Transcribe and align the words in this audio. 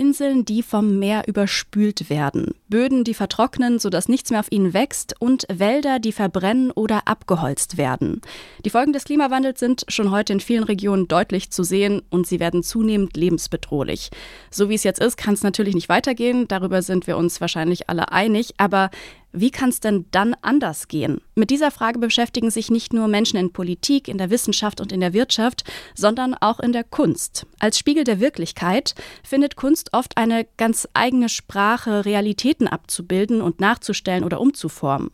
Inseln, 0.00 0.46
die 0.46 0.62
vom 0.62 0.98
Meer 0.98 1.24
überspült 1.26 2.08
werden. 2.08 2.54
Böden, 2.70 3.04
die 3.04 3.12
vertrocknen, 3.12 3.78
sodass 3.78 4.08
nichts 4.08 4.30
mehr 4.30 4.40
auf 4.40 4.50
ihnen 4.50 4.72
wächst 4.72 5.14
und 5.18 5.44
Wälder, 5.52 5.98
die 5.98 6.12
verbrennen 6.12 6.70
oder 6.70 7.06
abgeholzt 7.06 7.76
werden. 7.76 8.22
Die 8.64 8.70
Folgen 8.70 8.94
des 8.94 9.04
Klimawandels 9.04 9.60
sind 9.60 9.84
schon 9.88 10.10
heute 10.10 10.32
in 10.32 10.40
vielen 10.40 10.64
Regionen 10.64 11.06
deutlich 11.06 11.50
zu 11.50 11.64
sehen 11.64 12.00
und 12.08 12.26
sie 12.26 12.40
werden 12.40 12.62
zunehmend 12.62 13.14
lebensbedrohlich. 13.14 14.10
So 14.50 14.70
wie 14.70 14.74
es 14.74 14.84
jetzt 14.84 15.00
ist, 15.00 15.18
kann 15.18 15.34
es 15.34 15.42
natürlich 15.42 15.74
nicht 15.74 15.90
weitergehen, 15.90 16.48
darüber 16.48 16.80
sind 16.80 17.06
wir 17.06 17.18
uns 17.18 17.42
wahrscheinlich 17.42 17.90
alle 17.90 18.10
einig, 18.10 18.54
aber 18.56 18.90
wie 19.32 19.50
kann 19.50 19.70
es 19.70 19.80
denn 19.80 20.06
dann 20.10 20.34
anders 20.42 20.88
gehen? 20.88 21.20
Mit 21.34 21.50
dieser 21.50 21.70
Frage 21.70 21.98
beschäftigen 21.98 22.50
sich 22.50 22.70
nicht 22.70 22.92
nur 22.92 23.08
Menschen 23.08 23.38
in 23.38 23.52
Politik, 23.52 24.08
in 24.08 24.18
der 24.18 24.30
Wissenschaft 24.30 24.80
und 24.80 24.92
in 24.92 25.00
der 25.00 25.12
Wirtschaft, 25.12 25.64
sondern 25.94 26.34
auch 26.34 26.60
in 26.60 26.72
der 26.72 26.84
Kunst. 26.84 27.46
Als 27.58 27.78
Spiegel 27.78 28.04
der 28.04 28.20
Wirklichkeit 28.20 28.94
findet 29.22 29.56
Kunst 29.56 29.92
oft 29.92 30.16
eine 30.16 30.46
ganz 30.56 30.88
eigene 30.94 31.28
Sprache, 31.28 32.04
Realitäten 32.04 32.68
abzubilden 32.68 33.40
und 33.42 33.60
nachzustellen 33.60 34.24
oder 34.24 34.40
umzuformen. 34.40 35.10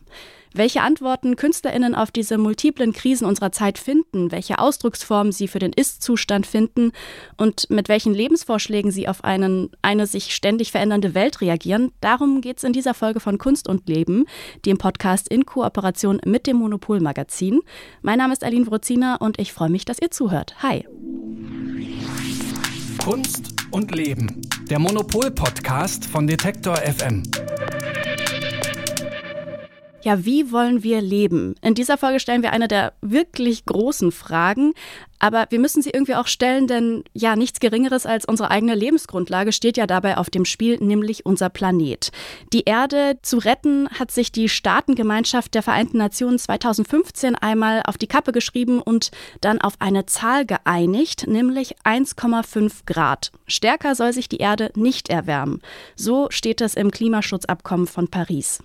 Welche 0.57 0.81
Antworten 0.81 1.35
KünstlerInnen 1.35 1.93
auf 1.93 2.09
diese 2.09 2.39
multiplen 2.39 2.91
Krisen 2.91 3.27
unserer 3.27 3.51
Zeit 3.51 3.77
finden, 3.77 4.31
welche 4.31 4.57
Ausdrucksformen 4.57 5.31
sie 5.31 5.47
für 5.47 5.59
den 5.59 5.71
Ist-Zustand 5.71 6.47
finden 6.47 6.93
und 7.37 7.69
mit 7.69 7.89
welchen 7.89 8.11
Lebensvorschlägen 8.11 8.89
sie 8.89 9.07
auf 9.07 9.23
einen, 9.23 9.69
eine 9.83 10.07
sich 10.07 10.33
ständig 10.33 10.71
verändernde 10.71 11.13
Welt 11.13 11.41
reagieren, 11.41 11.91
darum 12.01 12.41
geht 12.41 12.57
es 12.57 12.63
in 12.63 12.73
dieser 12.73 12.95
Folge 12.95 13.19
von 13.19 13.37
Kunst 13.37 13.69
und 13.69 13.87
Leben, 13.87 14.25
dem 14.65 14.79
Podcast 14.79 15.27
in 15.27 15.45
Kooperation 15.45 16.19
mit 16.25 16.47
dem 16.47 16.57
Monopol-Magazin. 16.57 17.59
Mein 18.01 18.17
Name 18.17 18.33
ist 18.33 18.43
Aline 18.43 18.65
Wrozina 18.65 19.17
und 19.17 19.39
ich 19.39 19.53
freue 19.53 19.69
mich, 19.69 19.85
dass 19.85 20.01
ihr 20.01 20.09
zuhört. 20.09 20.55
Hi. 20.63 20.87
Kunst 22.97 23.53
und 23.69 23.93
Leben, 23.93 24.41
der 24.71 24.79
Monopol-Podcast 24.79 26.05
von 26.05 26.25
Detektor 26.25 26.77
FM. 26.77 27.21
Ja, 30.07 30.23
wie 30.23 30.53
wollen 30.53 30.83
wir 30.83 31.01
leben? 31.01 31.55
In 31.61 31.75
dieser 31.75 31.97
Folge 31.97 32.21
stellen 32.21 32.41
wir 32.41 32.53
eine 32.53 32.69
der 32.69 32.93
wirklich 33.01 33.65
großen 33.65 34.13
Fragen, 34.13 34.71
aber 35.19 35.47
wir 35.49 35.59
müssen 35.59 35.81
sie 35.81 35.89
irgendwie 35.89 36.15
auch 36.15 36.27
stellen, 36.27 36.65
denn 36.65 37.03
ja, 37.11 37.35
nichts 37.35 37.59
Geringeres 37.59 38.05
als 38.05 38.23
unsere 38.23 38.49
eigene 38.49 38.73
Lebensgrundlage 38.73 39.51
steht 39.51 39.75
ja 39.75 39.85
dabei 39.85 40.17
auf 40.17 40.29
dem 40.29 40.45
Spiel, 40.45 40.77
nämlich 40.79 41.25
unser 41.25 41.49
Planet. 41.49 42.13
Die 42.53 42.63
Erde 42.63 43.19
zu 43.21 43.39
retten 43.39 43.89
hat 43.99 44.11
sich 44.11 44.31
die 44.31 44.47
Staatengemeinschaft 44.47 45.53
der 45.53 45.61
Vereinten 45.61 45.97
Nationen 45.97 46.39
2015 46.39 47.35
einmal 47.35 47.81
auf 47.85 47.97
die 47.97 48.07
Kappe 48.07 48.31
geschrieben 48.31 48.81
und 48.81 49.11
dann 49.41 49.59
auf 49.59 49.73
eine 49.79 50.05
Zahl 50.05 50.45
geeinigt, 50.45 51.27
nämlich 51.27 51.75
1,5 51.83 52.85
Grad. 52.85 53.33
Stärker 53.45 53.93
soll 53.93 54.13
sich 54.13 54.29
die 54.29 54.37
Erde 54.37 54.71
nicht 54.75 55.09
erwärmen. 55.09 55.61
So 55.97 56.27
steht 56.29 56.61
es 56.61 56.75
im 56.75 56.91
Klimaschutzabkommen 56.91 57.87
von 57.87 58.07
Paris. 58.07 58.59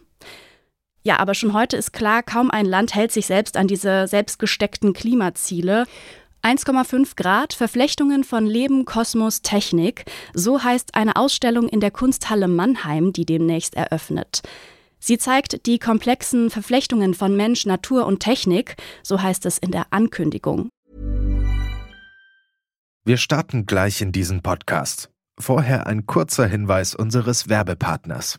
Ja, 1.05 1.19
aber 1.19 1.34
schon 1.34 1.53
heute 1.53 1.77
ist 1.77 1.92
klar, 1.92 2.22
kaum 2.22 2.50
ein 2.50 2.67
Land 2.67 2.95
hält 2.95 3.11
sich 3.11 3.27
selbst 3.27 3.56
an 3.56 3.67
diese 3.67 4.06
selbstgesteckten 4.06 4.92
Klimaziele. 4.92 5.86
1,5 6.42 7.17
Grad, 7.17 7.55
Verflechtungen 7.55 8.25
von 8.25 8.47
Leben, 8.47 8.84
Kosmos, 8.84 9.42
Technik. 9.42 10.05
So 10.34 10.62
heißt 10.62 10.95
eine 10.95 11.17
Ausstellung 11.17 11.69
in 11.69 11.80
der 11.80 11.91
Kunsthalle 11.91 12.48
Mannheim, 12.48 13.12
die 13.12 13.25
demnächst 13.25 13.75
eröffnet. 13.75 14.42
Sie 14.98 15.19
zeigt 15.19 15.67
die 15.67 15.80
komplexen 15.80 16.50
Verflechtungen 16.50 17.14
von 17.14 17.36
Mensch, 17.36 17.67
Natur 17.67 18.06
und 18.06 18.20
Technik, 18.20 18.77
so 19.03 19.20
heißt 19.20 19.47
es 19.47 19.58
in 19.58 19.73
der 19.73 19.86
Ankündigung. 19.91 20.69
Wir 23.05 23.17
starten 23.17 23.67
gleich 23.67 24.00
in 24.00 24.12
diesen 24.12 24.42
Podcast. 24.42 25.11
Vorher 25.41 25.89
ein 25.89 26.06
kurzer 26.06 26.47
Hinweis 26.47 26.95
unseres 26.95 27.48
Werbepartners. 27.48 28.39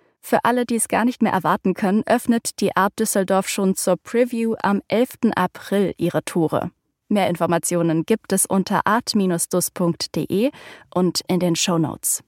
Für 0.21 0.45
alle, 0.45 0.65
die 0.65 0.75
es 0.75 0.87
gar 0.87 1.03
nicht 1.03 1.21
mehr 1.21 1.33
erwarten 1.33 1.73
können, 1.73 2.03
öffnet 2.05 2.61
die 2.61 2.75
Art 2.75 2.97
Düsseldorf 2.99 3.49
schon 3.49 3.75
zur 3.75 3.97
Preview 3.97 4.55
am 4.61 4.81
11. 4.87 5.33
April 5.35 5.93
ihre 5.97 6.23
Tore. 6.23 6.71
Mehr 7.09 7.27
Informationen 7.27 8.05
gibt 8.05 8.31
es 8.31 8.45
unter 8.45 8.81
art-dus.de 8.85 10.51
und 10.93 11.21
in 11.27 11.39
den 11.39 11.55
Show 11.57 11.77
Notes. 11.77 12.23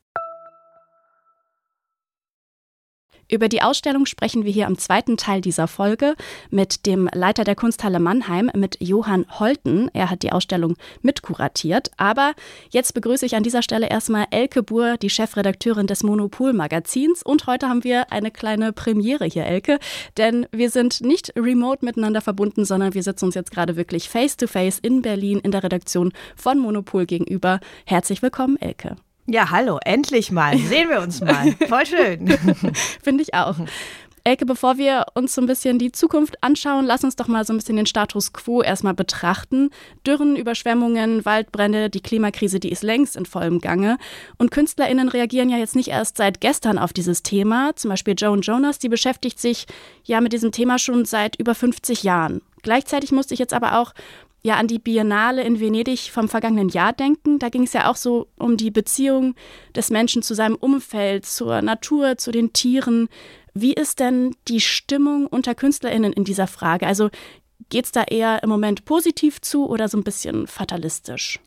Über 3.29 3.47
die 3.47 3.61
Ausstellung 3.61 4.05
sprechen 4.05 4.43
wir 4.45 4.51
hier 4.51 4.67
im 4.67 4.77
zweiten 4.77 5.17
Teil 5.17 5.41
dieser 5.41 5.67
Folge 5.67 6.15
mit 6.49 6.85
dem 6.85 7.09
Leiter 7.13 7.43
der 7.43 7.55
Kunsthalle 7.55 7.99
Mannheim, 7.99 8.51
mit 8.53 8.77
Johann 8.79 9.25
Holten. 9.39 9.89
Er 9.93 10.09
hat 10.09 10.23
die 10.23 10.31
Ausstellung 10.31 10.75
mitkuratiert. 11.01 11.91
Aber 11.97 12.33
jetzt 12.69 12.93
begrüße 12.93 13.25
ich 13.25 13.35
an 13.35 13.43
dieser 13.43 13.61
Stelle 13.61 13.89
erstmal 13.89 14.25
Elke 14.31 14.61
Buhr, 14.61 14.97
die 14.97 15.09
Chefredakteurin 15.09 15.87
des 15.87 16.03
Monopol-Magazins. 16.03 17.23
Und 17.23 17.47
heute 17.47 17.69
haben 17.69 17.83
wir 17.83 18.11
eine 18.11 18.29
kleine 18.29 18.73
Premiere 18.73 19.25
hier, 19.25 19.45
Elke, 19.45 19.79
denn 20.17 20.45
wir 20.51 20.69
sind 20.69 21.01
nicht 21.01 21.33
remote 21.37 21.85
miteinander 21.85 22.21
verbunden, 22.21 22.65
sondern 22.65 22.93
wir 22.93 23.03
sitzen 23.03 23.25
uns 23.25 23.35
jetzt 23.35 23.51
gerade 23.51 23.75
wirklich 23.75 24.09
face-to-face 24.09 24.79
-face 24.79 24.85
in 24.85 25.01
Berlin 25.01 25.39
in 25.39 25.51
der 25.51 25.63
Redaktion 25.63 26.11
von 26.35 26.59
Monopol 26.59 27.05
gegenüber. 27.05 27.59
Herzlich 27.85 28.21
willkommen, 28.21 28.57
Elke. 28.57 28.95
Ja, 29.25 29.51
hallo, 29.51 29.79
endlich 29.85 30.31
mal. 30.31 30.57
Sehen 30.57 30.89
wir 30.89 31.01
uns 31.01 31.21
mal. 31.21 31.51
Voll 31.67 31.85
schön. 31.85 32.27
Finde 33.01 33.23
ich 33.23 33.33
auch. 33.33 33.55
Elke, 34.25 34.45
bevor 34.45 34.77
wir 34.77 35.05
uns 35.15 35.35
so 35.35 35.41
ein 35.41 35.47
bisschen 35.47 35.79
die 35.79 35.91
Zukunft 35.91 36.41
anschauen, 36.41 36.85
lass 36.85 37.03
uns 37.03 37.17
doch 37.17 37.27
mal 37.27 37.45
so 37.45 37.51
ein 37.51 37.57
bisschen 37.57 37.75
den 37.75 37.85
Status 37.85 38.31
quo 38.31 38.61
erstmal 38.61 38.93
betrachten. 38.93 39.69
Dürren, 40.07 40.37
Überschwemmungen, 40.37 41.25
Waldbrände, 41.25 41.89
die 41.89 41.99
Klimakrise, 42.01 42.61
die 42.61 42.71
ist 42.71 42.83
längst 42.83 43.17
in 43.17 43.25
vollem 43.25 43.59
Gange. 43.59 43.97
Und 44.37 44.51
KünstlerInnen 44.51 45.09
reagieren 45.09 45.49
ja 45.49 45.57
jetzt 45.57 45.75
nicht 45.75 45.89
erst 45.89 46.15
seit 46.15 46.39
gestern 46.39 46.77
auf 46.77 46.93
dieses 46.93 47.21
Thema. 47.21 47.75
Zum 47.75 47.89
Beispiel 47.89 48.15
Joan 48.17 48.41
Jonas, 48.41 48.79
die 48.79 48.89
beschäftigt 48.89 49.39
sich 49.39 49.65
ja 50.05 50.21
mit 50.21 50.31
diesem 50.31 50.53
Thema 50.53 50.79
schon 50.79 51.03
seit 51.03 51.37
über 51.37 51.53
50 51.53 52.03
Jahren. 52.03 52.41
Gleichzeitig 52.61 53.11
musste 53.11 53.33
ich 53.33 53.41
jetzt 53.41 53.53
aber 53.53 53.77
auch 53.77 53.93
ja 54.43 54.55
an 54.55 54.67
die 54.67 54.79
Biennale 54.79 55.43
in 55.43 55.59
Venedig 55.59 56.11
vom 56.11 56.27
vergangenen 56.27 56.69
Jahr 56.69 56.93
denken. 56.93 57.39
Da 57.39 57.49
ging 57.49 57.63
es 57.63 57.73
ja 57.73 57.89
auch 57.89 57.95
so 57.95 58.27
um 58.37 58.57
die 58.57 58.71
Beziehung 58.71 59.35
des 59.75 59.89
Menschen 59.89 60.21
zu 60.21 60.33
seinem 60.33 60.55
Umfeld, 60.55 61.25
zur 61.25 61.61
Natur, 61.61 62.17
zu 62.17 62.31
den 62.31 62.51
Tieren. 62.53 63.07
Wie 63.53 63.73
ist 63.73 63.99
denn 63.99 64.35
die 64.49 64.59
Stimmung 64.59 65.27
unter 65.27 65.55
KünstlerInnen 65.55 66.11
in 66.11 66.25
dieser 66.25 66.47
Frage? 66.47 66.85
Also 66.85 67.09
geht 67.69 67.85
es 67.85 67.91
da 67.91 68.03
eher 68.03 68.43
im 68.43 68.49
Moment 68.49 68.83
positiv 68.85 69.39
zu 69.41 69.67
oder 69.67 69.87
so 69.87 69.97
ein 69.97 70.03
bisschen 70.03 70.47
fatalistisch? 70.47 71.39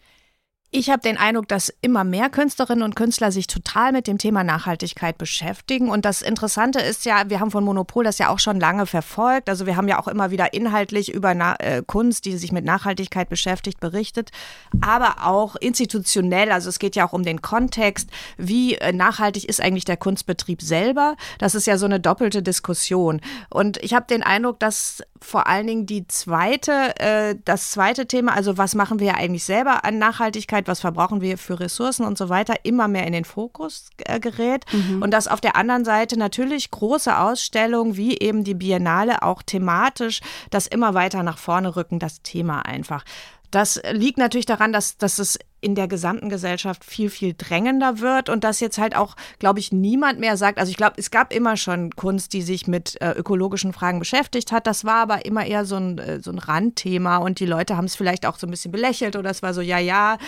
Ich 0.72 0.90
habe 0.90 1.00
den 1.00 1.16
Eindruck, 1.16 1.46
dass 1.46 1.72
immer 1.80 2.02
mehr 2.02 2.28
Künstlerinnen 2.28 2.82
und 2.82 2.96
Künstler 2.96 3.30
sich 3.30 3.46
total 3.46 3.92
mit 3.92 4.08
dem 4.08 4.18
Thema 4.18 4.42
Nachhaltigkeit 4.42 5.16
beschäftigen. 5.16 5.88
Und 5.88 6.04
das 6.04 6.22
Interessante 6.22 6.80
ist 6.80 7.04
ja, 7.04 7.30
wir 7.30 7.38
haben 7.38 7.52
von 7.52 7.64
Monopol 7.64 8.02
das 8.02 8.18
ja 8.18 8.30
auch 8.30 8.40
schon 8.40 8.58
lange 8.58 8.84
verfolgt. 8.86 9.48
Also 9.48 9.66
wir 9.66 9.76
haben 9.76 9.86
ja 9.86 10.00
auch 10.00 10.08
immer 10.08 10.32
wieder 10.32 10.52
inhaltlich 10.54 11.14
über 11.14 11.34
Na 11.34 11.54
äh, 11.60 11.82
Kunst, 11.86 12.24
die 12.24 12.36
sich 12.36 12.50
mit 12.50 12.64
Nachhaltigkeit 12.64 13.28
beschäftigt, 13.28 13.78
berichtet. 13.78 14.32
Aber 14.80 15.24
auch 15.24 15.54
institutionell, 15.54 16.50
also 16.50 16.68
es 16.68 16.80
geht 16.80 16.96
ja 16.96 17.06
auch 17.06 17.12
um 17.12 17.22
den 17.22 17.42
Kontext, 17.42 18.10
wie 18.36 18.74
äh, 18.74 18.92
nachhaltig 18.92 19.48
ist 19.48 19.60
eigentlich 19.60 19.84
der 19.84 19.96
Kunstbetrieb 19.96 20.60
selber. 20.60 21.16
Das 21.38 21.54
ist 21.54 21.68
ja 21.68 21.78
so 21.78 21.86
eine 21.86 22.00
doppelte 22.00 22.42
Diskussion. 22.42 23.20
Und 23.50 23.76
ich 23.84 23.94
habe 23.94 24.06
den 24.08 24.24
Eindruck, 24.24 24.58
dass 24.58 25.02
vor 25.26 25.48
allen 25.48 25.66
Dingen 25.66 25.86
die 25.86 26.06
zweite, 26.06 26.98
äh, 27.00 27.34
das 27.44 27.72
zweite 27.72 28.06
Thema, 28.06 28.34
also 28.34 28.58
was 28.58 28.76
machen 28.76 29.00
wir 29.00 29.16
eigentlich 29.16 29.42
selber 29.42 29.84
an 29.84 29.98
Nachhaltigkeit, 29.98 30.68
was 30.68 30.80
verbrauchen 30.80 31.20
wir 31.20 31.36
für 31.36 31.58
Ressourcen 31.58 32.06
und 32.06 32.16
so 32.16 32.28
weiter, 32.28 32.54
immer 32.62 32.86
mehr 32.86 33.06
in 33.06 33.12
den 33.12 33.24
Fokus 33.24 33.90
äh, 34.04 34.20
gerät. 34.20 34.64
Mhm. 34.72 35.02
Und 35.02 35.10
dass 35.10 35.26
auf 35.26 35.40
der 35.40 35.56
anderen 35.56 35.84
Seite 35.84 36.16
natürlich 36.16 36.70
große 36.70 37.18
Ausstellungen 37.18 37.96
wie 37.96 38.16
eben 38.18 38.44
die 38.44 38.54
Biennale 38.54 39.22
auch 39.22 39.42
thematisch 39.42 40.20
das 40.50 40.68
immer 40.68 40.94
weiter 40.94 41.24
nach 41.24 41.38
vorne 41.38 41.74
rücken, 41.74 41.98
das 41.98 42.22
Thema 42.22 42.60
einfach. 42.60 43.04
Das 43.50 43.80
liegt 43.90 44.18
natürlich 44.18 44.46
daran, 44.46 44.72
dass, 44.72 44.96
dass 44.96 45.18
es 45.18 45.38
in 45.60 45.74
der 45.74 45.88
gesamten 45.88 46.28
Gesellschaft 46.28 46.84
viel, 46.84 47.10
viel 47.10 47.34
drängender 47.36 48.00
wird 48.00 48.28
und 48.28 48.44
dass 48.44 48.60
jetzt 48.60 48.78
halt 48.78 48.94
auch, 48.94 49.16
glaube 49.38 49.58
ich, 49.58 49.72
niemand 49.72 50.20
mehr 50.20 50.36
sagt, 50.36 50.58
also 50.58 50.70
ich 50.70 50.76
glaube, 50.76 50.94
es 50.98 51.10
gab 51.10 51.32
immer 51.32 51.56
schon 51.56 51.90
Kunst, 51.96 52.32
die 52.34 52.42
sich 52.42 52.66
mit 52.66 53.00
äh, 53.00 53.12
ökologischen 53.12 53.72
Fragen 53.72 53.98
beschäftigt 53.98 54.52
hat. 54.52 54.66
Das 54.66 54.84
war 54.84 54.96
aber 54.96 55.24
immer 55.24 55.46
eher 55.46 55.64
so 55.64 55.76
ein, 55.76 55.98
äh, 55.98 56.20
so 56.20 56.30
ein 56.30 56.38
Randthema 56.38 57.16
und 57.16 57.40
die 57.40 57.46
Leute 57.46 57.76
haben 57.76 57.86
es 57.86 57.96
vielleicht 57.96 58.26
auch 58.26 58.38
so 58.38 58.46
ein 58.46 58.50
bisschen 58.50 58.70
belächelt 58.70 59.16
oder 59.16 59.30
es 59.30 59.42
war 59.42 59.54
so, 59.54 59.60
ja, 59.60 59.78
ja, 59.78 60.18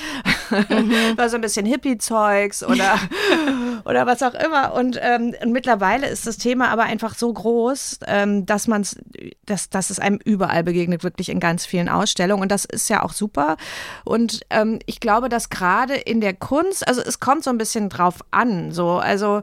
mhm. 0.51 0.93
war 1.17 1.29
so 1.29 1.37
ein 1.37 1.43
bisschen 1.43 1.67
Hippie-Zeugs 1.67 2.65
oder, 2.65 2.99
oder 3.85 4.07
was 4.07 4.23
auch 4.23 4.35
immer. 4.35 4.73
Und, 4.75 4.99
ähm, 5.01 5.35
und, 5.43 5.53
mittlerweile 5.53 6.09
ist 6.09 6.27
das 6.27 6.39
Thema 6.39 6.69
aber 6.69 6.85
einfach 6.85 7.15
so 7.15 7.33
groß, 7.33 8.01
ähm, 8.07 8.47
dass 8.47 8.67
man 8.67 8.83
es, 8.83 8.97
dass, 9.45 9.71
dass 9.71 9.91
es 9.91 9.99
einem 9.99 10.19
überall 10.25 10.65
begegnet, 10.65 11.05
wirklich 11.05 11.29
in 11.29 11.41
ganz 11.41 11.67
vielen 11.67 11.89
Ausstellungen. 11.89 12.43
Und 12.43 12.53
das 12.53 12.65
ist 12.65 12.89
ja 12.89 13.03
auch 13.03 13.13
super. 13.13 13.57
Und 14.05 14.41
ähm, 14.51 14.79
ich 14.87 15.01
glaube, 15.01 15.18
glaube, 15.19 15.29
dass 15.29 15.51
gerade 15.51 15.95
in 15.95 16.21
der 16.21 16.33
Kunst, 16.33 16.87
also 16.87 17.01
es 17.01 17.19
kommt 17.19 17.43
so 17.43 17.51
ein 17.51 17.59
bisschen 17.59 17.89
drauf 17.89 18.21
an, 18.31 18.71
so, 18.71 18.99
also 18.99 19.43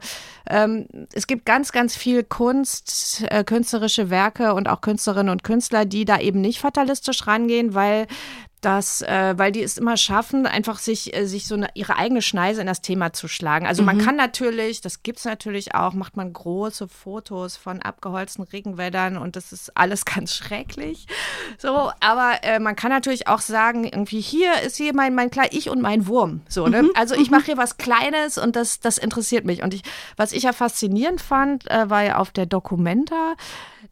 ähm, 0.49 0.87
es 1.11 1.27
gibt 1.27 1.45
ganz, 1.45 1.73
ganz 1.73 1.97
viel 1.97 2.23
Kunst, 2.23 3.25
äh, 3.29 3.43
künstlerische 3.43 4.09
Werke 4.09 4.53
und 4.53 4.69
auch 4.69 4.79
Künstlerinnen 4.79 5.29
und 5.29 5.43
Künstler, 5.43 5.83
die 5.83 6.05
da 6.05 6.17
eben 6.19 6.39
nicht 6.39 6.61
fatalistisch 6.61 7.27
rangehen, 7.27 7.73
weil 7.73 8.07
dass, 8.65 9.03
äh, 9.03 9.35
weil 9.37 9.51
die 9.51 9.61
es 9.61 9.77
immer 9.77 9.95
schaffen, 9.95 10.47
einfach 10.47 10.79
sich, 10.79 11.15
äh, 11.15 11.27
sich 11.27 11.47
so 11.47 11.53
eine, 11.53 11.67
ihre 11.75 11.97
eigene 11.97 12.23
Schneise 12.23 12.61
in 12.61 12.67
das 12.67 12.81
Thema 12.81 13.13
zu 13.13 13.27
schlagen. 13.27 13.67
Also 13.67 13.83
mhm. 13.83 13.85
man 13.85 13.97
kann 13.99 14.15
natürlich, 14.15 14.81
das 14.81 15.03
gibt 15.03 15.19
es 15.19 15.25
natürlich 15.25 15.75
auch, 15.75 15.93
macht 15.93 16.17
man 16.17 16.33
große 16.33 16.87
Fotos 16.87 17.57
von 17.57 17.83
abgeholzten 17.83 18.43
Regenwäldern 18.43 19.17
und 19.17 19.35
das 19.35 19.51
ist 19.51 19.77
alles 19.77 20.03
ganz 20.05 20.33
schrecklich. 20.33 21.05
So, 21.59 21.91
aber 21.99 22.39
äh, 22.41 22.57
man 22.59 22.75
kann 22.75 22.89
natürlich 22.89 23.27
auch 23.27 23.41
sagen, 23.41 23.83
irgendwie 23.83 24.19
hier 24.19 24.61
ist 24.65 24.77
hier 24.77 24.95
mein, 24.95 25.13
mein 25.13 25.29
klein 25.29 25.49
Ich 25.51 25.69
und 25.69 25.81
mein 25.81 26.07
Wurm. 26.07 26.41
So, 26.49 26.67
ne? 26.67 26.83
Mhm. 26.83 26.91
Also 26.95 27.13
ich 27.13 27.29
mhm. 27.29 27.37
mache 27.37 27.45
hier 27.45 27.57
was 27.57 27.77
Kleines 27.77 28.39
und 28.39 28.55
das, 28.55 28.79
das 28.79 28.97
interessiert 28.97 29.45
mich. 29.45 29.61
Und 29.61 29.75
ich, 29.75 29.83
was 30.17 30.31
ich 30.31 30.41
ja 30.41 30.53
faszinierend 30.53 31.21
fand, 31.21 31.69
äh, 31.69 31.87
war 31.89 32.03
ja 32.03 32.17
auf 32.17 32.31
der 32.31 32.47
Documenta, 32.47 33.35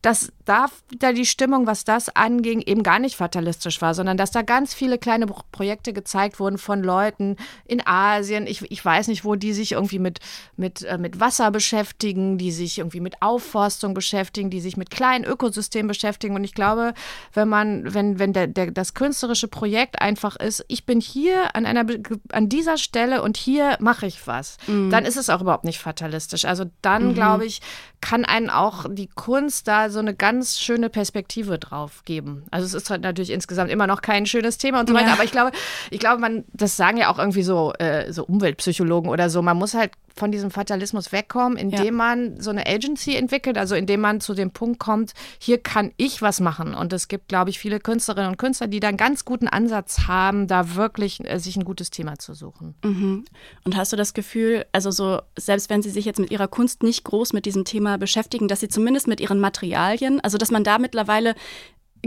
dass 0.04 0.34
da 0.44 0.66
wieder 0.90 1.14
die 1.14 1.26
Stimmung, 1.26 1.66
was 1.66 1.86
das 1.86 2.14
anging, 2.14 2.60
eben 2.62 2.84
gar 2.84 3.00
nicht 3.00 3.16
fatalistisch 3.16 3.82
war, 3.82 3.94
sondern 3.94 4.18
dass 4.18 4.32
da 4.32 4.42
ganz 4.42 4.74
viele 4.74 4.98
kleine 4.98 5.26
Projekte 5.26 5.94
gezeigt 5.94 6.42
wurden 6.42 6.58
von 6.58 6.84
Leuten 6.84 7.38
in 7.64 7.82
Asien. 7.88 8.46
Ich, 8.46 8.70
ich 8.70 8.84
weiß 8.84 9.08
nicht, 9.08 9.24
wo 9.24 9.36
die 9.36 9.54
sich 9.54 9.72
irgendwie 9.72 10.00
mit, 10.00 10.20
mit, 10.58 10.84
äh, 10.84 10.98
mit 10.98 11.22
Wasser 11.22 11.52
beschäftigen, 11.52 12.38
die 12.38 12.52
sich 12.52 12.80
irgendwie 12.80 13.00
mit 13.00 13.22
Aufforstung 13.22 13.94
beschäftigen, 13.94 14.50
die 14.50 14.60
sich 14.60 14.76
mit 14.76 14.92
kleinen 14.92 15.24
Ökosystemen 15.24 15.88
beschäftigen. 15.88 16.36
Und 16.36 16.44
ich 16.44 16.54
glaube, 16.54 16.94
wenn 17.32 17.48
man, 17.48 17.94
wenn, 17.94 18.20
wenn 18.20 18.34
der, 18.34 18.48
der, 18.48 18.72
das 18.72 18.94
künstlerische 18.94 19.48
Projekt 19.48 20.02
einfach 20.02 20.36
ist, 20.36 20.66
ich 20.68 20.86
bin 20.86 21.00
hier 21.00 21.56
an 21.56 21.66
einer 21.66 21.86
an 22.34 22.50
dieser 22.50 22.78
Stelle 22.78 23.22
und 23.22 23.38
hier 23.38 23.78
mache 23.80 24.06
ich 24.06 24.28
was, 24.28 24.58
mhm. 24.68 24.90
dann 24.90 25.06
ist 25.06 25.16
es 25.16 25.30
auch 25.30 25.40
überhaupt 25.40 25.64
nicht 25.64 25.80
fatalistisch. 25.80 26.44
Also 26.44 26.66
dann, 26.82 27.10
mhm. 27.10 27.14
glaube 27.14 27.46
ich, 27.46 27.62
kann 28.04 28.26
einen 28.26 28.50
auch 28.50 28.86
die 28.90 29.08
Kunst 29.08 29.66
da 29.70 29.90
so 29.90 30.00
eine 30.00 30.14
ganz 30.14 30.60
schöne 30.60 30.90
Perspektive 30.90 31.58
drauf 31.58 32.04
geben. 32.04 32.44
Also 32.52 32.66
es 32.66 32.74
ist 32.74 32.90
halt 32.90 33.02
natürlich 33.02 33.30
insgesamt 33.30 33.72
immer 33.72 33.88
noch 33.88 34.02
kein 34.02 34.26
schönes 34.26 34.58
Thema 34.58 34.82
und 34.82 34.90
so 34.90 34.94
weiter, 34.94 35.08
ja. 35.08 35.14
aber 35.14 35.24
ich 35.24 35.32
glaube, 35.32 35.52
ich 35.90 36.00
glaube, 36.00 36.20
man, 36.20 36.44
das 36.52 36.76
sagen 36.76 36.98
ja 36.98 37.10
auch 37.10 37.18
irgendwie 37.18 37.44
so, 37.44 37.72
äh, 37.80 38.12
so 38.12 38.26
Umweltpsychologen 38.26 39.10
oder 39.10 39.30
so, 39.30 39.42
man 39.42 39.56
muss 39.56 39.74
halt 39.74 39.92
von 40.16 40.32
diesem 40.32 40.52
Fatalismus 40.52 41.12
wegkommen, 41.12 41.58
indem 41.58 41.86
ja. 41.86 41.92
man 41.92 42.40
so 42.40 42.52
eine 42.52 42.68
Agency 42.68 43.16
entwickelt, 43.16 43.58
also 43.58 43.74
indem 43.76 44.02
man 44.02 44.22
zu 44.22 44.34
dem 44.34 44.52
Punkt 44.52 44.80
kommt, 44.80 45.14
hier 45.40 45.58
kann 45.58 45.92
ich 45.98 46.22
was 46.22 46.40
machen. 46.40 46.76
Und 46.76 46.94
es 46.94 47.08
gibt, 47.08 47.30
glaube 47.30 47.50
ich, 47.50 47.58
viele 47.58 47.80
Künstlerinnen 47.80 48.32
und 48.32 48.38
Künstler, 48.38 48.68
die 48.68 48.80
da 48.80 48.90
einen 48.90 48.98
ganz 48.98 49.26
guten 49.26 49.48
Ansatz 49.48 50.08
haben, 50.08 50.48
da 50.48 50.76
wirklich 50.76 51.20
äh, 51.28 51.40
sich 51.40 51.56
ein 51.56 51.66
gutes 51.66 51.90
Thema 51.90 52.20
zu 52.20 52.34
suchen. 52.34 52.76
Mhm. 52.84 53.26
Und 53.64 53.76
hast 53.76 53.92
du 53.92 53.98
das 53.98 54.14
Gefühl, 54.14 54.66
also 54.72 54.92
so, 54.92 55.22
selbst 55.38 55.70
wenn 55.70 55.82
sie 55.82 55.90
sich 55.90 56.06
jetzt 56.06 56.20
mit 56.20 56.32
ihrer 56.32 56.48
Kunst 56.48 56.84
nicht 56.84 57.04
groß 57.04 57.34
mit 57.34 57.46
diesem 57.46 57.66
Thema 57.66 57.93
beschäftigen, 57.98 58.48
dass 58.48 58.60
sie 58.60 58.70
zumindest 58.70 59.08
mit 59.08 59.20
ihren 59.20 59.40
Materialien, 59.40 60.20
also 60.22 60.38
dass 60.38 60.52
man 60.52 60.64
da 60.64 60.78
mittlerweile 60.78 61.36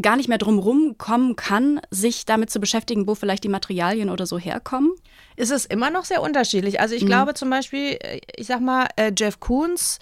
gar 0.00 0.16
nicht 0.16 0.28
mehr 0.28 0.38
drum 0.38 0.98
kommen 0.98 1.36
kann, 1.36 1.80
sich 1.90 2.26
damit 2.26 2.50
zu 2.50 2.60
beschäftigen, 2.60 3.06
wo 3.06 3.14
vielleicht 3.14 3.44
die 3.44 3.48
Materialien 3.48 4.10
oder 4.10 4.26
so 4.26 4.38
herkommen? 4.38 4.92
Ist 5.36 5.50
es 5.50 5.64
immer 5.64 5.90
noch 5.90 6.04
sehr 6.04 6.22
unterschiedlich. 6.22 6.80
Also 6.80 6.94
ich 6.94 7.02
mhm. 7.02 7.06
glaube 7.06 7.34
zum 7.34 7.50
Beispiel, 7.50 7.96
äh, 8.00 8.20
ich 8.36 8.46
sag 8.46 8.60
mal, 8.60 8.88
äh, 8.96 9.12
Jeff 9.16 9.40
Koons 9.40 9.98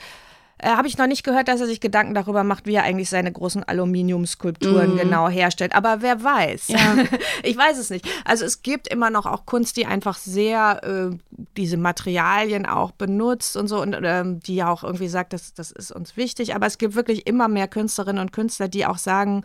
äh, 0.59 0.69
habe 0.69 0.87
ich 0.87 0.97
noch 0.99 1.07
nicht 1.07 1.25
gehört, 1.25 1.49
dass 1.49 1.61
er 1.61 1.67
sich 1.67 1.81
Gedanken 1.81 2.15
darüber 2.15 2.45
macht, 2.45 2.67
wie 2.67 2.75
er 2.75 2.85
eigentlich 2.85 3.11
seine 3.11 3.33
großen 3.33 3.65
Aluminiumskulpturen 3.65 4.95
mm. 4.95 4.99
genau 4.99 5.29
herstellt. 5.29 5.75
Aber 5.75 6.01
wer 6.01 6.23
weiß? 6.23 6.69
Ja. 6.69 6.97
ich 7.43 7.57
weiß 7.57 7.79
es 7.79 7.91
nicht. 7.91 8.07
Also 8.25 8.45
es 8.45 8.63
gibt 8.63 8.89
immer 8.89 9.11
noch 9.11 9.27
auch 9.27 9.47
Kunst, 9.47 9.77
die 9.77 9.87
einfach 9.87 10.17
sehr 10.17 10.83
äh, 10.85 11.17
diese 11.57 11.77
Materialien 11.77 12.67
auch 12.67 12.93
benutzt 12.93 13.57
und 13.57 13.69
so 13.69 13.83
und 13.83 13.97
ähm, 14.03 14.41
die 14.41 14.63
auch 14.63 14.85
irgendwie 14.85 15.09
sagt, 15.09 15.33
das, 15.33 15.55
das 15.55 15.71
ist 15.71 15.91
uns 15.91 16.17
wichtig. 16.17 16.55
Aber 16.55 16.67
es 16.67 16.79
gibt 16.79 16.95
wirklich 16.95 17.27
immer 17.27 17.49
mehr 17.49 17.67
Künstlerinnen 17.67 18.21
und 18.21 18.33
Künstler, 18.33 18.69
die 18.69 18.87
auch 18.87 18.99
sagen, 18.99 19.43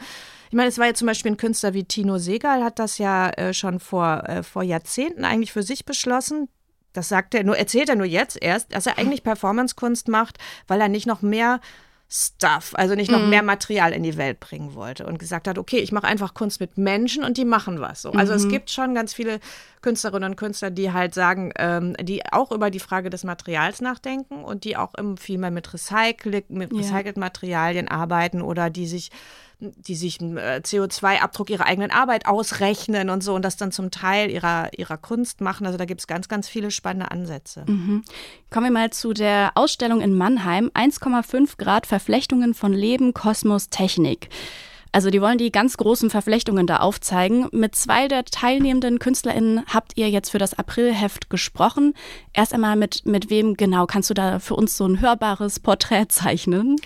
ich 0.50 0.56
meine, 0.56 0.70
es 0.70 0.78
war 0.80 0.88
ja 0.88 0.94
zum 0.94 1.08
Beispiel 1.08 1.32
ein 1.32 1.38
Künstler 1.38 1.74
wie 1.74 1.84
Tino 1.84 2.18
Segal, 2.18 2.64
hat 2.64 2.80
das 2.80 2.98
ja 2.98 3.30
äh, 3.30 3.54
schon 3.54 3.80
vor, 3.80 4.24
äh, 4.28 4.42
vor 4.42 4.64
Jahrzehnten 4.64 5.24
eigentlich 5.24 5.52
für 5.52 5.64
sich 5.64 5.86
beschlossen. 5.86 6.50
Das 6.94 7.10
sagt 7.10 7.36
er 7.36 7.44
nur, 7.44 7.58
erzählt 7.58 7.90
er 7.90 7.96
nur 7.96 8.06
jetzt 8.06 8.42
erst, 8.42 8.74
dass 8.74 8.86
er 8.86 8.98
eigentlich 8.98 9.24
Performancekunst 9.24 10.08
macht, 10.08 10.38
weil 10.68 10.82
er 10.82 10.90
nicht 10.90 11.06
noch 11.06 11.22
mehr 11.22 11.60
Stuff, 12.12 12.72
also 12.74 12.96
nicht 12.96 13.12
noch 13.12 13.22
mhm. 13.22 13.30
mehr 13.30 13.44
Material 13.44 13.92
in 13.92 14.02
die 14.02 14.18
Welt 14.18 14.40
bringen 14.40 14.74
wollte 14.74 15.06
und 15.06 15.20
gesagt 15.20 15.48
hat, 15.48 15.60
okay, 15.60 15.78
ich 15.78 15.92
mache 15.92 16.08
einfach 16.08 16.34
Kunst 16.34 16.60
mit 16.60 16.76
Menschen 16.76 17.24
und 17.24 17.38
die 17.38 17.46
machen 17.46 17.82
was. 17.82 18.02
So. 18.02 18.12
Also 18.14 18.34
mhm. 18.34 18.38
es 18.38 18.48
gibt 18.48 18.72
schon 18.72 18.96
ganz 18.96 19.14
viele 19.14 19.40
Künstlerinnen 19.84 20.32
und 20.32 20.36
Künstler, 20.36 20.72
die 20.72 20.92
halt 20.92 21.14
sagen, 21.14 21.52
ähm, 21.58 21.96
die 22.02 22.26
auch 22.26 22.52
über 22.52 22.72
die 22.72 22.80
Frage 22.80 23.12
des 23.12 23.24
Materials 23.24 23.80
nachdenken 23.80 24.44
und 24.44 24.64
die 24.64 24.76
auch 24.76 24.94
viel 25.20 25.38
mehr 25.38 25.52
mit, 25.52 25.72
Recycle, 25.72 26.44
mit 26.50 26.74
recycelten 26.74 27.20
Materialien 27.20 27.88
arbeiten 27.88 28.42
oder 28.42 28.72
die 28.72 28.88
sich 28.88 29.12
die 29.60 29.96
sich 29.96 30.22
äh, 30.22 30.62
CO2-Abdruck 30.64 31.50
ihrer 31.50 31.66
eigenen 31.66 31.92
Arbeit 31.92 32.26
ausrechnen 32.26 33.10
und 33.10 33.24
so 33.24 33.36
und 33.36 33.44
das 33.44 33.58
dann 33.58 33.72
zum 33.72 33.92
Teil 33.92 34.32
ihrer, 34.32 34.70
ihrer 34.78 34.98
Kunst 34.98 35.42
machen. 35.42 35.66
Also 35.66 35.78
da 35.78 35.86
gibt 35.86 36.02
es 36.02 36.08
ganz, 36.08 36.30
ganz 36.30 36.48
viele 36.48 36.72
spannende 36.72 37.12
Ansätze. 37.12 37.66
Mhm. 37.68 38.04
Kommen 38.50 38.68
wir 38.68 38.72
mal 38.72 38.92
zu 38.92 39.14
der 39.14 39.52
Ausstellung 39.56 40.02
in 40.02 40.14
Mannheim. 40.14 40.72
1,5 40.74 41.58
Grad 41.58 41.88
Verflechtungen 41.88 42.54
von 42.54 42.74
Leben, 42.74 43.14
Kosmos, 43.14 43.70
Technik. 43.70 44.30
Also 44.92 45.12
die 45.12 45.22
wollen 45.22 45.38
die 45.38 45.52
ganz 45.52 45.78
großen 45.78 46.10
Verflechtungen 46.10 46.66
da 46.66 46.78
aufzeigen. 46.78 47.48
Mit 47.52 47.76
zwei 47.76 48.08
der 48.08 48.26
teilnehmenden 48.26 48.98
KünstlerInnen 48.98 49.66
habt 49.68 49.98
ihr 49.98 50.10
jetzt 50.10 50.31
für 50.31 50.40
das 50.40 50.58
Aprilheft 50.58 51.30
gesprochen. 51.30 51.94
Erst 52.34 52.54
einmal 52.54 52.76
mit, 52.76 53.06
mit 53.06 53.30
wem 53.30 53.56
genau 53.56 53.86
kannst 53.86 54.10
du 54.10 54.16
da 54.16 54.40
für 54.40 54.56
uns 54.56 54.76
so 54.76 54.88
ein 54.88 55.00
hörbares 55.00 55.60
Porträt 55.60 56.06
zeichnen? 56.10 56.78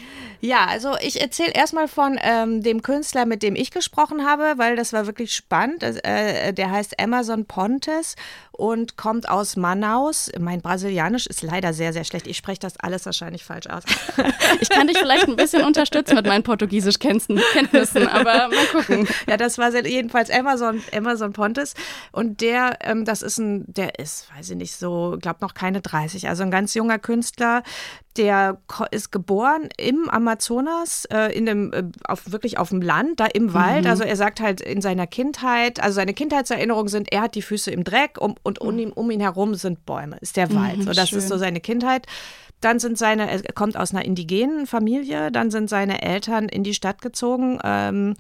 Ja, 0.42 0.66
also 0.66 0.96
ich 1.02 1.22
erzähle 1.22 1.52
erstmal 1.54 1.88
von 1.88 2.20
ähm, 2.22 2.62
dem 2.62 2.82
Künstler, 2.82 3.26
mit 3.26 3.42
dem 3.42 3.56
ich 3.56 3.72
gesprochen 3.72 4.26
habe, 4.26 4.56
weil 4.58 4.76
das 4.76 4.92
war 4.92 5.06
wirklich 5.06 5.34
spannend. 5.34 5.84
Äh, 5.84 6.54
der 6.54 6.72
heißt 6.72 7.00
Amazon 7.00 7.46
Pontes 7.46 8.16
und 8.54 8.98
kommt 8.98 9.28
aus 9.28 9.56
Manaus. 9.56 10.32
Mein 10.40 10.62
Brasilianisch 10.62 11.26
ist 11.26 11.42
leider 11.42 11.74
sehr, 11.74 11.92
sehr 11.92 12.04
schlecht. 12.04 12.28
Ich 12.28 12.38
spreche 12.38 12.60
das 12.60 12.80
alles 12.80 13.06
wahrscheinlich 13.06 13.44
falsch 13.44 13.68
aus. 13.68 13.84
ich 14.62 14.70
kann 14.70 14.88
dich 14.88 14.98
vielleicht 14.98 15.28
ein 15.28 15.36
bisschen 15.36 15.64
unterstützen 15.64 16.16
mit 16.16 16.28
meinen 16.28 16.44
Portugiesisch-Kenntnissen, 16.44 18.08
aber 18.08 18.50
mal 18.50 18.66
gucken. 18.72 19.08
Ja, 19.28 19.38
das 19.38 19.58
war 19.58 19.74
jedenfalls 19.74 20.30
Amazon, 20.30 20.82
Amazon 20.94 21.34
Pontes. 21.34 21.74
Und 22.12 22.42
der, 22.42 22.78
ähm, 22.82 23.06
das 23.06 23.22
ist 23.22 23.38
ein, 23.38 23.64
der 23.68 23.98
ist, 24.00 24.28
weiß 24.36 24.52
ich 24.52 24.58
nicht, 24.58 24.76
so, 24.76 25.18
glaube 25.20 25.40
noch 25.42 25.54
keine 25.54 25.82
30, 25.82 26.28
also 26.30 26.44
ein 26.44 26.52
ganz 26.52 26.74
junger 26.74 27.00
Künstler, 27.00 27.64
der 28.18 28.60
ist 28.92 29.12
geboren 29.12 29.70
im 29.78 30.10
Amazonas, 30.10 31.06
äh, 31.06 31.36
in 31.36 31.46
dem, 31.46 31.74
äh, 31.74 31.84
auf, 32.06 32.32
wirklich 32.32 32.58
auf 32.58 32.70
dem 32.70 32.82
Land, 32.82 33.20
da 33.20 33.26
im 33.26 33.54
Wald. 33.54 33.86
Mhm. 33.86 33.90
Also 33.90 34.04
er 34.04 34.16
sagt 34.16 34.40
halt 34.40 34.62
in 34.62 34.82
seiner 34.82 35.08
Kindheit, 35.08 35.82
also 35.82 35.96
seine 35.96 36.14
Kindheitserinnerungen 36.14 36.90
sind, 36.90 37.12
er 37.12 37.22
hat 37.22 37.36
die 37.36 37.42
Füße 37.42 37.72
im 37.72 37.84
Dreck 37.84 38.20
um, 38.20 38.36
und 38.44 38.60
um, 38.62 38.78
ihn, 38.78 38.92
um 38.92 39.10
ihn 39.10 39.20
herum 39.20 39.56
sind 39.56 39.86
Bäume, 39.86 40.18
ist 40.22 40.38
der 40.38 40.54
Wald. 40.54 40.78
Mhm, 40.78 40.84
so, 40.84 40.92
das 40.92 41.10
schön. 41.10 41.20
ist 41.20 41.30
so 41.30 41.38
seine 41.38 41.60
Kindheit. 41.60 42.06
Dann 42.62 42.80
sind 42.80 42.98
seine, 42.98 43.30
er 43.30 43.42
kommt 43.54 43.76
aus 43.76 43.94
einer 43.94 44.06
indigenen 44.06 44.68
Familie, 44.68 45.32
dann 45.32 45.52
sind 45.52 45.70
seine 45.70 46.02
Eltern 46.02 46.48
in 46.48 46.64
die 46.64 46.74
Stadt 46.74 47.02
gezogen. 47.02 47.60
Ähm, 47.64 48.14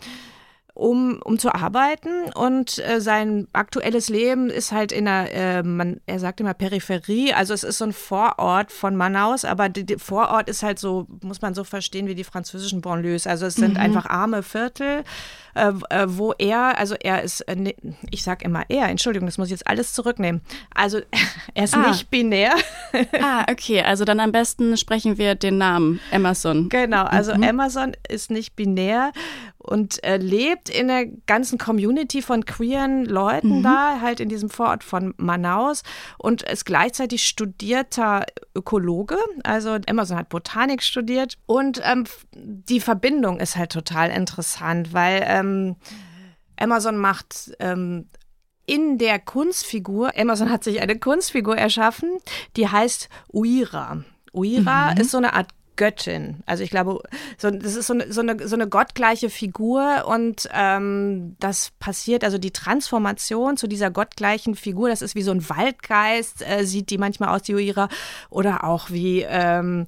um, 0.73 1.21
um 1.23 1.37
zu 1.37 1.53
arbeiten. 1.53 2.31
Und 2.33 2.79
äh, 2.79 2.99
sein 2.99 3.47
aktuelles 3.53 4.09
Leben 4.09 4.49
ist 4.49 4.71
halt 4.71 4.91
in 4.91 5.05
der, 5.05 5.33
äh, 5.33 5.63
man, 5.63 6.01
er 6.05 6.19
sagt 6.19 6.39
immer 6.39 6.53
Peripherie, 6.53 7.33
also 7.33 7.53
es 7.53 7.63
ist 7.63 7.77
so 7.77 7.85
ein 7.85 7.93
Vorort 7.93 8.71
von 8.71 8.95
Manaus, 8.95 9.45
aber 9.45 9.69
der 9.69 9.99
Vorort 9.99 10.49
ist 10.49 10.63
halt 10.63 10.79
so, 10.79 11.07
muss 11.21 11.41
man 11.41 11.53
so 11.53 11.63
verstehen 11.63 12.07
wie 12.07 12.15
die 12.15 12.23
französischen 12.23 12.81
Banlieues. 12.81 13.27
Also 13.27 13.45
es 13.45 13.55
sind 13.55 13.75
mhm. 13.75 13.79
einfach 13.79 14.05
arme 14.07 14.43
Viertel 14.43 15.03
äh, 15.55 15.71
äh, 15.89 16.05
wo 16.07 16.33
er, 16.37 16.77
also 16.77 16.95
er 16.95 17.21
ist, 17.21 17.41
äh, 17.41 17.55
ne, 17.55 17.75
ich 18.09 18.23
sag 18.23 18.43
immer 18.43 18.63
er, 18.69 18.89
Entschuldigung, 18.89 19.27
das 19.27 19.37
muss 19.37 19.47
ich 19.47 19.51
jetzt 19.51 19.67
alles 19.67 19.93
zurücknehmen. 19.93 20.41
Also 20.73 20.99
er 21.53 21.63
ist 21.63 21.75
ah. 21.75 21.87
nicht 21.89 22.09
binär. 22.09 22.53
ah, 23.21 23.45
okay, 23.49 23.81
also 23.81 24.05
dann 24.05 24.19
am 24.19 24.31
besten 24.31 24.77
sprechen 24.77 25.17
wir 25.17 25.35
den 25.35 25.57
Namen 25.57 25.99
Emerson. 26.11 26.69
Genau, 26.69 27.03
also 27.03 27.35
mhm. 27.35 27.43
Emerson 27.43 27.91
ist 28.09 28.31
nicht 28.31 28.55
binär 28.55 29.11
und 29.63 30.03
äh, 30.03 30.17
lebt 30.17 30.69
in 30.69 30.87
der 30.87 31.05
ganzen 31.25 31.57
Community 31.57 32.21
von 32.21 32.45
queeren 32.45 33.05
Leuten 33.05 33.59
mhm. 33.59 33.63
da, 33.63 34.01
halt 34.01 34.19
in 34.19 34.29
diesem 34.29 34.49
Vorort 34.49 34.83
von 34.83 35.13
Manaus 35.17 35.83
und 36.17 36.43
ist 36.43 36.65
gleichzeitig 36.65 37.25
studierter 37.25 38.25
Ökologe. 38.55 39.17
Also 39.43 39.77
Emerson 39.87 40.17
hat 40.17 40.29
Botanik 40.29 40.83
studiert 40.83 41.37
und 41.45 41.81
ähm, 41.83 42.03
die 42.35 42.81
Verbindung 42.81 43.39
ist 43.39 43.55
halt 43.55 43.71
total 43.71 44.09
interessant, 44.11 44.93
weil 44.93 45.23
ähm, 45.25 45.75
Amazon 46.57 46.97
macht 46.97 47.53
ähm, 47.59 48.09
in 48.65 48.97
der 48.97 49.19
Kunstfigur, 49.19 50.17
Amazon 50.17 50.49
hat 50.49 50.63
sich 50.63 50.81
eine 50.81 50.97
Kunstfigur 50.97 51.57
erschaffen, 51.57 52.17
die 52.55 52.67
heißt 52.67 53.09
Uira. 53.31 54.03
Uira 54.33 54.91
mhm. 54.91 55.01
ist 55.01 55.11
so 55.11 55.17
eine 55.17 55.33
Art 55.33 55.49
Göttin. 55.75 56.43
Also 56.45 56.63
ich 56.63 56.69
glaube, 56.69 57.01
so, 57.37 57.49
das 57.49 57.75
ist 57.75 57.87
so 57.87 57.93
eine, 57.93 58.11
so, 58.11 58.21
eine, 58.21 58.47
so 58.47 58.55
eine 58.55 58.67
gottgleiche 58.67 59.29
Figur 59.29 60.05
und 60.07 60.47
ähm, 60.53 61.35
das 61.39 61.71
passiert, 61.79 62.23
also 62.23 62.37
die 62.37 62.51
Transformation 62.51 63.57
zu 63.57 63.67
dieser 63.67 63.91
gottgleichen 63.91 64.55
Figur, 64.55 64.89
das 64.89 65.01
ist 65.01 65.15
wie 65.15 65.23
so 65.23 65.31
ein 65.31 65.47
Waldgeist, 65.49 66.47
äh, 66.47 66.65
sieht 66.65 66.89
die 66.89 66.97
manchmal 66.97 67.29
aus, 67.29 67.43
die 67.43 67.55
Uira, 67.55 67.89
oder 68.29 68.63
auch 68.63 68.89
wie 68.89 69.25
ähm, 69.27 69.87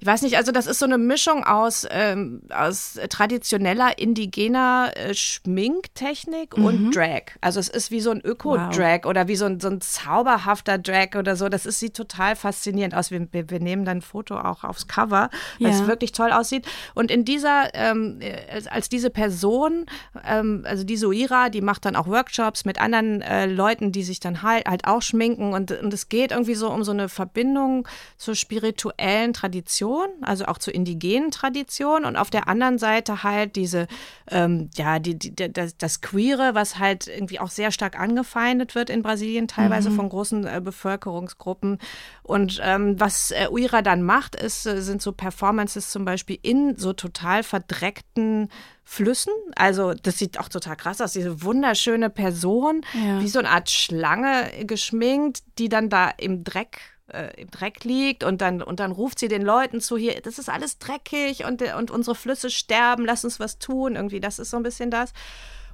ich 0.00 0.06
weiß 0.06 0.22
nicht, 0.22 0.36
also 0.36 0.52
das 0.52 0.68
ist 0.68 0.78
so 0.78 0.84
eine 0.84 0.96
Mischung 0.96 1.42
aus, 1.44 1.84
ähm, 1.90 2.42
aus 2.50 3.00
traditioneller 3.08 3.98
indigener 3.98 4.92
äh, 4.94 5.12
Schminktechnik 5.12 6.56
mhm. 6.56 6.64
und 6.64 6.96
Drag. 6.96 7.22
Also 7.40 7.58
es 7.58 7.68
ist 7.68 7.90
wie 7.90 8.00
so 8.00 8.12
ein 8.12 8.20
Öko-Drag 8.20 9.00
wow. 9.02 9.06
oder 9.06 9.26
wie 9.26 9.34
so 9.34 9.46
ein, 9.46 9.58
so 9.58 9.68
ein 9.68 9.80
zauberhafter 9.80 10.78
Drag 10.78 11.16
oder 11.16 11.34
so. 11.34 11.48
Das 11.48 11.66
ist, 11.66 11.80
sieht 11.80 11.94
total 11.94 12.36
faszinierend 12.36 12.94
aus. 12.94 13.10
Wir, 13.10 13.26
wir 13.32 13.60
nehmen 13.60 13.84
dann 13.84 13.98
ein 13.98 14.02
Foto 14.02 14.38
auch 14.38 14.62
aufs 14.62 14.86
Cover, 14.86 15.30
weil 15.58 15.72
ja. 15.72 15.74
es 15.74 15.84
wirklich 15.88 16.12
toll 16.12 16.30
aussieht. 16.30 16.64
Und 16.94 17.10
in 17.10 17.24
dieser, 17.24 17.74
ähm, 17.74 18.20
als, 18.52 18.68
als, 18.68 18.88
diese 18.88 19.10
Person, 19.10 19.86
ähm, 20.24 20.64
also 20.64 20.84
die 20.84 20.96
Soira, 20.96 21.48
die 21.48 21.60
macht 21.60 21.84
dann 21.84 21.96
auch 21.96 22.06
Workshops 22.06 22.64
mit 22.64 22.80
anderen 22.80 23.20
äh, 23.22 23.46
Leuten, 23.46 23.90
die 23.90 24.04
sich 24.04 24.20
dann 24.20 24.42
halt, 24.42 24.68
halt 24.68 24.86
auch 24.86 25.02
schminken. 25.02 25.54
Und, 25.54 25.72
und 25.72 25.92
es 25.92 26.08
geht 26.08 26.30
irgendwie 26.30 26.54
so 26.54 26.70
um 26.70 26.84
so 26.84 26.92
eine 26.92 27.08
Verbindung 27.08 27.88
zur 28.16 28.36
spirituellen 28.36 29.32
Tradition 29.32 29.87
Tradition, 29.88 30.08
also 30.22 30.46
auch 30.46 30.58
zur 30.58 30.74
indigenen 30.74 31.30
Tradition 31.30 32.04
und 32.04 32.16
auf 32.16 32.30
der 32.30 32.48
anderen 32.48 32.78
Seite 32.78 33.22
halt 33.22 33.56
diese, 33.56 33.86
ähm, 34.30 34.70
ja, 34.76 34.98
die, 34.98 35.18
die, 35.18 35.52
das, 35.52 35.76
das, 35.76 36.00
Queere, 36.00 36.54
was 36.54 36.78
halt 36.78 37.06
irgendwie 37.08 37.40
auch 37.40 37.50
sehr 37.50 37.70
stark 37.70 37.98
angefeindet 37.98 38.74
wird 38.74 38.90
in 38.90 39.02
Brasilien, 39.02 39.48
teilweise 39.48 39.90
mhm. 39.90 39.96
von 39.96 40.08
großen 40.08 40.46
äh, 40.46 40.60
Bevölkerungsgruppen. 40.62 41.78
Und 42.22 42.60
ähm, 42.62 43.00
was 43.00 43.30
äh, 43.30 43.48
Uira 43.50 43.82
dann 43.82 44.02
macht, 44.02 44.36
ist, 44.36 44.66
äh, 44.66 44.80
sind 44.80 45.02
so 45.02 45.12
Performances 45.12 45.90
zum 45.90 46.04
Beispiel 46.04 46.38
in 46.42 46.76
so 46.76 46.92
total 46.92 47.42
verdreckten 47.42 48.48
Flüssen. 48.84 49.32
Also 49.56 49.94
das 49.94 50.18
sieht 50.18 50.38
auch 50.40 50.48
total 50.48 50.76
krass 50.76 51.00
aus. 51.00 51.12
Diese 51.12 51.42
wunderschöne 51.42 52.10
Person, 52.10 52.82
ja. 52.94 53.20
wie 53.20 53.28
so 53.28 53.38
eine 53.38 53.50
Art 53.50 53.70
Schlange 53.70 54.50
geschminkt, 54.64 55.42
die 55.58 55.68
dann 55.68 55.88
da 55.88 56.10
im 56.16 56.44
Dreck 56.44 56.97
äh, 57.12 57.40
im 57.40 57.50
Dreck 57.50 57.84
liegt 57.84 58.24
und 58.24 58.40
dann, 58.40 58.62
und 58.62 58.80
dann 58.80 58.92
ruft 58.92 59.18
sie 59.18 59.28
den 59.28 59.42
Leuten 59.42 59.80
zu, 59.80 59.96
hier, 59.96 60.20
das 60.20 60.38
ist 60.38 60.48
alles 60.48 60.78
dreckig 60.78 61.44
und, 61.44 61.62
und 61.62 61.90
unsere 61.90 62.14
Flüsse 62.14 62.50
sterben, 62.50 63.04
lass 63.04 63.24
uns 63.24 63.40
was 63.40 63.58
tun. 63.58 63.96
Irgendwie, 63.96 64.20
das 64.20 64.38
ist 64.38 64.50
so 64.50 64.56
ein 64.56 64.62
bisschen 64.62 64.90
das. 64.90 65.12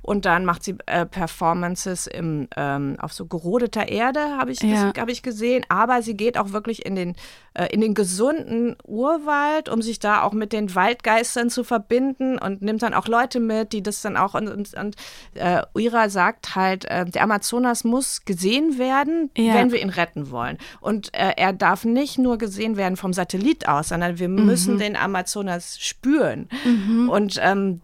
Und 0.05 0.27
dann 0.27 0.45
macht 0.45 0.63
sie 0.63 0.77
äh, 0.85 1.07
Performances 1.07 2.07
im, 2.07 2.47
ähm, 2.57 2.97
auf 3.01 3.15
so 3.15 3.25
gerodeter 3.25 3.89
Erde, 3.89 4.21
habe 4.39 4.53
ich, 4.53 4.61
ja. 4.61 4.93
hab 4.95 5.09
ich 5.09 5.23
gesehen. 5.23 5.65
Aber 5.71 6.03
sie 6.03 6.15
geht 6.15 6.37
auch 6.37 6.53
wirklich 6.53 6.85
in 6.85 6.95
den, 6.95 7.17
äh, 7.55 7.69
in 7.73 7.81
den 7.81 7.95
gesunden 7.95 8.77
Urwald, 8.85 9.71
um 9.71 9.81
sich 9.81 10.01
da 10.01 10.23
auch 10.23 10.35
mit 10.35 10.53
den 10.53 10.75
Waldgeistern 10.75 11.49
zu 11.49 11.65
verbinden 11.65 12.39
und 12.39 12.61
nimmt 12.61 12.83
dann 12.83 12.93
auch 12.93 13.09
Leute 13.09 13.41
mit, 13.41 13.73
die 13.73 13.83
das 13.83 14.03
dann 14.03 14.19
auch. 14.19 14.35
Und, 14.35 14.49
und, 14.49 14.75
und 14.75 14.97
äh, 15.33 15.63
Uira 15.75 16.11
sagt 16.11 16.55
halt, 16.55 16.85
äh, 16.85 17.07
der 17.07 17.23
Amazonas 17.23 17.85
muss 17.85 18.27
gesehen 18.27 18.79
werden, 18.79 19.31
ja. 19.39 19.55
wenn 19.55 19.73
wir 19.73 19.81
ihn 19.81 19.89
retten 19.89 20.31
wollen. 20.31 20.59
Und 20.83 21.15
äh, 21.15 21.33
er 21.39 21.55
darf 21.55 21.87
nicht 21.87 22.19
nur 22.19 22.37
gesehen 22.37 22.77
werden 22.77 22.99
vom 22.99 23.15
Satellit 23.15 23.67
aus, 23.69 23.89
sondern 23.89 24.19
wir 24.19 24.29
mhm. 24.29 24.45
müssen 24.45 24.79
den 24.79 24.97
Amazonas 24.97 25.79
spüren. 25.81 26.51
Mhm. 26.67 27.09
Und 27.09 27.41
ähm, 27.43 27.81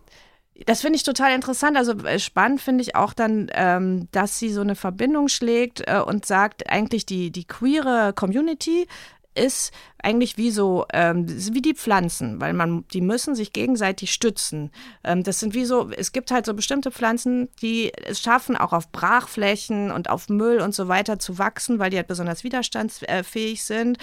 das 0.66 0.82
finde 0.82 0.96
ich 0.96 1.02
total 1.02 1.34
interessant. 1.34 1.76
Also 1.76 1.92
äh, 2.04 2.18
spannend 2.18 2.60
finde 2.60 2.82
ich 2.82 2.94
auch 2.96 3.12
dann, 3.12 3.50
ähm, 3.54 4.08
dass 4.12 4.38
sie 4.38 4.50
so 4.50 4.60
eine 4.60 4.74
Verbindung 4.74 5.28
schlägt 5.28 5.82
äh, 5.86 6.00
und 6.00 6.26
sagt, 6.26 6.70
eigentlich 6.70 7.06
die, 7.06 7.30
die 7.30 7.44
queere 7.44 8.12
Community 8.14 8.86
ist 9.34 9.72
eigentlich 10.02 10.36
wie 10.36 10.50
so, 10.50 10.86
ähm, 10.92 11.26
wie 11.28 11.62
die 11.62 11.74
Pflanzen, 11.74 12.40
weil 12.40 12.52
man, 12.52 12.84
die 12.88 13.00
müssen 13.00 13.34
sich 13.34 13.52
gegenseitig 13.52 14.12
stützen. 14.12 14.72
Ähm, 15.04 15.22
das 15.22 15.38
sind 15.38 15.54
wie 15.54 15.64
so, 15.64 15.90
es 15.90 16.12
gibt 16.12 16.32
halt 16.32 16.46
so 16.46 16.54
bestimmte 16.54 16.90
Pflanzen, 16.90 17.48
die 17.62 17.92
es 17.94 18.20
schaffen, 18.20 18.56
auch 18.56 18.72
auf 18.72 18.90
Brachflächen 18.90 19.92
und 19.92 20.10
auf 20.10 20.28
Müll 20.28 20.60
und 20.60 20.74
so 20.74 20.88
weiter 20.88 21.18
zu 21.18 21.38
wachsen, 21.38 21.78
weil 21.78 21.90
die 21.90 21.96
halt 21.96 22.08
besonders 22.08 22.42
widerstandsfähig 22.44 23.62
sind 23.62 23.98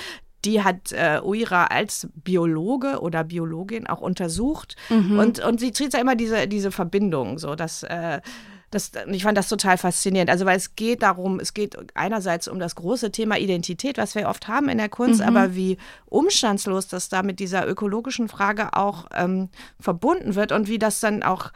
die 0.46 0.63
hat 0.63 0.91
äh, 0.91 1.20
Uira 1.24 1.65
als 1.65 2.08
Biologe 2.13 3.01
oder 3.01 3.24
Biologin 3.24 3.88
auch 3.88 4.01
untersucht. 4.01 4.75
Mhm. 4.89 5.20
Und, 5.20 5.39
und 5.39 5.60
sie 5.60 5.72
tritt 5.72 5.94
ja 5.94 6.00
immer 6.00 6.15
diese, 6.15 6.48
diese 6.48 6.72
Verbindung, 6.72 7.39
so 7.39 7.56
dass. 7.56 7.84
Äh, 7.84 8.22
das, 8.70 8.91
ich 9.10 9.24
fand 9.24 9.38
das 9.38 9.48
total 9.48 9.77
faszinierend. 9.77 10.29
Also, 10.29 10.46
weil 10.46 10.58
es 10.58 10.75
geht 10.75 11.01
darum, 11.01 11.39
es 11.39 11.53
geht 11.53 11.77
einerseits 11.94 12.50
um 12.50 12.60
das 12.60 12.75
große 12.75 13.12
Thema 13.12 13.38
Identität, 13.38 13.98
was 13.98 14.13
wir 14.13 14.27
oft 14.27 14.50
haben 14.50 14.67
in 14.67 14.77
der 14.77 14.89
Kunst, 14.89 15.22
mhm. 15.22 15.27
aber 15.27 15.56
wie 15.56 15.77
umstandslos 16.06 16.88
das 16.89 17.08
da 17.08 17.24
mit 17.24 17.39
dieser 17.39 17.65
ökologischen 17.65 18.27
Frage 18.27 18.74
auch 18.74 19.06
ähm, 19.15 19.48
verbunden 19.79 20.36
wird 20.36 20.51
und 20.51 20.67
wie 20.67 20.79
das 20.79 21.00
dann 21.00 21.24
auch 21.24 21.51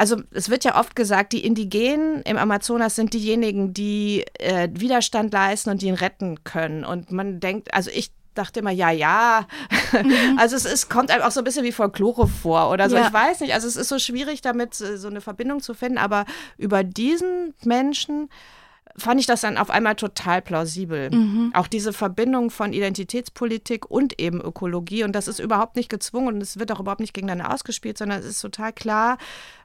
also 0.00 0.16
es 0.30 0.48
wird 0.48 0.64
ja 0.64 0.80
oft 0.80 0.96
gesagt, 0.96 1.34
die 1.34 1.44
Indigenen 1.44 2.22
im 2.22 2.38
Amazonas 2.38 2.96
sind 2.96 3.12
diejenigen, 3.12 3.74
die 3.74 4.24
äh, 4.38 4.70
Widerstand 4.72 5.30
leisten 5.30 5.68
und 5.68 5.82
die 5.82 5.88
ihn 5.88 5.94
retten 5.94 6.42
können. 6.42 6.86
Und 6.86 7.12
man 7.12 7.38
denkt, 7.38 7.74
also 7.74 7.90
ich 7.92 8.10
dachte 8.32 8.60
immer, 8.60 8.70
ja, 8.70 8.90
ja. 8.90 9.46
Mhm. 9.92 10.38
Also 10.38 10.56
es 10.56 10.64
ist, 10.64 10.88
kommt 10.88 11.10
einem 11.10 11.22
auch 11.22 11.32
so 11.32 11.42
ein 11.42 11.44
bisschen 11.44 11.66
wie 11.66 11.72
Folklore 11.72 12.28
vor 12.28 12.70
oder 12.70 12.88
so. 12.88 12.96
Ja. 12.96 13.08
Ich 13.08 13.12
weiß 13.12 13.40
nicht. 13.40 13.52
Also 13.52 13.68
es 13.68 13.76
ist 13.76 13.90
so 13.90 13.98
schwierig, 13.98 14.40
damit 14.40 14.80
äh, 14.80 14.96
so 14.96 15.08
eine 15.08 15.20
Verbindung 15.20 15.60
zu 15.60 15.74
finden. 15.74 15.98
Aber 15.98 16.24
über 16.56 16.82
diesen 16.82 17.52
Menschen 17.62 18.30
fand 18.96 19.20
ich 19.20 19.26
das 19.26 19.40
dann 19.40 19.56
auf 19.56 19.70
einmal 19.70 19.94
total 19.94 20.42
plausibel. 20.42 21.10
Mhm. 21.10 21.52
Auch 21.54 21.66
diese 21.66 21.92
Verbindung 21.92 22.50
von 22.50 22.72
Identitätspolitik 22.72 23.90
und 23.90 24.20
eben 24.20 24.40
Ökologie. 24.40 25.04
Und 25.04 25.12
das 25.12 25.28
ist 25.28 25.38
überhaupt 25.38 25.76
nicht 25.76 25.88
gezwungen 25.88 26.34
und 26.34 26.40
es 26.40 26.58
wird 26.58 26.72
auch 26.72 26.80
überhaupt 26.80 27.00
nicht 27.00 27.14
gegeneinander 27.14 27.52
ausgespielt, 27.52 27.98
sondern 27.98 28.20
es 28.20 28.26
ist 28.26 28.40
total 28.40 28.72
klar, 28.72 29.18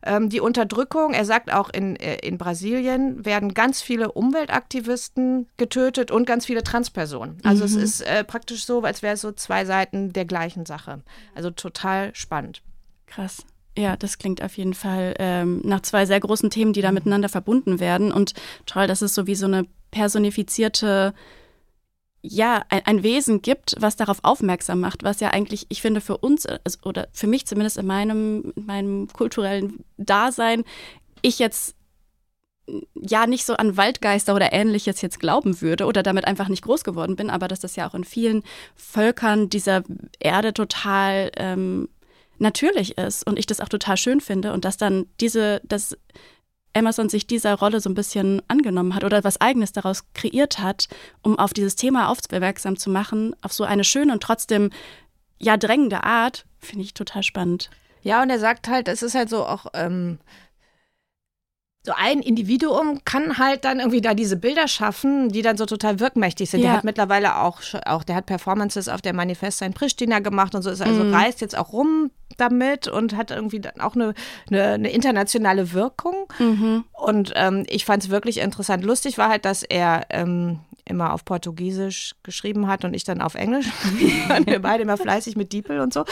ähm, 0.04 0.30
die 0.30 0.40
Unterdrückung, 0.40 1.14
er 1.14 1.26
sagt 1.26 1.52
auch 1.52 1.70
in, 1.70 1.96
äh, 1.96 2.18
in 2.18 2.38
Brasilien 2.38 3.26
werden 3.26 3.54
ganz 3.54 3.82
viele 3.82 4.12
Umweltaktivisten 4.12 5.48
getötet 5.58 6.12
und 6.12 6.26
ganz 6.26 6.46
viele 6.46 6.64
Transpersonen. 6.64 7.38
Also 7.44 7.64
mhm. 7.64 7.66
es 7.66 7.76
ist 7.76 8.02
äh, 8.02 8.24
praktisch 8.24 8.66
so, 8.66 8.82
als 8.82 9.02
wäre 9.02 9.16
es 9.16 9.22
so 9.22 9.32
zwei 9.32 9.66
Seiten 9.66 10.14
der 10.14 10.26
gleichen 10.26 10.66
Sache. 10.66 11.02
Also 11.34 11.52
total 11.52 12.14
spannend. 12.16 12.62
Krass. 13.08 13.46
Ja, 13.78 13.98
das 13.98 14.18
klingt 14.18 14.42
auf 14.42 14.58
jeden 14.58 14.74
Fall 14.74 15.16
ähm, 15.20 15.62
nach 15.64 15.82
zwei 15.82 16.06
sehr 16.06 16.20
großen 16.20 16.50
Themen, 16.50 16.74
die 16.74 16.82
da 16.82 16.90
mhm. 16.90 16.96
miteinander 16.96 17.30
verbunden 17.30 17.80
werden. 17.80 18.12
Und 18.12 18.34
toll, 18.66 18.88
dass 18.88 19.02
es 19.02 19.14
so 19.14 19.28
wie 19.28 19.36
so 19.36 19.46
eine 19.46 19.66
personifizierte, 19.92 21.14
ja, 22.22 22.64
ein, 22.70 22.86
ein, 22.86 23.04
Wesen 23.04 23.42
gibt, 23.42 23.76
was 23.80 23.98
darauf 23.98 24.20
aufmerksam 24.24 24.80
macht, 24.80 25.04
was 25.04 25.20
ja 25.20 25.30
eigentlich, 25.30 25.66
ich 25.70 25.82
finde, 25.82 26.02
für 26.02 26.18
uns 26.18 26.46
also, 26.46 26.80
oder 26.84 27.08
für 27.12 27.28
mich 27.28 27.46
zumindest 27.46 27.78
in 27.78 27.86
meinem, 27.86 28.54
in 28.56 28.66
meinem 28.66 29.08
kulturellen 29.10 29.84
Dasein, 29.98 30.64
ich 31.22 31.40
jetzt 31.40 31.76
ja 32.96 33.28
nicht 33.28 33.46
so 33.46 33.56
an 33.56 33.78
Waldgeister 33.78 34.34
oder 34.34 34.52
ähnliches 34.54 35.02
jetzt 35.02 35.20
glauben 35.20 35.62
würde 35.62 35.86
oder 35.86 36.02
damit 36.02 36.26
einfach 36.26 36.48
nicht 36.48 36.64
groß 36.64 36.84
geworden 36.84 37.16
bin, 37.16 37.30
aber 37.30 37.48
dass 37.48 37.60
das 37.60 37.76
ja 37.76 37.88
auch 37.88 37.94
in 37.94 38.04
vielen 38.04 38.44
Völkern 38.76 39.50
dieser 39.50 39.84
Erde 40.20 40.54
total 40.54 41.32
ähm, 41.38 41.90
natürlich 42.38 42.98
ist 42.98 43.26
und 43.28 43.40
ich 43.40 43.46
das 43.46 43.62
auch 43.62 43.70
total 43.70 43.98
schön 43.98 44.22
finde 44.22 44.54
und 44.54 44.66
dass 44.66 44.78
dann 44.78 45.06
diese, 45.20 45.62
dass 45.64 45.98
Amazon 46.74 47.10
sich 47.10 47.26
dieser 47.26 47.56
Rolle 47.56 47.80
so 47.80 47.90
ein 47.90 47.96
bisschen 47.96 48.42
angenommen 48.48 48.96
hat 48.96 49.04
oder 49.04 49.24
was 49.24 49.40
Eigenes 49.40 49.72
daraus 49.72 50.04
kreiert 50.14 50.60
hat, 50.60 50.88
um 51.22 51.40
auf 51.40 51.54
dieses 51.54 51.76
Thema 51.76 52.10
aufmerksam 52.10 52.78
zu 52.78 52.90
machen, 52.90 53.36
auf 53.42 53.54
so 53.54 53.64
eine 53.64 53.84
schöne 53.84 54.12
und 54.12 54.22
trotzdem 54.22 54.72
ja 55.40 55.58
drängende 55.58 56.04
Art, 56.04 56.46
finde 56.60 56.84
ich 56.84 56.94
total 56.94 57.24
spannend. 57.24 57.70
Ja, 58.02 58.22
und 58.22 58.30
er 58.30 58.40
sagt 58.40 58.68
halt, 58.68 58.88
es 58.88 59.02
ist 59.02 59.16
halt 59.16 59.30
so 59.30 59.46
auch 59.46 59.68
ähm, 59.74 60.20
so 61.86 61.94
ein 61.96 62.20
Individuum 62.20 63.02
kann 63.06 63.38
halt 63.38 63.64
dann 63.64 63.80
irgendwie 63.80 64.02
da 64.02 64.14
diese 64.14 64.38
Bilder 64.38 64.68
schaffen, 64.68 65.30
die 65.30 65.42
dann 65.42 65.56
so 65.56 65.66
total 65.66 66.00
wirkmächtig 66.00 66.50
sind. 66.50 66.62
Ja. 66.62 66.68
Der 66.68 66.78
hat 66.78 66.84
mittlerweile 66.84 67.38
auch, 67.38 67.62
auch, 67.86 68.04
der 68.04 68.16
hat 68.16 68.26
Performances 68.26 68.90
auf 68.90 69.02
der 69.02 69.14
Manifest 69.14 69.62
in 69.62 69.74
Pristina 69.74 70.20
gemacht 70.20 70.56
und 70.56 70.62
so 70.64 70.70
ist 70.70 70.82
also 70.82 71.04
Mhm. 71.04 71.14
reist 71.14 71.42
jetzt 71.42 71.58
auch 71.58 71.72
rum 71.74 72.10
damit 72.38 72.88
und 72.88 73.16
hat 73.16 73.32
irgendwie 73.32 73.60
dann 73.60 73.80
auch 73.80 73.96
eine, 73.96 74.14
eine, 74.50 74.64
eine 74.74 74.90
internationale 74.90 75.74
Wirkung. 75.74 76.28
Mhm. 76.40 76.84
Und 76.94 77.34
ähm, 77.36 77.64
ich 77.68 77.86
fand 77.86 78.04
es 78.04 78.10
wirklich 78.10 78.40
interessant. 78.40 78.84
Lustig 78.84 79.18
war 79.18 79.30
halt, 79.30 79.46
dass 79.46 79.64
er 79.64 80.08
ähm, 80.10 80.60
immer 80.86 81.14
auf 81.14 81.26
Portugiesisch 81.26 82.16
geschrieben 82.24 82.68
hat 82.68 82.86
und 82.86 82.94
ich 82.94 83.04
dann 83.04 83.22
auf 83.22 83.36
Englisch. 83.36 83.68
und 84.36 84.48
wir 84.48 84.62
beide 84.62 84.84
immer 84.84 84.98
fleißig 84.98 85.36
mit 85.36 85.52
Diepel 85.52 85.80
und 85.80 85.94
so. 85.94 86.06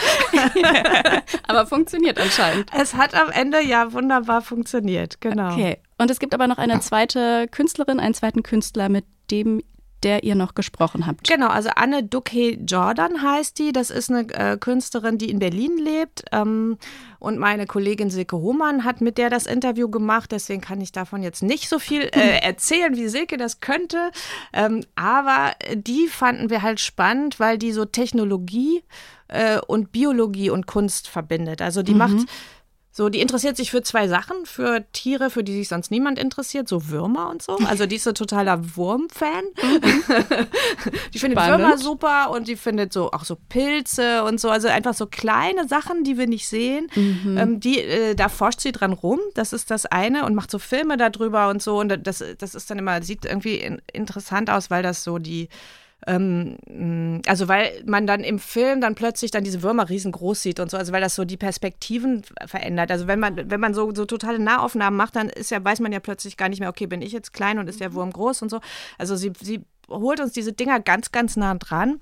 Aber 1.48 1.66
funktioniert 1.66 2.18
anscheinend. 2.18 2.70
Es 2.76 2.94
hat 2.94 3.14
am 3.14 3.30
Ende 3.30 3.62
ja 3.62 3.92
wunderbar 3.92 4.42
funktioniert, 4.42 5.20
genau. 5.20 5.52
Okay. 5.52 5.78
Und 5.96 6.10
es 6.10 6.18
gibt 6.18 6.34
aber 6.34 6.48
noch 6.48 6.58
eine 6.58 6.80
zweite 6.80 7.46
Künstlerin, 7.48 8.00
einen 8.00 8.14
zweiten 8.14 8.42
Künstler, 8.42 8.88
mit 8.88 9.04
dem 9.30 9.62
der 10.04 10.22
ihr 10.22 10.34
noch 10.34 10.54
gesprochen 10.54 11.06
habt. 11.06 11.26
Genau, 11.26 11.48
also 11.48 11.70
Anne 11.74 12.04
Duque 12.04 12.58
Jordan 12.66 13.22
heißt 13.22 13.58
die. 13.58 13.72
Das 13.72 13.90
ist 13.90 14.10
eine 14.10 14.28
äh, 14.34 14.56
Künstlerin, 14.58 15.18
die 15.18 15.30
in 15.30 15.38
Berlin 15.38 15.78
lebt. 15.78 16.24
Ähm, 16.30 16.76
und 17.18 17.38
meine 17.38 17.66
Kollegin 17.66 18.10
Silke 18.10 18.36
Hohmann 18.36 18.84
hat 18.84 19.00
mit 19.00 19.16
der 19.16 19.30
das 19.30 19.46
Interview 19.46 19.88
gemacht. 19.88 20.30
Deswegen 20.30 20.60
kann 20.60 20.80
ich 20.80 20.92
davon 20.92 21.22
jetzt 21.22 21.42
nicht 21.42 21.68
so 21.68 21.78
viel 21.78 22.02
äh, 22.02 22.38
erzählen, 22.42 22.96
wie 22.96 23.08
Silke 23.08 23.36
das 23.38 23.60
könnte. 23.60 24.10
Ähm, 24.52 24.84
aber 24.94 25.52
die 25.74 26.06
fanden 26.08 26.50
wir 26.50 26.62
halt 26.62 26.80
spannend, 26.80 27.40
weil 27.40 27.58
die 27.58 27.72
so 27.72 27.84
Technologie 27.86 28.82
äh, 29.28 29.58
und 29.66 29.90
Biologie 29.90 30.50
und 30.50 30.66
Kunst 30.66 31.08
verbindet. 31.08 31.62
Also 31.62 31.82
die 31.82 31.94
macht 31.94 32.26
so, 32.96 33.08
die 33.08 33.20
interessiert 33.20 33.56
sich 33.56 33.72
für 33.72 33.82
zwei 33.82 34.06
Sachen, 34.06 34.46
für 34.46 34.84
Tiere, 34.92 35.28
für 35.28 35.42
die 35.42 35.52
sich 35.52 35.66
sonst 35.66 35.90
niemand 35.90 36.16
interessiert, 36.16 36.68
so 36.68 36.90
Würmer 36.90 37.28
und 37.28 37.42
so. 37.42 37.56
Also 37.66 37.86
die 37.86 37.96
ist 37.96 38.04
so 38.04 38.12
totaler 38.12 38.76
Wurmfan. 38.76 39.42
die 41.12 41.18
findet 41.18 41.40
Spannend. 41.40 41.58
Würmer 41.58 41.76
super 41.76 42.30
und 42.30 42.46
die 42.46 42.54
findet 42.54 42.92
so 42.92 43.10
auch 43.10 43.24
so 43.24 43.36
Pilze 43.48 44.22
und 44.22 44.40
so. 44.40 44.48
Also 44.48 44.68
einfach 44.68 44.94
so 44.94 45.06
kleine 45.06 45.66
Sachen, 45.66 46.04
die 46.04 46.18
wir 46.18 46.28
nicht 46.28 46.46
sehen. 46.46 46.86
Ähm, 47.36 47.58
die, 47.58 47.80
äh, 47.80 48.14
da 48.14 48.28
forscht 48.28 48.60
sie 48.60 48.70
dran 48.70 48.92
rum. 48.92 49.18
Das 49.34 49.52
ist 49.52 49.72
das 49.72 49.86
eine 49.86 50.24
und 50.24 50.36
macht 50.36 50.52
so 50.52 50.60
Filme 50.60 50.96
darüber 50.96 51.48
und 51.48 51.60
so. 51.60 51.80
Und 51.80 52.06
das, 52.06 52.22
das 52.38 52.54
ist 52.54 52.70
dann 52.70 52.78
immer, 52.78 53.02
sieht 53.02 53.24
irgendwie 53.24 53.56
in, 53.56 53.82
interessant 53.92 54.50
aus, 54.50 54.70
weil 54.70 54.84
das 54.84 55.02
so 55.02 55.18
die 55.18 55.48
ähm, 56.06 56.56
mh, 56.68 57.20
also 57.26 57.48
weil 57.48 57.82
man 57.86 58.06
dann 58.06 58.20
im 58.20 58.38
Film 58.38 58.80
dann 58.80 58.94
plötzlich 58.94 59.30
dann 59.30 59.44
diese 59.44 59.62
Würmer 59.62 59.88
riesengroß 59.88 60.42
sieht 60.42 60.60
und 60.60 60.70
so, 60.70 60.76
also 60.76 60.92
weil 60.92 61.00
das 61.00 61.14
so 61.14 61.24
die 61.24 61.36
Perspektiven 61.36 62.22
verändert. 62.46 62.90
Also 62.90 63.06
wenn 63.06 63.20
man, 63.20 63.50
wenn 63.50 63.60
man 63.60 63.74
so, 63.74 63.94
so 63.94 64.04
totale 64.04 64.38
Nahaufnahmen 64.38 64.96
macht, 64.96 65.16
dann 65.16 65.28
ist 65.28 65.50
ja, 65.50 65.64
weiß 65.64 65.80
man 65.80 65.92
ja 65.92 66.00
plötzlich 66.00 66.36
gar 66.36 66.48
nicht 66.48 66.60
mehr, 66.60 66.68
okay, 66.68 66.86
bin 66.86 67.02
ich 67.02 67.12
jetzt 67.12 67.32
klein 67.32 67.58
und 67.58 67.68
ist 67.68 67.80
der 67.80 67.94
Wurm 67.94 68.12
groß 68.12 68.42
und 68.42 68.50
so. 68.50 68.60
Also 68.98 69.16
sie, 69.16 69.32
sie 69.40 69.64
holt 69.88 70.20
uns 70.20 70.32
diese 70.32 70.52
Dinger 70.52 70.80
ganz, 70.80 71.12
ganz 71.12 71.36
nah 71.36 71.54
dran. 71.54 72.00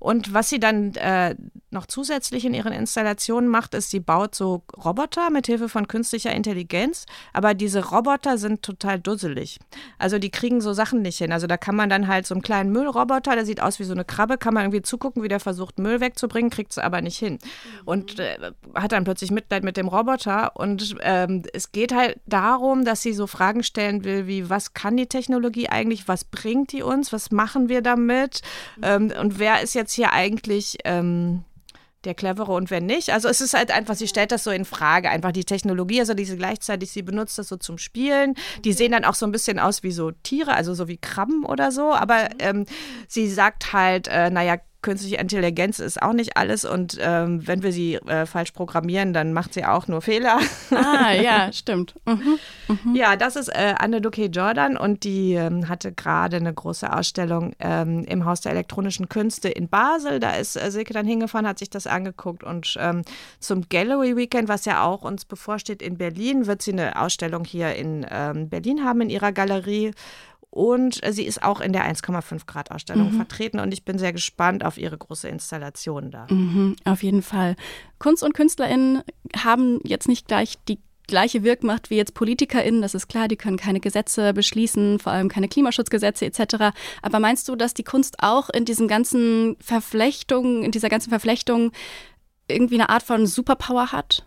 Und 0.00 0.34
was 0.34 0.48
sie 0.48 0.58
dann 0.58 0.94
äh, 0.94 1.36
noch 1.70 1.86
zusätzlich 1.86 2.44
in 2.44 2.54
ihren 2.54 2.72
Installationen 2.72 3.48
macht, 3.48 3.74
ist, 3.74 3.90
sie 3.90 4.00
baut 4.00 4.34
so 4.34 4.62
Roboter 4.82 5.30
mit 5.30 5.46
Hilfe 5.46 5.68
von 5.68 5.86
künstlicher 5.86 6.34
Intelligenz. 6.34 7.06
Aber 7.32 7.54
diese 7.54 7.90
Roboter 7.90 8.38
sind 8.38 8.62
total 8.62 8.98
dusselig. 8.98 9.58
Also 9.98 10.18
die 10.18 10.30
kriegen 10.30 10.60
so 10.60 10.72
Sachen 10.72 11.02
nicht 11.02 11.18
hin. 11.18 11.32
Also 11.32 11.46
da 11.46 11.56
kann 11.56 11.76
man 11.76 11.88
dann 11.88 12.08
halt 12.08 12.26
so 12.26 12.34
einen 12.34 12.42
kleinen 12.42 12.72
Müllroboter, 12.72 13.34
der 13.34 13.44
sieht 13.44 13.60
aus 13.62 13.78
wie 13.78 13.84
so 13.84 13.92
eine 13.92 14.04
Krabbe, 14.04 14.38
kann 14.38 14.54
man 14.54 14.64
irgendwie 14.64 14.82
zugucken, 14.82 15.22
wie 15.22 15.28
der 15.28 15.38
versucht, 15.38 15.78
Müll 15.78 16.00
wegzubringen, 16.00 16.50
kriegt 16.50 16.72
es 16.72 16.78
aber 16.78 17.02
nicht 17.02 17.18
hin. 17.18 17.38
Und 17.84 18.18
äh, 18.18 18.52
hat 18.74 18.92
dann 18.92 19.04
plötzlich 19.04 19.30
Mitleid 19.30 19.62
mit 19.62 19.76
dem 19.76 19.86
Roboter. 19.86 20.56
Und 20.56 20.96
ähm, 21.02 21.42
es 21.52 21.72
geht 21.72 21.94
halt 21.94 22.18
darum, 22.26 22.84
dass 22.84 23.02
sie 23.02 23.12
so 23.12 23.26
Fragen 23.26 23.62
stellen 23.62 24.02
will, 24.04 24.26
wie 24.26 24.50
was 24.50 24.72
kann 24.72 24.96
die 24.96 25.06
Technologie 25.06 25.68
eigentlich, 25.68 26.08
was 26.08 26.24
bringt 26.24 26.72
die 26.72 26.82
uns, 26.82 27.12
was 27.12 27.30
machen 27.30 27.68
wir 27.68 27.82
damit 27.82 28.40
ähm, 28.82 29.12
und 29.20 29.38
wer 29.38 29.60
ist 29.62 29.74
jetzt 29.74 29.89
hier 29.92 30.12
eigentlich 30.12 30.78
ähm, 30.84 31.44
der 32.04 32.14
Clevere 32.14 32.52
und 32.52 32.70
wer 32.70 32.80
nicht. 32.80 33.10
Also 33.10 33.28
es 33.28 33.40
ist 33.40 33.54
halt 33.54 33.70
einfach, 33.70 33.94
sie 33.94 34.08
stellt 34.08 34.32
das 34.32 34.44
so 34.44 34.50
in 34.50 34.64
Frage, 34.64 35.10
einfach 35.10 35.32
die 35.32 35.44
Technologie, 35.44 36.00
also 36.00 36.14
diese 36.14 36.36
gleichzeitig, 36.36 36.90
sie 36.90 37.02
benutzt 37.02 37.38
das 37.38 37.48
so 37.48 37.56
zum 37.56 37.76
Spielen. 37.76 38.34
Die 38.64 38.72
sehen 38.72 38.92
dann 38.92 39.04
auch 39.04 39.14
so 39.14 39.26
ein 39.26 39.32
bisschen 39.32 39.58
aus 39.58 39.82
wie 39.82 39.92
so 39.92 40.10
Tiere, 40.10 40.54
also 40.54 40.72
so 40.74 40.88
wie 40.88 40.96
Krabben 40.96 41.44
oder 41.44 41.72
so, 41.72 41.92
aber 41.92 42.30
ähm, 42.38 42.64
sie 43.06 43.28
sagt 43.28 43.72
halt, 43.72 44.08
äh, 44.08 44.30
naja, 44.30 44.56
künstliche 44.82 45.16
Intelligenz 45.16 45.78
ist 45.78 46.02
auch 46.02 46.12
nicht 46.12 46.36
alles 46.36 46.64
und 46.64 46.96
ähm, 47.00 47.46
wenn 47.46 47.62
wir 47.62 47.72
sie 47.72 47.96
äh, 47.96 48.26
falsch 48.26 48.52
programmieren, 48.52 49.12
dann 49.12 49.32
macht 49.32 49.54
sie 49.54 49.64
auch 49.64 49.88
nur 49.88 50.02
Fehler. 50.02 50.38
Ah, 50.72 51.12
ja, 51.12 51.52
stimmt. 51.52 51.94
Mhm. 52.06 52.94
Ja, 52.94 53.16
das 53.16 53.36
ist 53.36 53.48
äh, 53.48 53.74
Anne 53.78 54.00
Duque 54.00 54.26
Jordan 54.26 54.76
und 54.76 55.04
die 55.04 55.34
ähm, 55.34 55.68
hatte 55.68 55.92
gerade 55.92 56.36
eine 56.36 56.54
große 56.54 56.90
Ausstellung 56.92 57.54
ähm, 57.58 58.04
im 58.04 58.24
Haus 58.24 58.40
der 58.40 58.52
elektronischen 58.52 59.08
Künste 59.08 59.48
in 59.48 59.68
Basel. 59.68 60.20
Da 60.20 60.36
ist 60.36 60.56
äh, 60.56 60.70
Silke 60.70 60.94
dann 60.94 61.06
hingefahren, 61.06 61.46
hat 61.46 61.58
sich 61.58 61.70
das 61.70 61.86
angeguckt 61.86 62.44
und 62.44 62.76
ähm, 62.80 63.02
zum 63.40 63.68
Gallery 63.68 64.16
Weekend, 64.16 64.48
was 64.48 64.64
ja 64.64 64.84
auch 64.84 65.02
uns 65.02 65.24
bevorsteht 65.24 65.82
in 65.82 65.98
Berlin, 65.98 66.46
wird 66.46 66.62
sie 66.62 66.72
eine 66.72 67.00
Ausstellung 67.00 67.44
hier 67.44 67.74
in 67.74 68.06
ähm, 68.08 68.48
Berlin 68.48 68.84
haben 68.84 69.00
in 69.02 69.10
ihrer 69.10 69.32
Galerie. 69.32 69.92
Und 70.50 71.04
äh, 71.04 71.12
sie 71.12 71.24
ist 71.24 71.42
auch 71.42 71.60
in 71.60 71.72
der 71.72 71.84
1,5 71.84 72.46
Grad 72.46 72.72
Ausstellung 72.72 73.12
vertreten 73.12 73.60
und 73.60 73.72
ich 73.72 73.84
bin 73.84 73.98
sehr 73.98 74.12
gespannt 74.12 74.64
auf 74.64 74.78
ihre 74.78 74.98
große 74.98 75.28
Installation 75.28 76.10
da. 76.10 76.26
Mhm, 76.28 76.76
auf 76.84 77.02
jeden 77.02 77.22
Fall. 77.22 77.54
Kunst- 77.98 78.24
und 78.24 78.34
KünstlerInnen 78.34 79.02
haben 79.36 79.78
jetzt 79.84 80.08
nicht 80.08 80.26
gleich 80.26 80.56
die 80.68 80.80
gleiche 81.06 81.42
Wirkmacht 81.42 81.90
wie 81.90 81.96
jetzt 81.96 82.14
PolitikerInnen, 82.14 82.82
das 82.82 82.94
ist 82.94 83.08
klar, 83.08 83.28
die 83.28 83.36
können 83.36 83.56
keine 83.56 83.80
Gesetze 83.80 84.32
beschließen, 84.32 84.98
vor 84.98 85.12
allem 85.12 85.28
keine 85.28 85.48
Klimaschutzgesetze 85.48 86.24
etc. 86.24 86.72
Aber 87.02 87.20
meinst 87.20 87.48
du, 87.48 87.56
dass 87.56 87.74
die 87.74 87.84
Kunst 87.84 88.16
auch 88.20 88.48
in 88.48 88.64
diesen 88.64 88.88
ganzen 88.88 89.56
Verflechtungen, 89.60 90.62
in 90.62 90.70
dieser 90.70 90.88
ganzen 90.88 91.10
Verflechtung 91.10 91.72
irgendwie 92.48 92.76
eine 92.76 92.88
Art 92.88 93.02
von 93.02 93.26
Superpower 93.26 93.92
hat? 93.92 94.24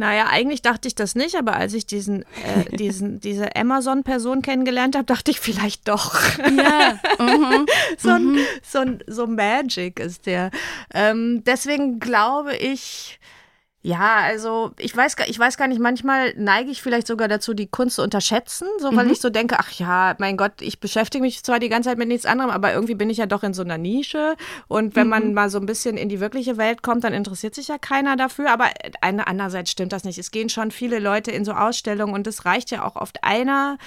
Naja, 0.00 0.28
eigentlich 0.30 0.62
dachte 0.62 0.88
ich 0.88 0.94
das 0.94 1.14
nicht, 1.14 1.36
aber 1.36 1.56
als 1.56 1.74
ich 1.74 1.84
diesen, 1.84 2.22
äh, 2.22 2.64
diesen, 2.74 3.20
diese 3.20 3.54
Amazon-Person 3.54 4.40
kennengelernt 4.40 4.96
habe, 4.96 5.04
dachte 5.04 5.30
ich 5.30 5.40
vielleicht 5.40 5.88
doch. 5.88 6.38
Ja. 6.38 6.98
Mhm. 7.20 7.66
so, 7.98 8.08
ein, 8.08 8.38
so, 8.62 8.78
ein, 8.78 9.04
so 9.06 9.26
Magic 9.26 10.00
ist 10.00 10.24
der. 10.24 10.50
Ähm, 10.94 11.42
deswegen 11.44 12.00
glaube 12.00 12.56
ich, 12.56 13.20
ja, 13.82 14.16
also 14.24 14.72
ich 14.78 14.94
weiß, 14.94 15.16
gar- 15.16 15.28
ich 15.28 15.38
weiß 15.38 15.56
gar 15.56 15.66
nicht, 15.66 15.80
manchmal 15.80 16.34
neige 16.36 16.70
ich 16.70 16.82
vielleicht 16.82 17.06
sogar 17.06 17.28
dazu, 17.28 17.54
die 17.54 17.66
Kunst 17.66 17.96
zu 17.96 18.02
unterschätzen, 18.02 18.68
so 18.78 18.94
weil 18.94 19.10
ich 19.10 19.20
so 19.20 19.30
denke, 19.30 19.56
ach 19.58 19.70
ja, 19.72 20.14
mein 20.18 20.36
Gott, 20.36 20.52
ich 20.60 20.80
beschäftige 20.80 21.22
mich 21.22 21.42
zwar 21.42 21.58
die 21.60 21.70
ganze 21.70 21.88
Zeit 21.88 21.96
mit 21.98 22.08
nichts 22.08 22.26
anderem, 22.26 22.50
aber 22.50 22.74
irgendwie 22.74 22.94
bin 22.94 23.08
ich 23.08 23.16
ja 23.16 23.24
doch 23.26 23.42
in 23.42 23.54
so 23.54 23.62
einer 23.62 23.78
Nische. 23.78 24.36
Und 24.68 24.96
wenn 24.96 25.08
man 25.08 25.32
mal 25.32 25.48
so 25.48 25.58
ein 25.58 25.64
bisschen 25.66 25.96
in 25.96 26.10
die 26.10 26.20
wirkliche 26.20 26.58
Welt 26.58 26.82
kommt, 26.82 27.04
dann 27.04 27.14
interessiert 27.14 27.54
sich 27.54 27.68
ja 27.68 27.78
keiner 27.78 28.16
dafür. 28.16 28.50
Aber 28.52 28.66
andererseits 29.00 29.70
stimmt 29.70 29.92
das 29.94 30.04
nicht. 30.04 30.18
Es 30.18 30.30
gehen 30.30 30.50
schon 30.50 30.70
viele 30.70 30.98
Leute 30.98 31.30
in 31.30 31.44
so 31.46 31.52
Ausstellungen 31.52 32.12
und 32.14 32.26
es 32.26 32.44
reicht 32.44 32.70
ja 32.70 32.84
auch 32.84 32.96
oft 32.96 33.24
einer, 33.24 33.78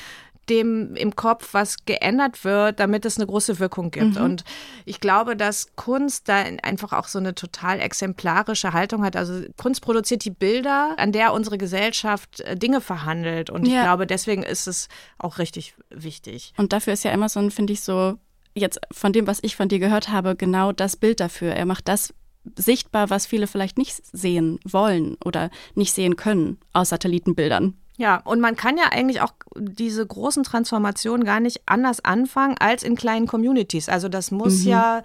dem 0.49 0.95
im 0.95 1.15
Kopf 1.15 1.53
was 1.53 1.85
geändert 1.85 2.43
wird, 2.43 2.79
damit 2.79 3.05
es 3.05 3.17
eine 3.17 3.25
große 3.27 3.59
Wirkung 3.59 3.91
gibt. 3.91 4.17
Und 4.17 4.43
ich 4.85 4.99
glaube, 4.99 5.35
dass 5.37 5.75
Kunst 5.75 6.27
da 6.29 6.43
einfach 6.63 6.93
auch 6.93 7.07
so 7.07 7.19
eine 7.19 7.33
total 7.35 7.79
exemplarische 7.79 8.73
Haltung 8.73 9.03
hat. 9.03 9.15
Also 9.15 9.41
Kunst 9.57 9.81
produziert 9.81 10.25
die 10.25 10.31
Bilder, 10.31 10.95
an 10.97 11.11
der 11.11 11.33
unsere 11.33 11.57
Gesellschaft 11.57 12.41
äh, 12.41 12.55
Dinge 12.57 12.81
verhandelt. 12.81 13.49
Und 13.49 13.65
ich 13.67 13.73
Ja. 13.73 13.83
glaube, 13.83 14.05
deswegen 14.07 14.43
ist 14.43 14.67
es 14.67 14.87
auch 15.17 15.37
richtig 15.39 15.75
wichtig. 15.89 16.53
Und 16.57 16.73
dafür 16.73 16.93
ist 16.93 17.03
ja 17.03 17.11
Amazon, 17.13 17.51
finde 17.51 17.73
ich, 17.73 17.81
so, 17.81 18.15
jetzt 18.55 18.79
von 18.91 19.13
dem, 19.13 19.27
was 19.27 19.39
ich 19.41 19.55
von 19.55 19.69
dir 19.69 19.79
gehört 19.79 20.09
habe, 20.09 20.35
genau 20.35 20.71
das 20.71 20.97
Bild 20.97 21.19
dafür. 21.19 21.53
Er 21.53 21.65
macht 21.65 21.87
das 21.87 22.13
sichtbar, 22.57 23.09
was 23.09 23.25
viele 23.25 23.47
vielleicht 23.47 23.77
nicht 23.77 24.01
sehen 24.11 24.59
wollen 24.65 25.15
oder 25.23 25.49
nicht 25.75 25.93
sehen 25.93 26.17
können 26.17 26.59
aus 26.73 26.89
Satellitenbildern. 26.89 27.75
Ja, 27.97 28.17
und 28.25 28.39
man 28.39 28.55
kann 28.55 28.77
ja 28.77 28.85
eigentlich 28.91 29.21
auch 29.21 29.33
diese 29.55 30.05
großen 30.05 30.43
Transformationen 30.43 31.25
gar 31.25 31.39
nicht 31.39 31.61
anders 31.67 32.03
anfangen 32.03 32.55
als 32.59 32.83
in 32.83 32.95
kleinen 32.95 33.27
Communities. 33.27 33.87
Also 33.87 34.09
das 34.09 34.31
muss 34.31 34.65
ja 34.65 35.03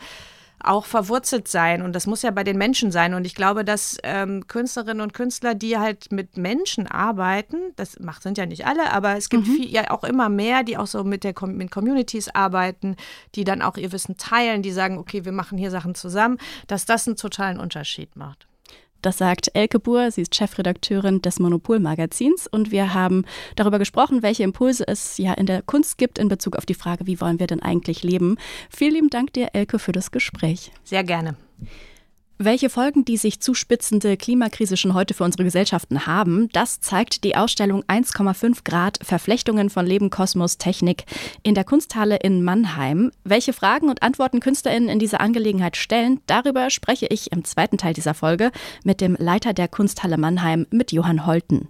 auch 0.61 0.87
verwurzelt 0.87 1.47
sein 1.49 1.83
und 1.83 1.93
das 1.95 2.07
muss 2.07 2.23
ja 2.23 2.31
bei 2.31 2.45
den 2.45 2.59
Menschen 2.59 2.91
sein. 2.91 3.15
Und 3.15 3.25
ich 3.25 3.35
glaube, 3.35 3.65
dass 3.65 3.97
ähm, 4.03 4.47
Künstlerinnen 4.49 5.01
und 5.01 5.15
Künstler, 5.15 5.55
die 5.55 5.79
halt 5.79 6.11
mit 6.11 6.37
Menschen 6.37 6.87
arbeiten, 6.87 7.59
das 7.77 8.01
macht, 8.01 8.23
sind 8.23 8.39
ja 8.39 8.47
nicht 8.47 8.67
alle, 8.67 8.93
aber 8.93 9.17
es 9.17 9.29
gibt 9.29 9.47
viel, 9.47 9.71
ja 9.71 9.91
auch 9.91 10.05
immer 10.05 10.29
mehr, 10.29 10.65
die 10.65 10.77
auch 10.77 10.87
so 10.87 11.05
mit, 11.05 11.25
der, 11.25 11.35
mit 11.47 11.71
Communities 11.71 12.29
arbeiten, 12.35 12.97
die 13.35 13.45
dann 13.45 13.63
auch 13.63 13.77
ihr 13.77 13.93
Wissen 13.93 14.17
teilen, 14.17 14.63
die 14.63 14.73
sagen, 14.73 14.99
okay, 14.99 15.25
wir 15.25 15.33
machen 15.33 15.59
hier 15.59 15.71
Sachen 15.71 15.95
zusammen, 15.95 16.39
dass 16.67 16.87
das 16.87 17.07
einen 17.07 17.17
totalen 17.17 17.61
Unterschied 17.61 18.17
macht. 18.17 18.49
Das 19.03 19.19
sagt 19.19 19.51
Elke 19.55 19.79
Buhr, 19.79 20.11
sie 20.11 20.23
ist 20.23 20.35
Chefredakteurin 20.35 21.23
des 21.23 21.39
Monopol-Magazins 21.39 22.49
und 22.49 22.73
wir 22.73 22.95
haben 22.95 23.25
darüber 23.55 23.79
gesprochen, 23.79 24.23
welche 24.23 24.43
Impulse 24.43 24.87
es 24.89 25.19
ja 25.19 25.35
in 25.35 25.47
der 25.47 25.63
Kunst 25.63 25.99
gibt 25.99 26.19
in 26.19 26.29
Bezug 26.29 26.57
auf 26.57 26.67
die 26.67 26.75
Frage, 26.75 27.07
wie 27.07 27.21
wollen 27.21 27.39
wir 27.39 27.47
denn 27.47 27.63
eigentlich 27.63 28.03
leben. 28.03 28.37
Vielen 28.71 28.95
lieben 28.95 29.11
Dank 29.11 29.33
dir, 29.33 29.51
Elke, 29.53 29.79
für 29.79 29.93
das 29.93 30.11
Gespräch. 30.11 30.73
Sehr 30.83 31.05
gerne. 31.05 31.37
Welche 32.41 32.71
Folgen 32.71 33.05
die 33.05 33.17
sich 33.17 33.41
zuspitzende 33.41 34.17
Klimakrise 34.17 34.77
schon 34.77 34.95
heute 34.95 35.13
für 35.13 35.25
unsere 35.25 35.43
Gesellschaften 35.43 36.07
haben, 36.07 36.49
das 36.53 36.79
zeigt 36.79 37.25
die 37.25 37.35
Ausstellung 37.35 37.83
1,5 37.89 38.63
Grad 38.63 39.01
Verflechtungen 39.03 39.71
von 39.71 39.85
Leben, 39.85 40.09
Kosmos, 40.09 40.57
Technik 40.57 41.03
in 41.43 41.57
der 41.57 41.65
Kunsthalle 41.65 42.15
in 42.23 42.45
Mannheim. 42.45 43.11
Welche 43.25 43.53
Fragen 43.53 43.89
und 43.89 44.05
Antworten 44.05 44.39
KünstlerInnen 44.39 44.89
in 44.89 45.01
dieser 45.01 45.21
Angelegenheit 45.21 45.77
stellen, 45.77 46.21
darüber 46.27 46.71
spreche 46.71 47.07
ich 47.07 47.33
im 47.33 47.43
zweiten 47.43 47.77
Teil 47.77 47.93
dieser 47.93 48.15
Folge 48.15 48.53
mit 48.85 49.01
dem 49.01 49.17
Leiter 49.19 49.53
der 49.53 49.67
Kunsthalle 49.67 50.17
Mannheim, 50.17 50.69
mit 50.71 50.93
Johann 50.93 51.27
Holten. 51.27 51.69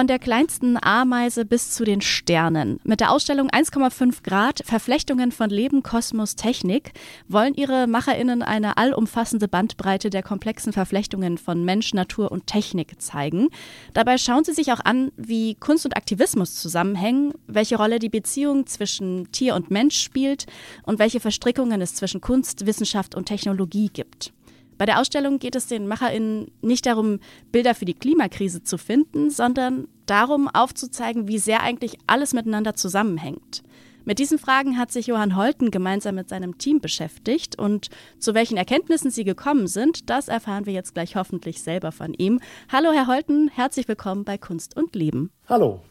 Von 0.00 0.06
der 0.06 0.18
kleinsten 0.18 0.82
Ameise 0.82 1.44
bis 1.44 1.72
zu 1.72 1.84
den 1.84 2.00
Sternen. 2.00 2.80
Mit 2.84 3.00
der 3.00 3.12
Ausstellung 3.12 3.50
1,5 3.50 4.22
Grad 4.22 4.62
Verflechtungen 4.64 5.30
von 5.30 5.50
Leben, 5.50 5.82
Kosmos, 5.82 6.36
Technik 6.36 6.92
wollen 7.28 7.52
ihre 7.52 7.86
MacherInnen 7.86 8.40
eine 8.40 8.78
allumfassende 8.78 9.46
Bandbreite 9.46 10.08
der 10.08 10.22
komplexen 10.22 10.72
Verflechtungen 10.72 11.36
von 11.36 11.66
Mensch, 11.66 11.92
Natur 11.92 12.32
und 12.32 12.46
Technik 12.46 12.98
zeigen. 13.02 13.48
Dabei 13.92 14.16
schauen 14.16 14.44
sie 14.44 14.54
sich 14.54 14.72
auch 14.72 14.80
an, 14.82 15.12
wie 15.18 15.54
Kunst 15.56 15.84
und 15.84 15.94
Aktivismus 15.94 16.54
zusammenhängen, 16.54 17.34
welche 17.46 17.76
Rolle 17.76 17.98
die 17.98 18.08
Beziehung 18.08 18.66
zwischen 18.66 19.30
Tier 19.32 19.54
und 19.54 19.70
Mensch 19.70 20.00
spielt 20.00 20.46
und 20.82 20.98
welche 20.98 21.20
Verstrickungen 21.20 21.82
es 21.82 21.94
zwischen 21.94 22.22
Kunst, 22.22 22.64
Wissenschaft 22.64 23.14
und 23.14 23.26
Technologie 23.26 23.90
gibt. 23.92 24.32
Bei 24.80 24.86
der 24.86 24.98
Ausstellung 24.98 25.38
geht 25.38 25.56
es 25.56 25.66
den 25.66 25.86
MacherInnen 25.86 26.52
nicht 26.62 26.86
darum, 26.86 27.20
Bilder 27.52 27.74
für 27.74 27.84
die 27.84 27.92
Klimakrise 27.92 28.62
zu 28.62 28.78
finden, 28.78 29.28
sondern 29.28 29.88
darum, 30.06 30.48
aufzuzeigen, 30.48 31.28
wie 31.28 31.36
sehr 31.36 31.62
eigentlich 31.62 31.98
alles 32.06 32.32
miteinander 32.32 32.72
zusammenhängt. 32.72 33.62
Mit 34.06 34.18
diesen 34.18 34.38
Fragen 34.38 34.78
hat 34.78 34.90
sich 34.90 35.08
Johann 35.08 35.36
Holten 35.36 35.70
gemeinsam 35.70 36.14
mit 36.14 36.30
seinem 36.30 36.56
Team 36.56 36.80
beschäftigt 36.80 37.58
und 37.58 37.90
zu 38.18 38.32
welchen 38.32 38.56
Erkenntnissen 38.56 39.10
sie 39.10 39.24
gekommen 39.24 39.66
sind, 39.66 40.08
das 40.08 40.28
erfahren 40.28 40.64
wir 40.64 40.72
jetzt 40.72 40.94
gleich 40.94 41.14
hoffentlich 41.14 41.60
selber 41.60 41.92
von 41.92 42.14
ihm. 42.14 42.40
Hallo 42.72 42.90
Herr 42.90 43.06
Holten, 43.06 43.50
herzlich 43.52 43.86
willkommen 43.86 44.24
bei 44.24 44.38
Kunst 44.38 44.78
und 44.78 44.94
Leben. 44.94 45.30
Hallo. 45.46 45.82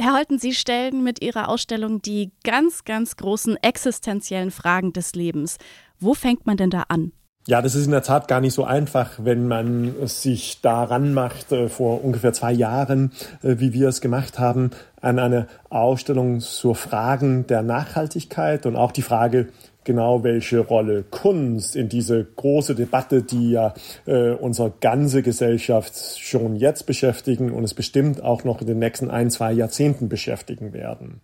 Herr 0.00 0.14
Holten, 0.14 0.38
Sie 0.38 0.54
stellen 0.54 1.02
mit 1.02 1.20
Ihrer 1.20 1.48
Ausstellung 1.48 2.00
die 2.00 2.30
ganz, 2.44 2.84
ganz 2.84 3.16
großen 3.16 3.56
existenziellen 3.56 4.52
Fragen 4.52 4.92
des 4.92 5.16
Lebens. 5.16 5.58
Wo 5.98 6.14
fängt 6.14 6.46
man 6.46 6.56
denn 6.56 6.70
da 6.70 6.84
an? 6.88 7.10
Ja, 7.48 7.62
das 7.62 7.74
ist 7.74 7.86
in 7.86 7.92
der 7.92 8.02
Tat 8.02 8.28
gar 8.28 8.42
nicht 8.42 8.52
so 8.52 8.64
einfach, 8.64 9.12
wenn 9.22 9.48
man 9.48 9.94
sich 10.06 10.60
daran 10.60 11.14
macht, 11.14 11.50
äh, 11.50 11.70
vor 11.70 12.04
ungefähr 12.04 12.34
zwei 12.34 12.52
Jahren, 12.52 13.10
äh, 13.42 13.54
wie 13.56 13.72
wir 13.72 13.88
es 13.88 14.02
gemacht 14.02 14.38
haben, 14.38 14.68
an 15.00 15.18
eine 15.18 15.46
Ausstellung 15.70 16.40
zur 16.40 16.74
Fragen 16.74 17.46
der 17.46 17.62
Nachhaltigkeit 17.62 18.66
und 18.66 18.76
auch 18.76 18.92
die 18.92 19.00
Frage, 19.00 19.48
genau 19.84 20.22
welche 20.24 20.58
Rolle 20.58 21.04
Kunst 21.04 21.74
in 21.74 21.88
diese 21.88 22.22
große 22.22 22.74
Debatte, 22.74 23.22
die 23.22 23.52
ja 23.52 23.72
äh, 24.04 24.32
unsere 24.32 24.70
ganze 24.82 25.22
Gesellschaft 25.22 26.18
schon 26.18 26.54
jetzt 26.54 26.84
beschäftigen 26.84 27.50
und 27.50 27.64
es 27.64 27.72
bestimmt 27.72 28.22
auch 28.22 28.44
noch 28.44 28.60
in 28.60 28.66
den 28.66 28.78
nächsten 28.78 29.10
ein, 29.10 29.30
zwei 29.30 29.54
Jahrzehnten 29.54 30.10
beschäftigen 30.10 30.74
werden. 30.74 31.22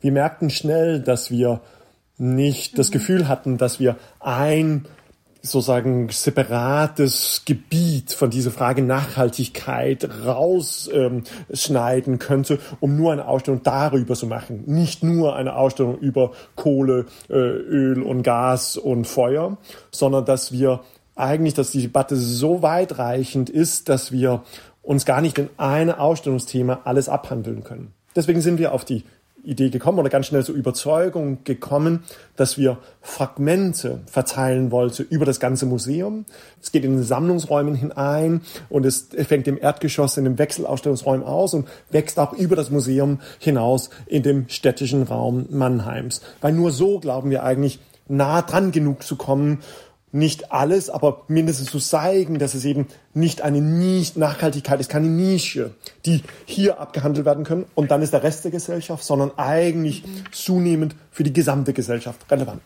Wir 0.00 0.10
merkten 0.10 0.50
schnell, 0.50 0.98
dass 0.98 1.30
wir 1.30 1.60
nicht 2.18 2.80
das 2.80 2.90
Gefühl 2.90 3.28
hatten, 3.28 3.58
dass 3.58 3.78
wir 3.78 3.94
ein 4.18 4.86
sozusagen 5.42 6.08
separates 6.08 7.42
Gebiet 7.44 8.12
von 8.12 8.30
dieser 8.30 8.52
Frage 8.52 8.82
Nachhaltigkeit 8.82 10.08
rausschneiden 10.24 12.12
ähm, 12.14 12.18
könnte, 12.18 12.60
um 12.78 12.96
nur 12.96 13.12
eine 13.12 13.26
Ausstellung 13.26 13.62
darüber 13.64 14.14
zu 14.14 14.26
machen. 14.26 14.62
Nicht 14.66 15.02
nur 15.02 15.34
eine 15.34 15.56
Ausstellung 15.56 15.98
über 15.98 16.30
Kohle, 16.54 17.06
äh, 17.28 17.34
Öl 17.34 18.02
und 18.02 18.22
Gas 18.22 18.76
und 18.76 19.06
Feuer, 19.06 19.58
sondern 19.90 20.24
dass 20.24 20.52
wir 20.52 20.80
eigentlich, 21.16 21.54
dass 21.54 21.72
die 21.72 21.82
Debatte 21.82 22.16
so 22.16 22.62
weitreichend 22.62 23.50
ist, 23.50 23.88
dass 23.88 24.12
wir 24.12 24.44
uns 24.80 25.04
gar 25.04 25.20
nicht 25.20 25.38
in 25.38 25.50
eine 25.56 25.98
Ausstellungsthema 25.98 26.80
alles 26.84 27.08
abhandeln 27.08 27.64
können. 27.64 27.92
Deswegen 28.14 28.40
sind 28.40 28.58
wir 28.58 28.72
auf 28.72 28.84
die 28.84 29.04
Idee 29.44 29.70
gekommen 29.70 29.98
oder 29.98 30.08
ganz 30.08 30.26
schnell 30.26 30.44
zur 30.44 30.54
Überzeugung 30.54 31.44
gekommen, 31.44 32.04
dass 32.36 32.58
wir 32.58 32.78
Fragmente 33.00 34.00
verteilen 34.06 34.70
wollten 34.70 35.06
über 35.10 35.24
das 35.24 35.40
ganze 35.40 35.66
Museum. 35.66 36.24
Es 36.60 36.72
geht 36.72 36.84
in 36.84 36.92
den 36.92 37.02
Sammlungsräumen 37.02 37.74
hinein 37.74 38.42
und 38.68 38.86
es 38.86 39.08
fängt 39.26 39.48
im 39.48 39.60
Erdgeschoss 39.60 40.16
in 40.16 40.24
den 40.24 40.38
Wechselausstellungsräumen 40.38 41.26
aus 41.26 41.54
und 41.54 41.68
wächst 41.90 42.18
auch 42.18 42.32
über 42.32 42.56
das 42.56 42.70
Museum 42.70 43.20
hinaus 43.38 43.90
in 44.06 44.22
dem 44.22 44.48
städtischen 44.48 45.02
Raum 45.02 45.46
Mannheims. 45.50 46.20
Weil 46.40 46.52
nur 46.52 46.70
so 46.70 47.00
glauben 47.00 47.30
wir 47.30 47.42
eigentlich 47.42 47.80
nah 48.08 48.42
dran 48.42 48.72
genug 48.72 49.02
zu 49.02 49.16
kommen, 49.16 49.60
nicht 50.12 50.52
alles, 50.52 50.90
aber 50.90 51.22
mindestens 51.28 51.70
zu 51.70 51.78
zeigen, 51.78 52.38
dass 52.38 52.54
es 52.54 52.64
eben 52.64 52.86
nicht 53.14 53.42
eine 53.42 53.60
Nische, 53.60 54.18
Nachhaltigkeit 54.18 54.78
ist 54.78 54.90
keine 54.90 55.08
Nische, 55.08 55.74
die 56.06 56.22
hier 56.44 56.78
abgehandelt 56.78 57.26
werden 57.26 57.44
können 57.44 57.64
und 57.74 57.90
dann 57.90 58.02
ist 58.02 58.12
der 58.12 58.22
Rest 58.22 58.44
der 58.44 58.50
Gesellschaft, 58.50 59.04
sondern 59.04 59.32
eigentlich 59.38 60.04
zunehmend 60.30 60.94
für 61.10 61.24
die 61.24 61.32
gesamte 61.32 61.72
Gesellschaft 61.72 62.30
relevant. 62.30 62.62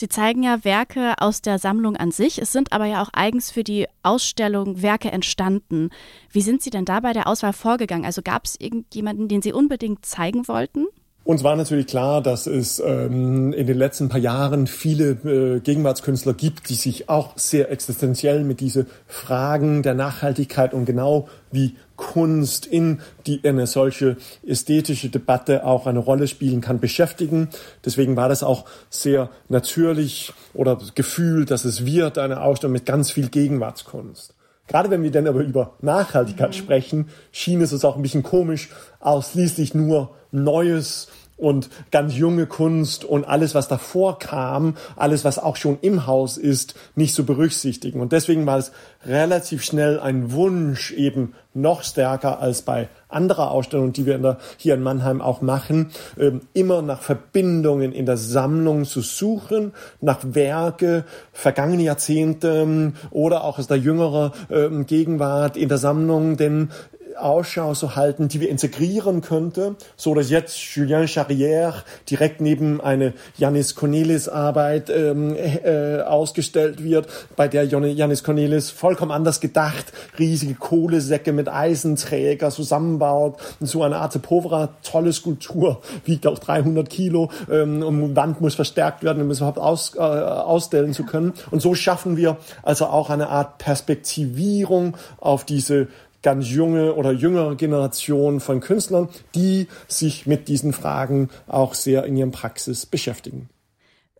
Sie 0.00 0.08
zeigen 0.08 0.42
ja 0.42 0.64
Werke 0.64 1.12
aus 1.18 1.42
der 1.42 1.58
Sammlung 1.58 1.94
an 1.94 2.10
sich. 2.10 2.40
Es 2.40 2.52
sind 2.52 2.72
aber 2.72 2.86
ja 2.86 3.02
auch 3.02 3.10
eigens 3.12 3.50
für 3.50 3.64
die 3.64 3.86
Ausstellung 4.02 4.80
Werke 4.80 5.10
entstanden. 5.10 5.90
Wie 6.30 6.40
sind 6.40 6.62
Sie 6.62 6.70
denn 6.70 6.86
da 6.86 7.00
bei 7.00 7.12
der 7.12 7.26
Auswahl 7.26 7.52
vorgegangen? 7.52 8.06
Also 8.06 8.22
gab 8.22 8.46
es 8.46 8.58
irgendjemanden, 8.58 9.28
den 9.28 9.42
Sie 9.42 9.52
unbedingt 9.52 10.06
zeigen 10.06 10.48
wollten? 10.48 10.86
Uns 11.30 11.44
war 11.44 11.54
natürlich 11.54 11.86
klar, 11.86 12.22
dass 12.22 12.48
es 12.48 12.82
ähm, 12.84 13.52
in 13.52 13.68
den 13.68 13.78
letzten 13.78 14.08
paar 14.08 14.18
Jahren 14.18 14.66
viele 14.66 15.10
äh, 15.10 15.60
Gegenwartskünstler 15.60 16.34
gibt, 16.34 16.68
die 16.68 16.74
sich 16.74 17.08
auch 17.08 17.38
sehr 17.38 17.70
existenziell 17.70 18.42
mit 18.42 18.58
diese 18.58 18.86
Fragen 19.06 19.84
der 19.84 19.94
Nachhaltigkeit 19.94 20.74
und 20.74 20.86
genau 20.86 21.28
wie 21.52 21.76
Kunst 21.94 22.66
in 22.66 22.98
die 23.28 23.40
eine 23.44 23.68
solche 23.68 24.16
ästhetische 24.44 25.08
Debatte 25.08 25.64
auch 25.64 25.86
eine 25.86 26.00
Rolle 26.00 26.26
spielen 26.26 26.62
kann, 26.62 26.80
beschäftigen. 26.80 27.50
Deswegen 27.84 28.16
war 28.16 28.28
das 28.28 28.42
auch 28.42 28.64
sehr 28.88 29.30
natürlich 29.48 30.32
oder 30.52 30.80
gefühlt, 30.96 31.52
dass 31.52 31.64
es 31.64 31.86
wird 31.86 32.18
eine 32.18 32.42
Ausstellung 32.42 32.72
mit 32.72 32.86
ganz 32.86 33.12
viel 33.12 33.28
Gegenwartskunst. 33.28 34.34
Gerade 34.66 34.90
wenn 34.90 35.04
wir 35.04 35.12
dann 35.12 35.28
aber 35.28 35.40
über 35.40 35.74
Nachhaltigkeit 35.80 36.50
mhm. 36.50 36.54
sprechen, 36.54 37.08
schien 37.30 37.60
es 37.60 37.72
uns 37.72 37.84
auch 37.84 37.94
ein 37.94 38.02
bisschen 38.02 38.24
komisch, 38.24 38.70
ausschließlich 38.98 39.74
nur 39.74 40.10
Neues 40.32 41.08
und 41.40 41.70
ganz 41.90 42.14
junge 42.14 42.46
Kunst 42.46 43.04
und 43.04 43.24
alles, 43.24 43.54
was 43.54 43.68
davor 43.68 44.18
kam, 44.18 44.76
alles, 44.96 45.24
was 45.24 45.38
auch 45.38 45.56
schon 45.56 45.78
im 45.80 46.06
Haus 46.06 46.36
ist, 46.36 46.74
nicht 46.94 47.14
zu 47.14 47.24
berücksichtigen. 47.24 48.00
Und 48.00 48.12
deswegen 48.12 48.46
war 48.46 48.58
es 48.58 48.72
relativ 49.06 49.64
schnell 49.64 49.98
ein 49.98 50.32
Wunsch, 50.32 50.92
eben 50.92 51.34
noch 51.52 51.82
stärker 51.82 52.40
als 52.40 52.62
bei 52.62 52.88
anderer 53.08 53.50
Ausstellungen, 53.50 53.92
die 53.92 54.06
wir 54.06 54.14
in 54.14 54.22
der, 54.22 54.38
hier 54.56 54.74
in 54.74 54.82
Mannheim 54.82 55.20
auch 55.20 55.40
machen, 55.40 55.90
ähm, 56.18 56.42
immer 56.52 56.80
nach 56.82 57.02
Verbindungen 57.02 57.92
in 57.92 58.06
der 58.06 58.16
Sammlung 58.16 58.84
zu 58.84 59.00
suchen, 59.00 59.72
nach 60.00 60.18
Werke 60.22 61.04
vergangene 61.32 61.82
Jahrzehnte 61.82 62.62
ähm, 62.62 62.94
oder 63.10 63.42
auch 63.44 63.58
aus 63.58 63.66
der 63.66 63.78
jüngeren 63.78 64.30
ähm, 64.50 64.86
Gegenwart 64.86 65.56
in 65.56 65.68
der 65.68 65.78
Sammlung, 65.78 66.36
denn 66.36 66.70
Ausschau 67.16 67.74
zu 67.74 67.96
halten, 67.96 68.28
die 68.28 68.40
wir 68.40 68.48
integrieren 68.48 69.20
könnte, 69.20 69.76
so 69.96 70.14
dass 70.14 70.30
jetzt 70.30 70.58
Julien 70.74 71.06
Charrière 71.06 71.74
direkt 72.08 72.40
neben 72.40 72.80
eine 72.80 73.14
Janis 73.36 73.74
Cornelis 73.74 74.28
Arbeit 74.28 74.90
ähm, 74.90 75.36
äh, 75.36 76.00
ausgestellt 76.00 76.82
wird, 76.82 77.08
bei 77.36 77.48
der 77.48 77.64
Janis 77.64 78.24
Cornelis 78.24 78.70
vollkommen 78.70 79.12
anders 79.12 79.40
gedacht 79.40 79.92
riesige 80.18 80.54
Kohlesäcke 80.54 81.32
mit 81.32 81.48
Eisenträger 81.48 82.50
zusammenbaut 82.50 83.38
und 83.60 83.66
so 83.66 83.82
eine 83.82 83.96
Arte 83.96 84.18
Povera 84.18 84.70
tolle 84.82 85.12
Skulptur 85.12 85.80
wiegt 86.04 86.26
auch 86.26 86.38
300 86.38 86.88
Kilo 86.88 87.30
ähm, 87.50 87.82
und 87.82 88.16
Wand 88.16 88.40
muss 88.40 88.54
verstärkt 88.54 89.02
werden, 89.02 89.22
um 89.22 89.30
es 89.30 89.38
überhaupt 89.38 89.58
aus, 89.58 89.94
äh, 89.96 90.00
ausstellen 90.00 90.92
zu 90.92 91.04
können. 91.04 91.32
Und 91.50 91.60
so 91.60 91.74
schaffen 91.74 92.16
wir 92.16 92.36
also 92.62 92.86
auch 92.86 93.10
eine 93.10 93.28
Art 93.28 93.58
Perspektivierung 93.58 94.96
auf 95.18 95.44
diese 95.44 95.88
ganz 96.22 96.48
junge 96.48 96.94
oder 96.94 97.12
jüngere 97.12 97.54
Generation 97.56 98.40
von 98.40 98.60
Künstlern, 98.60 99.08
die 99.34 99.68
sich 99.88 100.26
mit 100.26 100.48
diesen 100.48 100.72
Fragen 100.72 101.28
auch 101.46 101.74
sehr 101.74 102.04
in 102.04 102.16
ihren 102.16 102.30
Praxis 102.30 102.86
beschäftigen. 102.86 103.48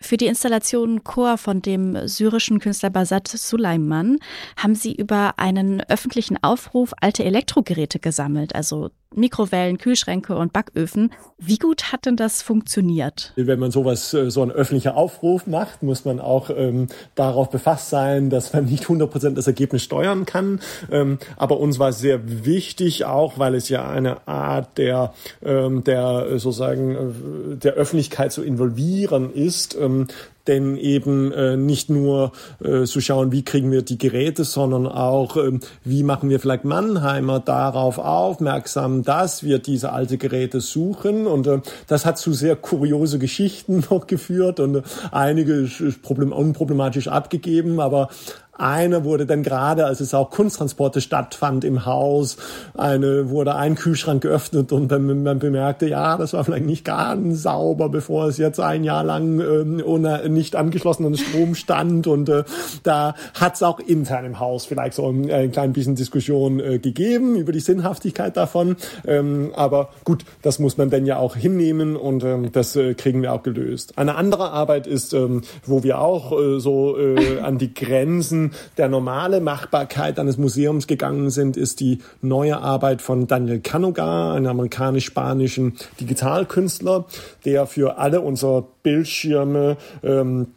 Für 0.03 0.17
die 0.17 0.27
Installation 0.27 1.05
Chor 1.05 1.37
von 1.37 1.61
dem 1.61 2.09
syrischen 2.09 2.59
Künstler 2.59 2.89
Basat 2.89 3.29
Suleiman 3.29 4.19
haben 4.57 4.75
Sie 4.75 4.95
über 4.95 5.35
einen 5.39 5.83
öffentlichen 5.83 6.43
Aufruf 6.43 6.95
alte 7.03 7.23
Elektrogeräte 7.23 7.99
gesammelt, 7.99 8.55
also 8.55 8.91
Mikrowellen, 9.17 9.79
Kühlschränke 9.79 10.37
und 10.37 10.53
Backöfen. 10.53 11.13
Wie 11.37 11.59
gut 11.59 11.93
hat 11.93 12.07
denn 12.07 12.15
das 12.15 12.43
funktioniert? 12.43 13.33
Wenn 13.35 13.59
man 13.59 13.73
sowas, 13.73 14.15
äh, 14.15 14.31
so 14.31 14.43
ein 14.43 14.53
öffentlicher 14.53 14.97
Aufruf 14.97 15.49
macht, 15.49 15.83
muss 15.83 16.05
man 16.05 16.21
auch 16.21 16.49
ähm, 16.51 16.87
darauf 17.17 17.51
befasst 17.51 17.91
sein, 17.91 18.31
dass 18.31 18.53
man 18.53 18.67
nicht 18.67 18.85
100 18.85 19.11
Prozent 19.11 19.37
das 19.37 19.49
Ergebnis 19.49 19.83
steuern 19.83 20.27
kann. 20.27 20.61
Ähm, 20.93 21.19
aber 21.37 21.59
uns 21.59 21.81
war 21.81 21.93
sehr 21.93 22.45
wichtig, 22.45 23.05
auch 23.05 23.37
weil 23.37 23.57
es 23.57 23.69
ja 23.69 23.89
eine 23.89 24.29
Art 24.29 24.79
der, 24.79 25.13
ähm, 25.45 25.83
der 25.83 26.27
äh, 26.31 26.39
sozusagen 26.39 26.95
äh, 26.95 27.57
der 27.57 27.73
Öffentlichkeit 27.73 28.31
zu 28.31 28.45
involvieren 28.45 29.33
ist, 29.33 29.77
ähm, 29.77 30.07
denn 30.51 30.77
eben 30.77 31.33
äh, 31.33 31.57
nicht 31.57 31.91
nur 31.91 32.33
äh, 32.63 32.85
zu 32.85 33.01
schauen, 33.01 33.31
wie 33.31 33.45
kriegen 33.45 33.71
wir 33.71 33.83
die 33.83 33.99
Geräte, 33.99 34.45
sondern 34.45 34.87
auch, 34.87 35.37
ähm, 35.37 35.61
wie 35.85 36.03
machen 36.03 36.29
wir 36.29 36.41
vielleicht 36.41 36.65
Mannheimer 36.65 37.39
darauf 37.39 37.99
aufmerksam, 37.99 39.05
dass 39.05 39.45
wir 39.45 39.61
diese 39.61 39.93
alte 39.93 40.19
Geräte 40.19 40.61
suchen. 40.61 41.27
Und 41.27 41.47
äh, 41.47 41.61
das 41.87 42.05
hat 42.05 42.19
zu 42.19 42.33
sehr 42.33 42.57
kuriose 42.57 43.19
Geschichten 43.19 43.85
noch 43.91 44.09
geführt 44.09 44.59
und 44.59 44.77
äh, 44.77 44.83
einige 45.13 45.69
problem 46.03 46.33
unproblematisch 46.33 47.09
abgegeben, 47.09 47.79
aber 47.79 48.09
eine 48.61 49.05
wurde 49.05 49.27
dann 49.27 49.43
gerade, 49.43 49.87
als 49.87 50.01
es 50.01 50.15
auch 50.15 50.31
Kunsttransporte 50.31 51.01
stattfand 51.01 51.65
im 51.65 51.87
Haus, 51.87 52.37
eine 52.77 53.31
wurde 53.31 53.57
ein 53.57 53.75
Kühlschrank 53.75 54.23
geöffnet 54.23 54.73
und 54.73 54.89
dann 54.89 55.23
man 55.23 55.39
bemerkte, 55.39 55.87
ja, 55.89 56.17
das 56.17 56.33
war 56.33 56.45
vielleicht 56.45 56.67
nicht 56.67 56.85
ganz 56.85 57.43
sauber, 57.43 57.89
bevor 57.89 58.27
es 58.27 58.39
jetzt 58.39 58.61
ein 58.61 58.85
Jahr 58.85 59.05
lang 59.05 59.41
ähm, 59.41 59.83
ohne 59.85 60.29
nicht 60.29 60.57
angeschlossenen 60.57 61.17
Strom 61.17 61.55
stand 61.55 62.07
und 62.07 62.29
äh, 62.29 62.45
da 62.83 63.15
hat 63.35 63.55
es 63.55 63.63
auch 63.63 63.81
intern 63.81 64.25
im 64.25 64.39
Haus 64.39 64.67
vielleicht 64.67 64.95
so 64.95 65.09
ein, 65.09 65.31
ein 65.31 65.53
klein 65.53 65.73
bisschen 65.73 65.95
Diskussion 65.95 66.61
äh, 66.61 66.79
gegeben 66.79 67.37
über 67.37 67.53
die 67.53 67.61
Sinnhaftigkeit 67.61 68.37
davon, 68.37 68.77
ähm, 69.07 69.53
aber 69.55 69.91
gut, 70.05 70.25
das 70.43 70.59
muss 70.59 70.77
man 70.77 70.91
dann 70.91 71.07
ja 71.07 71.19
auch 71.19 71.37
hinnehmen 71.37 71.97
und 71.97 72.25
ähm, 72.25 72.53
das 72.53 72.77
äh, 72.77 72.95
kriegen 72.95 73.23
wir 73.23 73.33
auch 73.33 73.43
gelöst. 73.43 73.97
Eine 73.97 74.17
andere 74.17 74.51
Arbeit 74.51 74.87
ist, 74.87 75.15
ähm, 75.15 75.43
wo 75.65 75.83
wir 75.83 76.01
auch 76.01 76.39
äh, 76.39 76.61
so 76.61 76.99
äh, 76.99 77.41
an 77.41 77.59
die 77.59 77.73
Grenzen 77.73 78.50
der 78.77 78.89
normale 78.89 79.41
Machbarkeit 79.41 80.19
eines 80.19 80.39
Museums 80.39 80.87
gegangen 80.87 81.31
sind, 81.31 81.57
ist 81.57 81.81
die 81.81 82.01
neue 82.23 82.59
Arbeit 82.59 83.03
von 83.03 83.27
Daniel 83.27 83.61
Canoga, 83.61 84.35
einem 84.35 84.47
amerikanisch-spanischen 84.47 85.77
Digitalkünstler, 86.01 87.07
der 87.45 87.67
für 87.67 87.99
alle 87.99 88.21
unsere 88.21 88.67
Bildschirme 88.83 89.77
ähm, 90.03 90.49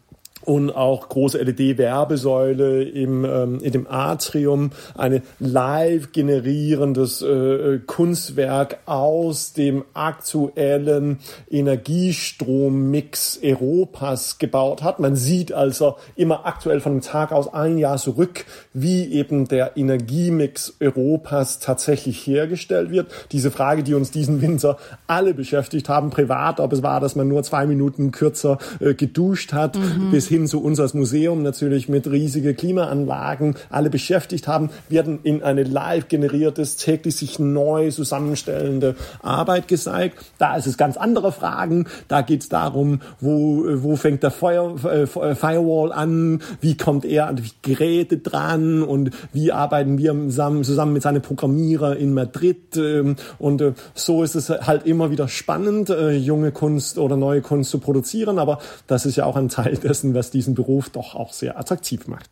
und 0.46 0.72
auch 0.72 1.10
große 1.10 1.38
LED-Werbesäule 1.42 2.84
im 2.84 3.26
ähm, 3.26 3.60
in 3.62 3.72
dem 3.72 3.88
Atrium, 3.88 4.72
eine 4.96 5.22
live 5.40 6.12
generierendes 6.12 7.22
äh, 7.22 7.80
Kunstwerk 7.86 8.80
aus 8.86 9.54
dem 9.54 9.84
aktuellen 9.94 11.20
Energiestrommix 11.50 13.40
Europas 13.44 14.38
gebaut 14.38 14.84
hat. 14.84 15.00
Man 15.00 15.16
sieht 15.16 15.52
also 15.54 15.96
immer 16.16 16.46
aktuell 16.46 16.80
von 16.80 16.94
dem 16.94 17.02
Tag 17.02 17.32
aus 17.32 17.54
ein 17.54 17.78
Jahr 17.78 17.98
zurück, 17.98 18.46
wie 18.74 19.14
eben 19.14 19.48
der 19.48 19.78
Energiemix 19.78 20.76
Europas 20.80 21.60
tatsächlich 21.60 22.26
hergestellt 22.28 22.92
wird. 22.92 23.12
Diese 23.32 23.52
Frage, 23.52 23.84
die 23.84 23.94
uns 23.94 24.12
diesen 24.12 24.42
Winter 24.42 24.78
alle 25.08 25.34
beschäftigt 25.34 25.90
haben, 25.90 26.10
privat, 26.10 26.60
ob 26.60 26.74
es 26.74 26.84
war, 26.84 27.00
dass 27.00 27.16
man 27.16 27.28
nur 27.28 27.44
zwei 27.44 27.66
Minuten 27.66 28.12
kürzer 28.12 28.58
äh, 28.80 28.94
geduscht 28.94 29.54
hat, 29.54 29.78
mhm. 29.78 30.12
bis 30.12 30.28
hin 30.34 30.48
zu 30.48 30.64
uns 30.64 30.80
als 30.80 30.96
Museum 30.96 31.44
natürlich 31.44 31.90
mit 31.90 32.10
riesigen 32.10 32.56
Klimaanlagen 32.56 33.54
alle 33.70 33.92
beschäftigt 33.92 34.48
haben, 34.48 34.72
werden 34.90 35.20
in 35.22 35.44
eine 35.44 35.62
live 35.62 36.08
generiertes, 36.08 36.76
täglich 36.76 37.16
sich 37.18 37.38
neu 37.38 37.92
zusammenstellende 37.92 38.96
Arbeit 39.22 39.68
gezeigt. 39.68 40.18
Da 40.40 40.56
ist 40.56 40.66
es 40.66 40.76
ganz 40.76 40.98
andere 40.98 41.32
Fragen. 41.32 41.86
Da 42.08 42.22
geht 42.22 42.42
es 42.42 42.50
darum, 42.50 43.02
wo, 43.22 43.64
wo 43.76 43.96
fängt 43.96 44.24
der 44.24 44.32
Feuer, 44.32 44.74
äh, 44.86 45.06
Firewall 45.06 45.92
an, 45.92 46.42
wie 46.62 46.78
kommt 46.78 47.06
er 47.06 47.28
an 47.28 47.36
die 47.36 47.52
Geräte 47.62 48.18
dran 48.18 48.82
und 48.82 49.12
wie 49.34 49.52
arbeiten 49.52 50.00
wir 50.00 50.14
zusammen, 50.14 50.64
zusammen 50.64 50.94
mit 50.94 51.04
seinen 51.04 51.22
Programmierer 51.22 51.96
in 51.96 52.16
Madrid. 52.16 52.76
Ähm, 52.76 53.18
und 53.38 53.62
äh, 53.62 53.74
so 53.94 54.24
ist 54.24 54.34
es 54.34 54.50
halt 54.50 54.88
immer 54.88 55.12
wieder 55.12 55.28
spannend, 55.28 55.92
äh, 55.92 56.14
junge 56.14 56.52
Kunst 56.52 56.98
oder 56.98 57.18
neue 57.18 57.42
Kunst 57.42 57.70
zu 57.70 57.78
produzieren. 57.78 58.40
Aber 58.40 58.58
das 58.88 59.06
ist 59.06 59.16
ja 59.16 59.26
auch 59.26 59.36
ein 59.36 59.50
Teil 59.50 59.78
dessen, 59.78 60.16
was 60.16 60.23
diesen 60.32 60.56
Beruf 60.56 60.90
doch 60.90 61.16
auch 61.16 61.34
sehr 61.34 61.58
attraktiv 61.58 62.08
macht. 62.08 62.30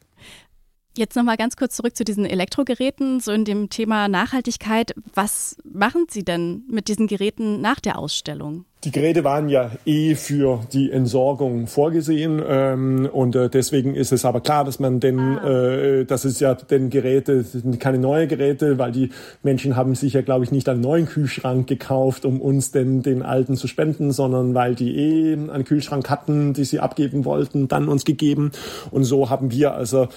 Jetzt 0.97 1.15
nochmal 1.15 1.37
ganz 1.37 1.55
kurz 1.55 1.77
zurück 1.77 1.95
zu 1.95 2.03
diesen 2.03 2.25
Elektrogeräten, 2.25 3.21
so 3.21 3.31
in 3.31 3.45
dem 3.45 3.69
Thema 3.69 4.09
Nachhaltigkeit. 4.09 4.93
Was 5.13 5.55
machen 5.63 6.07
Sie 6.09 6.23
denn 6.23 6.63
mit 6.67 6.89
diesen 6.89 7.07
Geräten 7.07 7.61
nach 7.61 7.79
der 7.79 7.97
Ausstellung? 7.97 8.65
Die 8.83 8.89
Geräte 8.89 9.23
waren 9.23 9.47
ja 9.47 9.69
eh 9.85 10.15
für 10.15 10.61
die 10.73 10.91
Entsorgung 10.91 11.67
vorgesehen 11.67 12.41
ähm, 12.43 13.07
und 13.11 13.35
äh, 13.35 13.47
deswegen 13.47 13.93
ist 13.93 14.11
es 14.11 14.25
aber 14.25 14.41
klar, 14.41 14.65
dass 14.65 14.79
man 14.79 14.99
denn, 14.99 15.19
ah. 15.19 15.47
äh, 15.47 16.05
das 16.05 16.25
ist 16.25 16.41
ja 16.41 16.55
denn 16.55 16.89
Geräte, 16.89 17.43
sind 17.43 17.79
keine 17.79 17.99
neue 17.99 18.25
Geräte, 18.25 18.79
weil 18.79 18.91
die 18.91 19.11
Menschen 19.43 19.75
haben 19.75 19.93
sich 19.93 20.13
ja, 20.13 20.21
glaube 20.21 20.45
ich, 20.45 20.51
nicht 20.51 20.67
einen 20.67 20.81
neuen 20.81 21.05
Kühlschrank 21.05 21.67
gekauft, 21.67 22.25
um 22.25 22.41
uns 22.41 22.71
denn 22.71 23.03
den 23.03 23.21
alten 23.21 23.55
zu 23.55 23.67
spenden, 23.67 24.11
sondern 24.11 24.55
weil 24.55 24.73
die 24.73 24.97
eh 24.97 25.33
einen 25.33 25.63
Kühlschrank 25.63 26.09
hatten, 26.09 26.53
die 26.53 26.63
sie 26.63 26.79
abgeben 26.79 27.23
wollten, 27.23 27.67
dann 27.67 27.87
uns 27.87 28.03
gegeben 28.03 28.51
und 28.89 29.03
so 29.03 29.29
haben 29.29 29.51
wir 29.51 29.75
also 29.75 30.07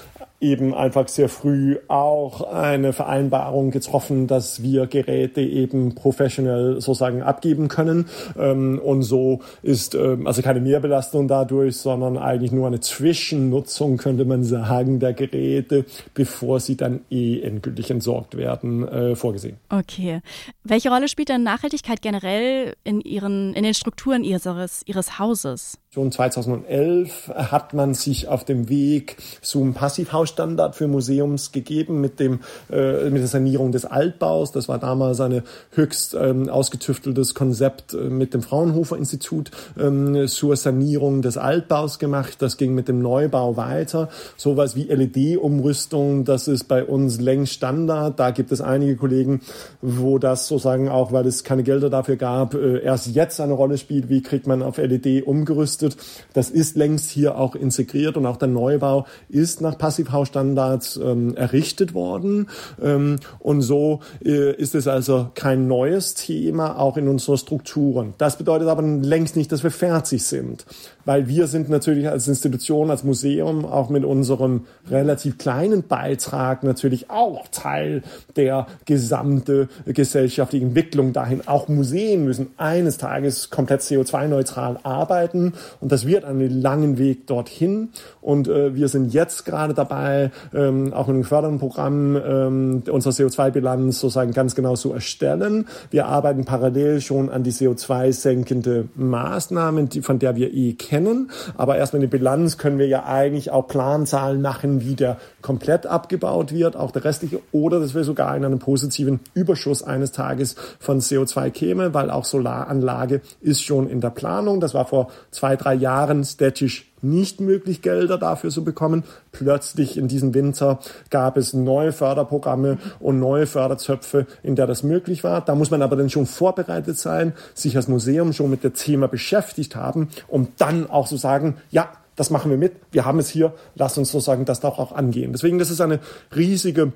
eben 0.44 0.74
einfach 0.74 1.08
sehr 1.08 1.28
früh 1.28 1.78
auch 1.88 2.52
eine 2.52 2.92
Vereinbarung 2.92 3.70
getroffen, 3.70 4.26
dass 4.26 4.62
wir 4.62 4.86
Geräte 4.86 5.40
eben 5.40 5.94
professionell 5.94 6.74
sozusagen 6.74 7.22
abgeben 7.22 7.68
können. 7.68 8.06
Ähm, 8.38 8.53
und 8.54 9.02
so 9.02 9.40
ist 9.62 9.94
ähm, 9.94 10.26
also 10.26 10.42
keine 10.42 10.60
Mehrbelastung 10.60 11.28
dadurch, 11.28 11.76
sondern 11.76 12.18
eigentlich 12.18 12.52
nur 12.52 12.66
eine 12.66 12.80
Zwischennutzung, 12.80 13.96
könnte 13.96 14.24
man 14.24 14.44
sagen, 14.44 15.00
der 15.00 15.12
Geräte, 15.12 15.84
bevor 16.14 16.60
sie 16.60 16.76
dann 16.76 17.00
eh 17.10 17.40
endgültig 17.40 17.90
entsorgt 17.90 18.36
werden, 18.36 18.86
äh, 18.88 19.16
vorgesehen. 19.16 19.56
Okay. 19.68 20.20
Welche 20.62 20.90
Rolle 20.90 21.08
spielt 21.08 21.30
dann 21.30 21.42
Nachhaltigkeit 21.42 22.02
generell 22.02 22.74
in, 22.84 23.00
ihren, 23.00 23.54
in 23.54 23.64
den 23.64 23.74
Strukturen 23.74 24.24
ihres, 24.24 24.82
ihres 24.86 25.18
Hauses? 25.18 25.78
Schon 25.94 26.10
2011 26.10 27.30
hat 27.36 27.72
man 27.72 27.94
sich 27.94 28.26
auf 28.26 28.42
dem 28.42 28.68
Weg 28.68 29.16
zum 29.42 29.74
Passivhausstandard 29.74 30.74
für 30.74 30.88
Museums 30.88 31.52
gegeben 31.52 32.00
mit 32.00 32.18
dem 32.18 32.40
äh, 32.68 33.10
mit 33.10 33.20
der 33.20 33.28
Sanierung 33.28 33.70
des 33.70 33.84
Altbaus. 33.84 34.50
Das 34.50 34.68
war 34.68 34.80
damals 34.80 35.20
ein 35.20 35.44
höchst 35.70 36.16
ähm, 36.20 36.48
ausgetüfteltes 36.48 37.36
Konzept 37.36 37.94
äh, 37.94 38.10
mit 38.10 38.34
dem 38.34 38.42
Fraunhofer 38.42 38.96
Institut 38.96 39.52
ähm, 39.78 40.26
zur 40.26 40.56
Sanierung 40.56 41.22
des 41.22 41.36
Altbaus 41.36 42.00
gemacht. 42.00 42.42
Das 42.42 42.56
ging 42.56 42.74
mit 42.74 42.88
dem 42.88 43.00
Neubau 43.00 43.56
weiter. 43.56 44.08
Sowas 44.36 44.74
wie 44.74 44.92
LED-Umrüstung, 44.92 46.24
das 46.24 46.48
ist 46.48 46.64
bei 46.64 46.82
uns 46.82 47.20
längst 47.20 47.52
Standard. 47.52 48.18
Da 48.18 48.32
gibt 48.32 48.50
es 48.50 48.60
einige 48.60 48.96
Kollegen, 48.96 49.42
wo 49.80 50.18
das 50.18 50.48
sozusagen 50.48 50.88
auch, 50.88 51.12
weil 51.12 51.24
es 51.28 51.44
keine 51.44 51.62
Gelder 51.62 51.88
dafür 51.88 52.16
gab, 52.16 52.54
äh, 52.54 52.82
erst 52.82 53.14
jetzt 53.14 53.40
eine 53.40 53.52
Rolle 53.52 53.78
spielt. 53.78 54.08
Wie 54.08 54.22
kriegt 54.22 54.48
man 54.48 54.60
auf 54.60 54.78
LED 54.78 55.24
umgerüstet? 55.24 55.83
Gerüstet. 55.84 56.04
Das 56.32 56.50
ist 56.50 56.76
längst 56.76 57.10
hier 57.10 57.38
auch 57.38 57.54
integriert 57.54 58.16
und 58.16 58.26
auch 58.26 58.36
der 58.36 58.48
Neubau 58.48 59.06
ist 59.28 59.60
nach 59.60 59.78
Passivhausstandards 59.78 60.96
ähm, 60.96 61.36
errichtet 61.36 61.94
worden. 61.94 62.48
Ähm, 62.82 63.18
und 63.38 63.62
so 63.62 64.00
äh, 64.24 64.52
ist 64.54 64.74
es 64.74 64.88
also 64.88 65.28
kein 65.34 65.68
neues 65.68 66.14
Thema, 66.14 66.78
auch 66.78 66.96
in 66.96 67.08
unseren 67.08 67.38
Strukturen. 67.38 68.14
Das 68.18 68.38
bedeutet 68.38 68.68
aber 68.68 68.82
längst 68.82 69.36
nicht, 69.36 69.52
dass 69.52 69.62
wir 69.62 69.70
fertig 69.70 70.24
sind, 70.24 70.64
weil 71.04 71.28
wir 71.28 71.46
sind 71.46 71.68
natürlich 71.68 72.08
als 72.08 72.28
Institution, 72.28 72.90
als 72.90 73.04
Museum 73.04 73.64
auch 73.64 73.90
mit 73.90 74.04
unserem 74.04 74.62
relativ 74.90 75.38
kleinen 75.38 75.86
Beitrag 75.86 76.62
natürlich 76.62 77.10
auch 77.10 77.46
Teil 77.48 78.02
der 78.36 78.66
gesamten 78.84 79.68
gesellschaftlichen 79.86 80.68
Entwicklung 80.68 81.12
dahin. 81.12 81.46
Auch 81.46 81.68
Museen 81.68 82.24
müssen 82.24 82.48
eines 82.56 82.98
Tages 82.98 83.50
komplett 83.50 83.82
CO2-neutral 83.82 84.78
arbeiten 84.82 85.54
und 85.80 85.92
das 85.92 86.06
wird 86.06 86.24
einen 86.24 86.60
langen 86.60 86.98
Weg 86.98 87.26
dorthin. 87.26 87.90
Und 88.20 88.48
äh, 88.48 88.74
wir 88.74 88.88
sind 88.88 89.12
jetzt 89.12 89.44
gerade 89.44 89.74
dabei, 89.74 90.30
ähm, 90.54 90.92
auch 90.92 91.08
in 91.08 91.14
einem 91.14 91.24
fördernden 91.24 91.60
Programm 91.60 92.16
ähm, 92.16 92.82
unsere 92.90 93.14
CO2-Bilanz 93.14 94.00
sozusagen 94.00 94.32
ganz 94.32 94.54
genau 94.54 94.76
zu 94.76 94.92
erstellen. 94.92 95.66
Wir 95.90 96.06
arbeiten 96.06 96.44
parallel 96.44 97.00
schon 97.00 97.30
an 97.30 97.42
die 97.42 97.52
CO2-senkende 97.52 98.88
Maßnahmen, 98.94 99.88
die, 99.88 100.02
von 100.02 100.18
der 100.18 100.36
wir 100.36 100.52
eh 100.52 100.72
kennen. 100.74 101.30
Aber 101.56 101.76
erst 101.76 101.92
mit 101.92 102.02
der 102.02 102.08
Bilanz 102.08 102.58
können 102.58 102.78
wir 102.78 102.86
ja 102.86 103.04
eigentlich 103.04 103.50
auch 103.50 103.68
Planzahlen 103.68 104.40
machen, 104.42 104.82
wie 104.82 104.94
der 104.94 105.18
komplett 105.42 105.86
abgebaut 105.86 106.52
wird, 106.52 106.76
auch 106.76 106.90
der 106.90 107.04
restliche, 107.04 107.40
oder 107.52 107.80
dass 107.80 107.94
wir 107.94 108.04
sogar 108.04 108.36
in 108.36 108.44
einem 108.44 108.58
positiven 108.58 109.20
Überschuss 109.34 109.82
eines 109.82 110.12
Tages 110.12 110.56
von 110.78 111.00
CO2 111.00 111.50
kämen, 111.50 111.94
weil 111.94 112.10
auch 112.10 112.24
Solaranlage 112.24 113.20
ist 113.40 113.62
schon 113.62 113.88
in 113.88 114.00
der 114.00 114.10
Planung. 114.10 114.60
Das 114.60 114.74
war 114.74 114.86
vor 114.86 115.08
zwei, 115.30 115.56
drei 115.64 115.74
Jahren 115.74 116.24
statisch 116.24 116.90
nicht 117.02 117.40
möglich, 117.40 117.82
Gelder 117.82 118.18
dafür 118.18 118.50
zu 118.50 118.64
bekommen. 118.64 119.04
Plötzlich 119.32 119.96
in 119.96 120.08
diesem 120.08 120.34
Winter 120.34 120.78
gab 121.10 121.36
es 121.36 121.52
neue 121.52 121.92
Förderprogramme 121.92 122.78
und 123.00 123.18
neue 123.18 123.46
Förderzöpfe, 123.46 124.26
in 124.42 124.56
der 124.56 124.66
das 124.66 124.82
möglich 124.82 125.24
war. 125.24 125.44
Da 125.44 125.54
muss 125.54 125.70
man 125.70 125.82
aber 125.82 125.96
dann 125.96 126.10
schon 126.10 126.26
vorbereitet 126.26 126.98
sein, 126.98 127.34
sich 127.54 127.76
als 127.76 127.88
Museum 127.88 128.32
schon 128.32 128.50
mit 128.50 128.64
dem 128.64 128.74
Thema 128.74 129.08
beschäftigt 129.08 129.76
haben, 129.76 130.08
um 130.28 130.48
dann 130.58 130.88
auch 130.88 131.06
zu 131.06 131.16
so 131.16 131.20
sagen, 131.20 131.56
ja, 131.70 131.92
das 132.16 132.30
machen 132.30 132.50
wir 132.50 132.58
mit, 132.58 132.74
wir 132.92 133.04
haben 133.04 133.18
es 133.18 133.28
hier, 133.28 133.54
lass 133.74 133.98
uns 133.98 134.12
sozusagen 134.12 134.44
das 134.44 134.60
doch 134.60 134.78
auch 134.78 134.92
angehen. 134.92 135.32
Deswegen, 135.32 135.58
das 135.58 135.70
ist 135.70 135.80
eine 135.80 136.00
riesige 136.34 136.92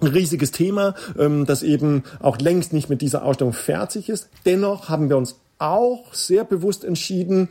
ein 0.00 0.08
riesiges 0.08 0.50
Thema, 0.50 0.94
ähm, 1.16 1.46
das 1.46 1.62
eben 1.62 2.02
auch 2.18 2.38
längst 2.38 2.72
nicht 2.72 2.88
mit 2.88 3.02
dieser 3.02 3.24
Ausstellung 3.24 3.52
fertig 3.52 4.08
ist. 4.08 4.28
Dennoch 4.44 4.88
haben 4.88 5.08
wir 5.08 5.16
uns 5.16 5.36
auch 5.58 6.12
sehr 6.12 6.44
bewusst 6.44 6.84
entschieden, 6.84 7.48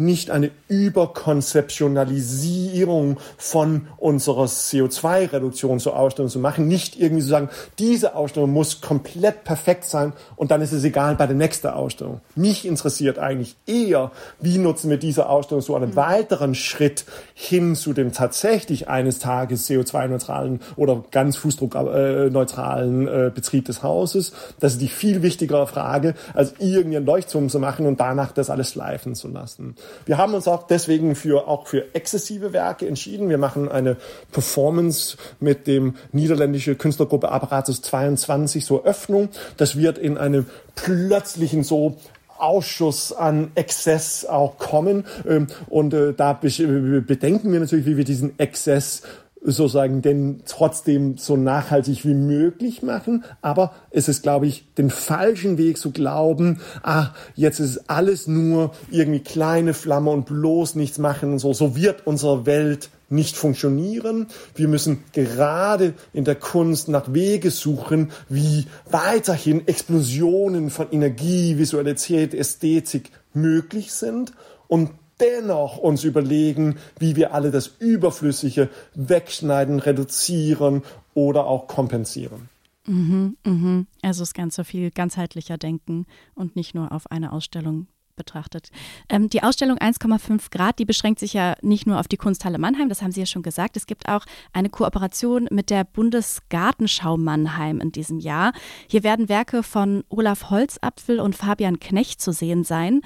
nicht 0.00 0.30
eine 0.30 0.50
Überkonzeptionalisierung 0.68 3.18
von 3.36 3.88
unserer 3.98 4.46
CO2-Reduktion 4.46 5.78
zur 5.78 5.94
Ausstellung 5.96 6.30
zu 6.30 6.38
machen, 6.38 6.68
nicht 6.68 6.98
irgendwie 6.98 7.22
zu 7.22 7.28
sagen, 7.28 7.50
diese 7.78 8.16
Ausstellung 8.16 8.50
muss 8.50 8.80
komplett 8.80 9.44
perfekt 9.44 9.84
sein 9.84 10.14
und 10.36 10.50
dann 10.50 10.62
ist 10.62 10.72
es 10.72 10.84
egal 10.84 11.16
bei 11.16 11.26
der 11.26 11.36
nächsten 11.36 11.66
Ausstellung. 11.68 12.22
Mich 12.34 12.66
interessiert 12.66 13.18
eigentlich 13.18 13.56
eher, 13.66 14.10
wie 14.40 14.56
nutzen 14.56 14.88
wir 14.88 14.96
diese 14.96 15.28
Ausstellung 15.28 15.60
so 15.60 15.76
einen 15.76 15.90
mhm. 15.90 15.96
weiteren 15.96 16.54
Schritt 16.54 17.04
hin 17.34 17.76
zu 17.76 17.92
dem 17.92 18.12
tatsächlich 18.12 18.88
eines 18.88 19.18
Tages 19.18 19.68
CO2-neutralen 19.68 20.60
oder 20.76 21.04
ganz 21.10 21.36
fußdruckneutralen 21.36 23.06
äh, 23.06 23.30
Betrieb 23.34 23.66
des 23.66 23.82
Hauses. 23.82 24.32
Das 24.60 24.72
ist 24.72 24.80
die 24.80 24.88
viel 24.88 25.20
wichtigere 25.22 25.66
Frage, 25.66 26.14
als 26.32 26.54
irgendeinen 26.58 27.04
Leuchtturm 27.04 27.50
zu 27.50 27.58
machen 27.58 27.84
und 27.86 28.00
danach 28.00 28.32
das 28.32 28.48
alles 28.48 28.70
schleifen 28.70 29.14
zu 29.14 29.28
lassen. 29.28 29.74
Wir 30.06 30.18
haben 30.18 30.34
uns 30.34 30.48
auch 30.48 30.66
deswegen 30.66 31.14
für, 31.14 31.48
auch 31.48 31.66
für 31.66 31.94
exzessive 31.94 32.52
Werke 32.52 32.86
entschieden. 32.86 33.28
Wir 33.28 33.38
machen 33.38 33.68
eine 33.68 33.96
Performance 34.32 35.16
mit 35.40 35.66
dem 35.66 35.96
niederländischen 36.12 36.78
Künstlergruppe 36.78 37.30
Apparatus 37.30 37.82
22 37.82 38.64
so 38.64 38.84
Öffnung. 38.84 39.28
Das 39.56 39.76
wird 39.76 39.98
in 39.98 40.18
einem 40.18 40.46
plötzlichen 40.74 41.62
so 41.62 41.96
Ausschuss 42.40 43.12
an 43.12 43.50
Exzess 43.54 44.24
auch 44.24 44.58
kommen. 44.58 45.04
Ähm, 45.28 45.48
und 45.68 45.94
äh, 45.94 46.14
da 46.14 46.32
bedenken 46.32 47.52
wir 47.52 47.60
natürlich, 47.60 47.86
wie 47.86 47.96
wir 47.96 48.04
diesen 48.04 48.38
Exzess 48.38 49.02
sozusagen 49.42 50.02
denn 50.02 50.42
trotzdem 50.46 51.16
so 51.16 51.36
nachhaltig 51.36 52.04
wie 52.04 52.14
möglich 52.14 52.82
machen. 52.82 53.24
Aber 53.40 53.72
es 53.90 54.08
ist, 54.08 54.22
glaube 54.22 54.46
ich, 54.46 54.66
den 54.74 54.90
falschen 54.90 55.56
Weg 55.56 55.78
zu 55.78 55.92
glauben, 55.92 56.60
ah, 56.82 57.08
jetzt 57.34 57.58
ist 57.58 57.88
alles 57.88 58.26
nur 58.26 58.72
irgendwie 58.90 59.20
kleine 59.20 59.72
Flamme 59.72 60.10
und 60.10 60.26
bloß 60.26 60.74
nichts 60.74 60.98
machen 60.98 61.32
und 61.32 61.38
so. 61.38 61.52
So 61.52 61.74
wird 61.74 62.06
unsere 62.06 62.44
Welt 62.44 62.90
nicht 63.08 63.36
funktionieren. 63.36 64.28
Wir 64.54 64.68
müssen 64.68 65.04
gerade 65.12 65.94
in 66.12 66.24
der 66.24 66.36
Kunst 66.36 66.88
nach 66.88 67.12
Wege 67.12 67.50
suchen, 67.50 68.12
wie 68.28 68.66
weiterhin 68.90 69.66
Explosionen 69.66 70.70
von 70.70 70.86
Energie, 70.92 71.58
Visualität, 71.58 72.34
Ästhetik 72.34 73.10
möglich 73.32 73.92
sind. 73.92 74.32
Und 74.68 74.90
dennoch 75.20 75.78
uns 75.78 76.04
überlegen, 76.04 76.78
wie 76.98 77.16
wir 77.16 77.34
alle 77.34 77.50
das 77.50 77.66
Überflüssige 77.78 78.68
wegschneiden, 78.94 79.78
reduzieren 79.80 80.82
oder 81.14 81.46
auch 81.46 81.66
kompensieren. 81.66 82.48
Mhm, 82.86 83.36
mhm. 83.44 83.86
Also 84.02 84.22
das 84.22 84.34
Ganze 84.34 84.64
viel 84.64 84.90
ganzheitlicher 84.90 85.58
denken 85.58 86.06
und 86.34 86.56
nicht 86.56 86.74
nur 86.74 86.92
auf 86.92 87.10
eine 87.10 87.32
Ausstellung 87.32 87.86
betrachtet. 88.20 88.70
Ähm, 89.08 89.30
die 89.30 89.42
Ausstellung 89.42 89.78
1,5 89.78 90.50
Grad, 90.50 90.78
die 90.78 90.84
beschränkt 90.84 91.20
sich 91.20 91.32
ja 91.32 91.54
nicht 91.62 91.86
nur 91.86 91.98
auf 91.98 92.06
die 92.06 92.18
Kunsthalle 92.18 92.58
Mannheim, 92.58 92.90
das 92.90 93.00
haben 93.00 93.12
Sie 93.12 93.20
ja 93.20 93.26
schon 93.26 93.42
gesagt. 93.42 93.78
Es 93.78 93.86
gibt 93.86 94.08
auch 94.08 94.26
eine 94.52 94.68
Kooperation 94.68 95.48
mit 95.50 95.70
der 95.70 95.84
Bundesgartenschau 95.84 97.16
Mannheim 97.16 97.80
in 97.80 97.92
diesem 97.92 98.18
Jahr. 98.18 98.52
Hier 98.88 99.04
werden 99.04 99.30
Werke 99.30 99.62
von 99.62 100.04
Olaf 100.10 100.50
Holzapfel 100.50 101.18
und 101.18 101.34
Fabian 101.34 101.80
Knecht 101.80 102.20
zu 102.20 102.32
sehen 102.32 102.62
sein. 102.62 103.00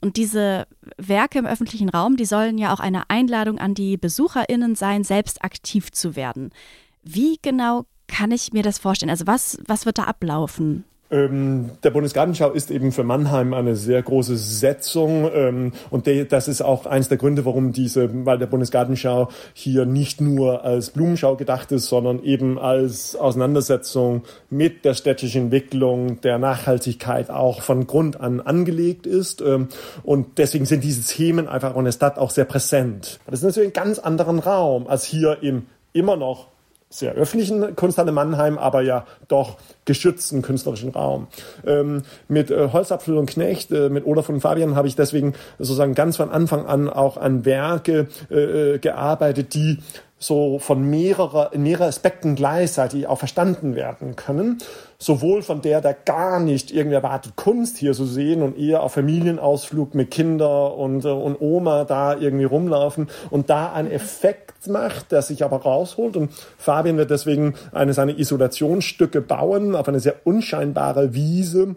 Und 0.00 0.16
diese 0.16 0.66
Werke 0.98 1.38
im 1.38 1.46
öffentlichen 1.46 1.88
Raum, 1.88 2.16
die 2.16 2.26
sollen 2.26 2.58
ja 2.58 2.72
auch 2.72 2.80
eine 2.80 3.08
Einladung 3.10 3.58
an 3.58 3.74
die 3.74 3.96
BesucherInnen 3.96 4.74
sein, 4.74 5.04
selbst 5.04 5.42
aktiv 5.42 5.90
zu 5.90 6.16
werden. 6.16 6.50
Wie 7.02 7.38
genau 7.40 7.86
kann 8.08 8.30
ich 8.30 8.52
mir 8.52 8.62
das 8.62 8.78
vorstellen? 8.78 9.10
Also 9.10 9.26
was, 9.26 9.58
was 9.66 9.86
wird 9.86 9.98
da 9.98 10.04
ablaufen? 10.04 10.84
Ähm, 11.10 11.70
der 11.84 11.90
Bundesgartenschau 11.90 12.50
ist 12.50 12.70
eben 12.70 12.90
für 12.90 13.04
Mannheim 13.04 13.54
eine 13.54 13.76
sehr 13.76 14.02
große 14.02 14.36
Setzung 14.36 15.30
ähm, 15.32 15.72
und 15.90 16.06
de, 16.06 16.24
das 16.24 16.48
ist 16.48 16.62
auch 16.62 16.84
eins 16.84 17.08
der 17.08 17.16
Gründe, 17.16 17.44
warum 17.44 17.72
diese, 17.72 18.26
weil 18.26 18.38
der 18.38 18.46
Bundesgartenschau 18.46 19.28
hier 19.54 19.86
nicht 19.86 20.20
nur 20.20 20.64
als 20.64 20.90
Blumenschau 20.90 21.36
gedacht 21.36 21.70
ist, 21.70 21.86
sondern 21.86 22.24
eben 22.24 22.58
als 22.58 23.14
Auseinandersetzung 23.14 24.24
mit 24.50 24.84
der 24.84 24.94
städtischen 24.94 25.44
Entwicklung, 25.44 26.20
der 26.22 26.38
Nachhaltigkeit 26.38 27.30
auch 27.30 27.62
von 27.62 27.86
Grund 27.86 28.20
an 28.20 28.40
angelegt 28.40 29.06
ist 29.06 29.40
ähm, 29.42 29.68
und 30.02 30.38
deswegen 30.38 30.66
sind 30.66 30.82
diese 30.82 31.06
Themen 31.06 31.46
einfach 31.46 31.76
in 31.76 31.84
der 31.84 31.92
Stadt 31.92 32.18
auch 32.18 32.30
sehr 32.30 32.46
präsent. 32.46 33.20
Das 33.26 33.40
ist 33.40 33.44
natürlich 33.44 33.70
ein 33.70 33.84
ganz 33.84 34.00
anderen 34.00 34.40
Raum 34.40 34.88
als 34.88 35.04
hier 35.04 35.38
im 35.42 35.66
immer 35.92 36.16
noch 36.16 36.48
sehr 36.88 37.14
öffentlichen 37.14 37.74
Kunsthalle 37.74 38.12
Mannheim, 38.12 38.58
aber 38.58 38.82
ja 38.82 39.06
doch 39.28 39.56
geschützten 39.84 40.42
künstlerischen 40.42 40.90
Raum. 40.90 41.26
Ähm, 41.66 42.02
mit 42.28 42.50
äh, 42.50 42.68
Holzapfel 42.72 43.16
und 43.16 43.28
Knecht, 43.28 43.72
äh, 43.72 43.88
mit 43.88 44.06
Olaf 44.06 44.28
und 44.28 44.40
Fabian 44.40 44.76
habe 44.76 44.88
ich 44.88 44.94
deswegen 44.94 45.34
sozusagen 45.58 45.94
ganz 45.94 46.16
von 46.16 46.30
Anfang 46.30 46.66
an 46.66 46.88
auch 46.88 47.16
an 47.16 47.44
Werke 47.44 48.08
äh, 48.30 48.74
äh 48.74 48.78
gearbeitet, 48.78 49.54
die 49.54 49.78
so 50.18 50.58
von 50.58 50.88
mehrerer, 50.88 51.52
in 51.52 51.62
mehreren 51.62 51.88
Aspekten 51.88 52.36
gleichzeitig 52.36 53.06
auch 53.06 53.18
verstanden 53.18 53.74
werden 53.74 54.16
können. 54.16 54.58
Sowohl 54.98 55.42
von 55.42 55.60
der, 55.60 55.82
der 55.82 55.92
gar 55.92 56.40
nicht 56.40 56.72
irgendwie 56.72 56.94
erwartet, 56.94 57.36
Kunst 57.36 57.76
hier 57.76 57.92
zu 57.92 58.06
sehen 58.06 58.40
und 58.40 58.58
eher 58.58 58.82
auf 58.82 58.94
Familienausflug 58.94 59.94
mit 59.94 60.10
Kinder 60.10 60.74
und, 60.74 61.04
äh, 61.04 61.08
und 61.08 61.38
Oma 61.40 61.84
da 61.84 62.16
irgendwie 62.16 62.46
rumlaufen 62.46 63.08
und 63.28 63.50
da 63.50 63.72
einen 63.72 63.90
Effekt 63.90 64.66
macht, 64.68 65.12
der 65.12 65.20
sich 65.20 65.44
aber 65.44 65.58
rausholt. 65.58 66.16
Und 66.16 66.32
Fabian 66.56 66.96
wird 66.96 67.10
deswegen 67.10 67.54
eine 67.72 67.92
seiner 67.92 68.18
Isolationsstücke 68.18 69.20
bauen 69.20 69.76
auf 69.76 69.86
eine 69.86 70.00
sehr 70.00 70.14
unscheinbare 70.24 71.12
Wiese 71.12 71.76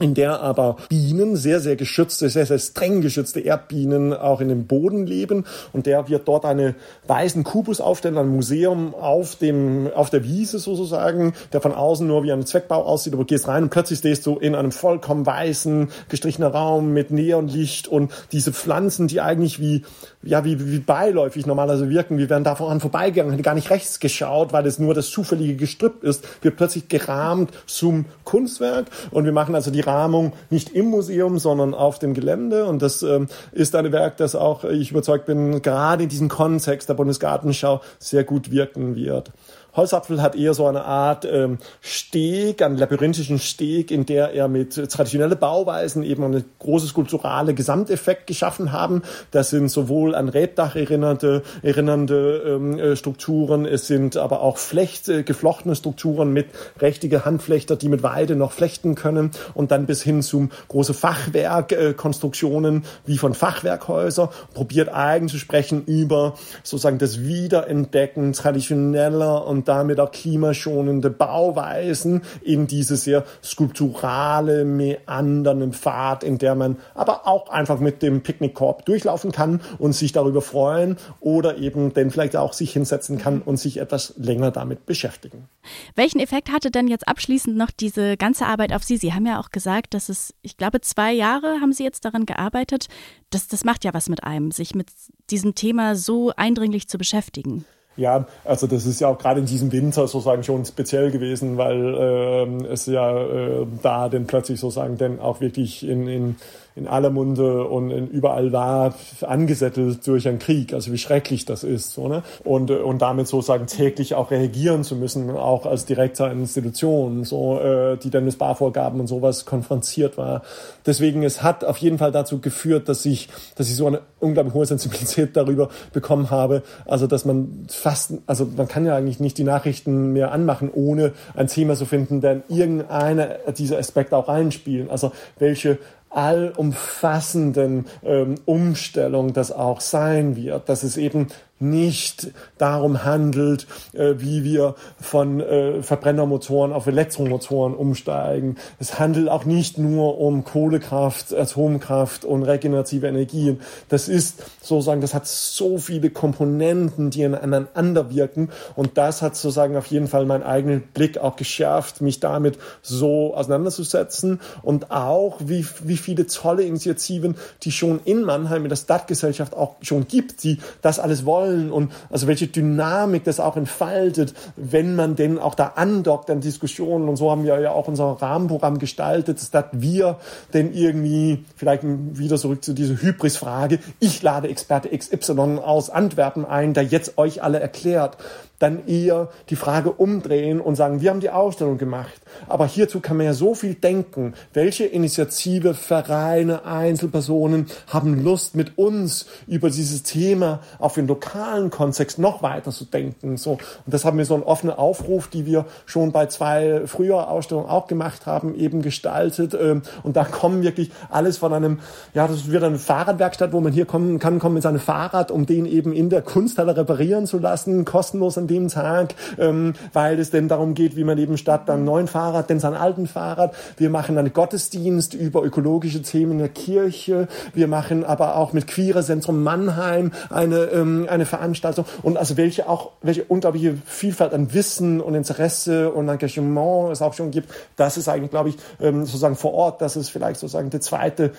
in 0.00 0.14
der 0.14 0.40
aber 0.40 0.76
Bienen, 0.88 1.36
sehr, 1.36 1.60
sehr 1.60 1.76
geschützte, 1.76 2.28
sehr, 2.28 2.46
sehr 2.46 2.58
streng 2.58 3.00
geschützte 3.00 3.38
Erdbienen 3.38 4.12
auch 4.12 4.40
in 4.40 4.48
dem 4.48 4.66
Boden 4.66 5.06
leben. 5.06 5.44
Und 5.72 5.86
der 5.86 6.08
wird 6.08 6.26
dort 6.26 6.44
eine 6.44 6.74
weißen 7.06 7.44
Kubus 7.44 7.80
aufstellen, 7.80 8.18
ein 8.18 8.28
Museum 8.28 8.92
auf 8.92 9.36
dem, 9.36 9.88
auf 9.94 10.10
der 10.10 10.24
Wiese 10.24 10.58
sozusagen, 10.58 11.34
der 11.52 11.60
von 11.60 11.72
außen 11.72 12.06
nur 12.06 12.24
wie 12.24 12.32
ein 12.32 12.44
Zweckbau 12.44 12.82
aussieht, 12.82 13.14
aber 13.14 13.24
gehst 13.24 13.46
rein 13.46 13.62
und 13.62 13.70
plötzlich 13.70 14.00
stehst 14.00 14.26
du 14.26 14.36
in 14.36 14.56
einem 14.56 14.72
vollkommen 14.72 15.26
weißen, 15.26 15.88
gestrichenen 16.08 16.50
Raum 16.50 16.92
mit 16.92 17.12
Neonlicht 17.12 17.86
und 17.86 18.12
diese 18.32 18.52
Pflanzen, 18.52 19.06
die 19.06 19.20
eigentlich 19.20 19.60
wie, 19.60 19.84
ja, 20.24 20.44
wie, 20.44 20.72
wie 20.72 20.78
beiläufig 20.78 21.46
normalerweise 21.46 21.88
wirken, 21.88 22.18
wir 22.18 22.30
werden 22.30 22.44
davon 22.44 22.80
vorbeigegangen, 22.80 23.32
hätte 23.32 23.42
gar 23.42 23.54
nicht 23.54 23.70
rechts 23.70 24.00
geschaut, 24.00 24.52
weil 24.52 24.66
es 24.66 24.78
nur 24.78 24.94
das 24.94 25.10
zufällige 25.10 25.56
Gestrüpp 25.56 26.02
ist, 26.02 26.26
wird 26.42 26.56
plötzlich 26.56 26.88
gerahmt 26.88 27.50
zum 27.66 28.06
Kunstwerk 28.24 28.86
und 29.10 29.24
wir 29.24 29.32
machen 29.32 29.54
also 29.54 29.70
die 29.70 29.80
Rahmung 29.80 30.32
nicht 30.50 30.70
im 30.70 30.86
Museum, 30.86 31.38
sondern 31.38 31.74
auf 31.74 31.98
dem 31.98 32.14
Gelände. 32.14 32.64
Und 32.66 32.82
das 32.82 33.02
ähm, 33.02 33.28
ist 33.52 33.74
ein 33.74 33.92
Werk, 33.92 34.16
das 34.16 34.34
auch, 34.34 34.64
ich 34.64 34.90
überzeugt 34.90 35.26
bin, 35.26 35.62
gerade 35.62 36.04
in 36.04 36.08
diesem 36.08 36.28
Kontext 36.28 36.88
der 36.88 36.94
Bundesgartenschau 36.94 37.80
sehr 37.98 38.24
gut 38.24 38.50
wirken 38.50 38.96
wird. 38.96 39.30
Holzapfel 39.76 40.22
hat 40.22 40.34
eher 40.34 40.54
so 40.54 40.66
eine 40.66 40.84
Art 40.84 41.24
ähm, 41.24 41.58
Steg, 41.80 42.62
einen 42.62 42.78
labyrinthischen 42.78 43.38
Steg, 43.38 43.90
in 43.90 44.06
der 44.06 44.32
er 44.32 44.48
mit 44.48 44.74
traditionellen 44.90 45.38
Bauweisen 45.38 46.02
eben 46.02 46.24
einen 46.24 46.44
großes 46.58 46.90
skulpturale 46.90 47.54
Gesamteffekt 47.54 48.26
geschaffen 48.26 48.72
haben. 48.72 49.02
Das 49.30 49.50
sind 49.50 49.68
sowohl 49.68 50.14
an 50.14 50.28
Rebdach 50.28 50.76
erinnernde, 50.76 51.42
erinnernde 51.62 52.42
ähm, 52.46 52.78
äh, 52.78 52.96
Strukturen, 52.96 53.66
es 53.66 53.86
sind 53.86 54.16
aber 54.16 54.40
auch 54.40 54.58
Flecht, 54.58 55.08
äh, 55.08 55.22
geflochtene 55.22 55.76
Strukturen 55.76 56.32
mit 56.32 56.46
rechtige 56.78 57.24
Handflechter, 57.24 57.76
die 57.76 57.88
mit 57.88 58.02
Weide 58.02 58.36
noch 58.36 58.52
flechten 58.52 58.94
können. 58.94 59.32
Und 59.54 59.70
dann 59.70 59.86
bis 59.86 60.02
hin 60.02 60.22
zum 60.22 60.50
große 60.68 60.94
Fachwerkkonstruktionen 60.94 62.78
äh, 62.78 62.82
wie 63.06 63.18
von 63.18 63.34
Fachwerkhäuser. 63.34 64.30
Probiert 64.54 64.88
eigentlich 64.88 65.34
zu 65.34 65.38
sprechen 65.38 65.84
über 65.86 66.34
sozusagen 66.62 66.98
das 66.98 67.22
Wiederentdecken 67.22 68.32
traditioneller 68.34 69.44
und 69.44 69.63
und 69.64 69.68
damit 69.68 69.98
auch 69.98 70.10
klimaschonende 70.10 71.08
Bauweisen 71.08 72.22
in 72.42 72.66
diese 72.66 72.96
sehr 72.96 73.24
skulpturale, 73.42 74.64
meandernde 74.64 75.68
Pfad, 75.68 76.22
in 76.22 76.36
der 76.36 76.54
man 76.54 76.76
aber 76.94 77.26
auch 77.26 77.48
einfach 77.48 77.80
mit 77.80 78.02
dem 78.02 78.22
Picknickkorb 78.22 78.84
durchlaufen 78.84 79.32
kann 79.32 79.62
und 79.78 79.94
sich 79.94 80.12
darüber 80.12 80.42
freuen 80.42 80.96
oder 81.20 81.56
eben 81.56 81.94
dann 81.94 82.10
vielleicht 82.10 82.36
auch 82.36 82.52
sich 82.52 82.74
hinsetzen 82.74 83.16
kann 83.16 83.40
und 83.40 83.56
sich 83.56 83.78
etwas 83.78 84.14
länger 84.18 84.50
damit 84.50 84.84
beschäftigen. 84.84 85.48
Welchen 85.94 86.20
Effekt 86.20 86.52
hatte 86.52 86.70
denn 86.70 86.88
jetzt 86.88 87.08
abschließend 87.08 87.56
noch 87.56 87.70
diese 87.70 88.18
ganze 88.18 88.44
Arbeit 88.44 88.72
auf 88.74 88.82
Sie? 88.82 88.98
Sie 88.98 89.14
haben 89.14 89.26
ja 89.26 89.40
auch 89.40 89.50
gesagt, 89.50 89.94
dass 89.94 90.10
es, 90.10 90.34
ich 90.42 90.58
glaube, 90.58 90.82
zwei 90.82 91.12
Jahre 91.12 91.60
haben 91.62 91.72
Sie 91.72 91.84
jetzt 91.84 92.04
daran 92.04 92.26
gearbeitet. 92.26 92.88
Das, 93.30 93.48
das 93.48 93.64
macht 93.64 93.84
ja 93.84 93.94
was 93.94 94.10
mit 94.10 94.24
einem, 94.24 94.50
sich 94.50 94.74
mit 94.74 94.88
diesem 95.30 95.54
Thema 95.54 95.96
so 95.96 96.32
eindringlich 96.36 96.88
zu 96.88 96.98
beschäftigen. 96.98 97.64
Ja, 97.96 98.26
also 98.44 98.66
das 98.66 98.86
ist 98.86 99.00
ja 99.00 99.08
auch 99.08 99.18
gerade 99.18 99.40
in 99.40 99.46
diesem 99.46 99.70
Winter 99.70 100.08
sozusagen 100.08 100.42
schon 100.42 100.64
speziell 100.64 101.12
gewesen, 101.12 101.56
weil 101.56 101.94
äh, 101.94 102.66
es 102.72 102.86
ja 102.86 103.16
äh, 103.16 103.66
da 103.82 104.08
dann 104.08 104.26
plötzlich 104.26 104.58
sozusagen 104.58 104.98
dann 104.98 105.20
auch 105.20 105.40
wirklich 105.40 105.86
in, 105.86 106.08
in 106.08 106.36
in 106.76 106.88
aller 106.88 107.10
Munde 107.10 107.64
und 107.68 107.90
in 107.90 108.08
überall 108.08 108.52
war, 108.52 108.94
angesettelt 109.20 110.04
durch 110.06 110.26
einen 110.26 110.40
Krieg. 110.40 110.74
Also 110.74 110.92
wie 110.92 110.98
schrecklich 110.98 111.44
das 111.44 111.62
ist. 111.62 111.92
So, 111.92 112.08
ne? 112.08 112.22
und, 112.42 112.70
und 112.70 113.00
damit 113.00 113.28
sozusagen 113.28 113.66
täglich 113.66 114.14
auch 114.14 114.32
reagieren 114.32 114.82
zu 114.82 114.96
müssen, 114.96 115.30
auch 115.30 115.66
als 115.66 115.84
Direktor 115.84 116.26
einer 116.26 116.40
Institution, 116.40 117.22
so, 117.22 117.60
äh, 117.60 117.96
die 117.96 118.10
dann 118.10 118.24
mit 118.24 118.34
Sparvorgaben 118.34 118.98
und 118.98 119.06
sowas 119.06 119.44
konfrontiert 119.44 120.18
war. 120.18 120.42
Deswegen, 120.84 121.22
es 121.22 121.42
hat 121.42 121.64
auf 121.64 121.78
jeden 121.78 121.98
Fall 121.98 122.10
dazu 122.10 122.40
geführt, 122.40 122.88
dass 122.88 123.04
ich, 123.06 123.28
dass 123.54 123.68
ich 123.68 123.76
so 123.76 123.86
eine 123.86 124.00
unglaublich 124.18 124.54
hohe 124.54 124.66
Sensibilität 124.66 125.36
darüber 125.36 125.68
bekommen 125.92 126.30
habe. 126.30 126.62
Also, 126.86 127.06
dass 127.06 127.24
man 127.24 127.66
fast, 127.68 128.14
also 128.26 128.48
man 128.56 128.66
kann 128.66 128.84
ja 128.84 128.96
eigentlich 128.96 129.20
nicht 129.20 129.38
die 129.38 129.44
Nachrichten 129.44 130.12
mehr 130.12 130.32
anmachen, 130.32 130.70
ohne 130.72 131.12
ein 131.34 131.46
Thema 131.46 131.76
zu 131.76 131.86
finden, 131.86 132.20
der 132.20 132.32
in 132.32 132.42
irgendeine 132.48 133.38
dieser 133.56 133.78
Aspekte 133.78 134.16
auch 134.16 134.26
reinspielen. 134.26 134.90
Also, 134.90 135.12
welche 135.38 135.78
allumfassenden 136.14 137.86
ähm, 138.02 138.36
Umstellung 138.44 139.32
das 139.32 139.52
auch 139.52 139.80
sein 139.80 140.36
wird, 140.36 140.68
dass 140.68 140.82
es 140.82 140.96
eben 140.96 141.28
nicht 141.70 142.28
darum 142.58 143.04
handelt, 143.04 143.66
äh, 143.92 144.14
wie 144.18 144.44
wir 144.44 144.74
von 145.00 145.40
äh, 145.40 145.82
Verbrennermotoren 145.82 146.72
auf 146.72 146.86
Elektromotoren 146.86 147.74
umsteigen. 147.74 148.56
Es 148.78 148.98
handelt 148.98 149.28
auch 149.28 149.44
nicht 149.44 149.78
nur 149.78 150.18
um 150.18 150.44
Kohlekraft, 150.44 151.34
Atomkraft 151.34 152.24
und 152.24 152.42
regenerative 152.42 153.06
Energien. 153.06 153.60
Das 153.88 154.08
ist 154.08 154.42
sozusagen, 154.60 155.00
das 155.00 155.14
hat 155.14 155.26
so 155.26 155.78
viele 155.78 156.10
Komponenten, 156.10 157.10
die 157.10 157.24
aneinander 157.24 158.14
wirken 158.14 158.50
und 158.76 158.98
das 158.98 159.22
hat 159.22 159.36
sozusagen 159.36 159.76
auf 159.76 159.86
jeden 159.86 160.08
Fall 160.08 160.26
meinen 160.26 160.42
eigenen 160.42 160.82
Blick 160.82 161.18
auch 161.18 161.36
geschärft, 161.36 162.00
mich 162.00 162.20
damit 162.20 162.58
so 162.82 163.34
auseinanderzusetzen 163.34 164.40
und 164.62 164.90
auch 164.90 165.38
wie, 165.40 165.66
wie 165.82 165.96
viele 165.96 166.26
tolle 166.26 166.62
Initiativen, 166.62 167.36
die 167.62 167.72
schon 167.72 168.00
in 168.04 168.22
Mannheim 168.22 168.64
in 168.64 168.68
der 168.68 168.76
Stadtgesellschaft 168.76 169.54
auch 169.54 169.76
schon 169.82 170.06
gibt, 170.06 170.42
die 170.44 170.58
das 170.82 170.98
alles 170.98 171.24
wollen 171.24 171.53
wollen 171.54 171.70
und 171.70 171.92
also 172.10 172.26
welche 172.26 172.46
Dynamik 172.46 173.24
das 173.24 173.40
auch 173.40 173.56
entfaltet, 173.56 174.34
wenn 174.56 174.94
man 174.94 175.16
denn 175.16 175.38
auch 175.38 175.54
da 175.54 175.72
andockt 175.76 176.30
an 176.30 176.40
Diskussionen. 176.40 177.08
Und 177.08 177.16
so 177.16 177.30
haben 177.30 177.44
wir 177.44 177.58
ja 177.60 177.70
auch 177.70 177.88
unser 177.88 178.04
Rahmenprogramm 178.04 178.78
gestaltet, 178.78 179.40
dass 179.52 179.64
wir 179.72 180.18
denn 180.52 180.72
irgendwie 180.72 181.44
vielleicht 181.56 181.82
wieder 181.84 182.36
zurück 182.36 182.64
zu 182.64 182.72
dieser 182.72 183.00
Hybris-Frage, 183.00 183.78
ich 184.00 184.22
lade 184.22 184.48
Experte 184.48 184.96
XY 184.96 185.58
aus 185.62 185.90
Antwerpen 185.90 186.44
ein, 186.44 186.74
der 186.74 186.84
jetzt 186.84 187.18
euch 187.18 187.42
alle 187.42 187.60
erklärt, 187.60 188.16
dann 188.58 188.86
eher 188.86 189.28
die 189.50 189.56
Frage 189.56 189.92
umdrehen 189.92 190.60
und 190.60 190.76
sagen, 190.76 191.00
wir 191.00 191.10
haben 191.10 191.20
die 191.20 191.30
Ausstellung 191.30 191.78
gemacht. 191.78 192.14
Aber 192.48 192.66
hierzu 192.66 193.00
kann 193.00 193.16
man 193.16 193.26
ja 193.26 193.34
so 193.34 193.54
viel 193.54 193.74
denken. 193.74 194.34
Welche 194.52 194.84
Initiative, 194.84 195.74
Vereine, 195.74 196.64
Einzelpersonen 196.64 197.66
haben 197.88 198.22
Lust, 198.22 198.54
mit 198.54 198.78
uns 198.78 199.26
über 199.46 199.70
dieses 199.70 200.02
Thema 200.02 200.60
auf 200.78 200.94
den 200.94 201.06
lokalen 201.06 201.70
Kontext 201.70 202.18
noch 202.18 202.42
weiter 202.42 202.70
zu 202.70 202.84
denken? 202.84 203.36
So. 203.36 203.52
Und 203.52 203.60
das 203.86 204.04
haben 204.04 204.18
wir 204.18 204.24
so 204.24 204.34
einen 204.34 204.44
offenen 204.44 204.76
Aufruf, 204.76 205.28
die 205.28 205.46
wir 205.46 205.66
schon 205.86 206.12
bei 206.12 206.26
zwei 206.26 206.86
früheren 206.86 207.24
Ausstellungen 207.24 207.68
auch 207.68 207.86
gemacht 207.86 208.26
haben, 208.26 208.54
eben 208.54 208.82
gestaltet. 208.82 209.54
Ähm, 209.54 209.82
und 210.02 210.16
da 210.16 210.24
kommen 210.24 210.62
wirklich 210.62 210.90
alles 211.10 211.38
von 211.38 211.52
einem, 211.52 211.80
ja, 212.14 212.28
das 212.28 212.50
wird 212.50 212.62
eine 212.62 212.78
Fahrradwerkstatt, 212.78 213.52
wo 213.52 213.60
man 213.60 213.72
hier 213.72 213.86
kommen 213.86 214.18
kann, 214.18 214.38
kommen 214.38 214.54
mit 214.54 214.62
seinem 214.62 214.80
Fahrrad, 214.80 215.30
um 215.30 215.46
den 215.46 215.66
eben 215.66 215.92
in 215.92 216.08
der 216.08 216.22
Kunsthalle 216.22 216.76
reparieren 216.76 217.26
zu 217.26 217.38
lassen, 217.38 217.84
kostenlos 217.84 218.38
an 218.38 218.43
dem 218.46 218.68
Tag, 218.68 219.14
ähm, 219.38 219.74
weil 219.92 220.18
es 220.18 220.30
denn 220.30 220.48
darum 220.48 220.74
geht, 220.74 220.96
wie 220.96 221.04
man 221.04 221.18
eben 221.18 221.36
statt 221.36 221.62
dann 221.66 221.84
neuen 221.84 222.08
Fahrrad, 222.08 222.50
denn 222.50 222.60
sein 222.60 222.74
alten 222.74 223.06
Fahrrad. 223.06 223.54
Wir 223.76 223.90
machen 223.90 224.18
einen 224.18 224.32
Gottesdienst 224.32 225.14
über 225.14 225.42
ökologische 225.44 226.02
Themen 226.02 226.32
in 226.32 226.38
der 226.38 226.48
Kirche. 226.48 227.28
Wir 227.52 227.68
machen 227.68 228.04
aber 228.04 228.36
auch 228.36 228.52
mit 228.52 228.66
Queere 228.66 229.02
Zentrum 229.02 229.42
Mannheim 229.42 230.12
eine, 230.30 230.64
ähm, 230.64 231.06
eine 231.08 231.26
Veranstaltung 231.26 231.84
und 232.02 232.16
also 232.16 232.36
welche 232.36 232.68
auch, 232.68 232.92
welche 233.02 233.24
unglaubliche 233.24 233.76
Vielfalt 233.86 234.32
an 234.32 234.52
Wissen 234.54 235.00
und 235.00 235.14
Interesse 235.14 235.90
und 235.90 236.08
Engagement 236.08 236.92
es 236.92 237.02
auch 237.02 237.14
schon 237.14 237.30
gibt. 237.30 237.50
Das 237.76 237.96
ist 237.96 238.08
eigentlich, 238.08 238.30
glaube 238.30 238.50
ich, 238.50 238.56
ähm, 238.80 239.04
sozusagen 239.04 239.36
vor 239.36 239.54
Ort, 239.54 239.80
das 239.80 239.96
ist 239.96 240.10
vielleicht 240.10 240.40
sozusagen 240.40 240.70
die 240.70 240.80
zweite 240.80 241.32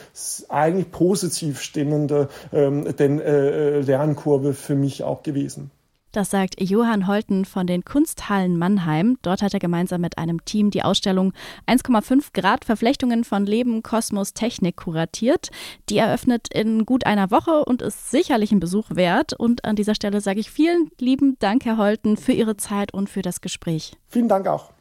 eigentlich 0.49 0.91
positiv 0.91 1.62
stimmende 1.62 2.30
ähm, 2.53 2.95
denn, 2.97 3.20
äh, 3.20 3.80
Lernkurve 3.82 4.53
für 4.53 4.76
mich 4.76 5.03
auch 5.03 5.24
gewesen. 5.24 5.72
Das 6.16 6.30
sagt 6.30 6.61
Johann 6.61 7.07
Holten 7.07 7.43
von 7.43 7.68
den 7.68 7.84
Kunsthallen 7.84 8.57
Mannheim. 8.57 9.18
Dort 9.22 9.41
hat 9.41 9.53
er 9.53 9.59
gemeinsam 9.59 9.99
mit 9.99 10.18
einem 10.18 10.45
Team 10.45 10.72
die 10.72 10.82
Ausstellung 10.82 11.34
1,5 11.68 12.28
Grad 12.34 12.63
Verflechtungen 12.63 13.26
von 13.26 13.45
Leben, 13.45 13.84
Kosmos, 13.84 14.34
Technik 14.34 14.78
kuratiert. 14.78 15.49
Die 15.89 15.97
eröffnet 15.97 16.47
in 16.53 16.86
gut 16.86 17.05
einer 17.05 17.32
Woche 17.32 17.66
und 17.66 17.82
ist 17.82 18.11
sicherlich 18.11 18.53
ein 18.53 18.61
Besuch 18.61 18.86
wert. 18.91 19.34
Und 19.34 19.66
an 19.66 19.76
dieser 19.76 19.93
Stelle 19.93 20.22
sage 20.22 20.39
ich 20.39 20.49
vielen 20.49 20.89
lieben 21.01 21.36
Dank, 21.39 21.66
Herr 21.66 21.76
Holten, 21.76 22.16
für 22.16 22.32
Ihre 22.32 22.55
Zeit 22.55 22.93
und 22.93 23.09
für 23.09 23.22
das 23.22 23.41
Gespräch. 23.41 23.97
Vielen 24.07 24.30
Dank 24.30 24.47
auch. 24.47 24.75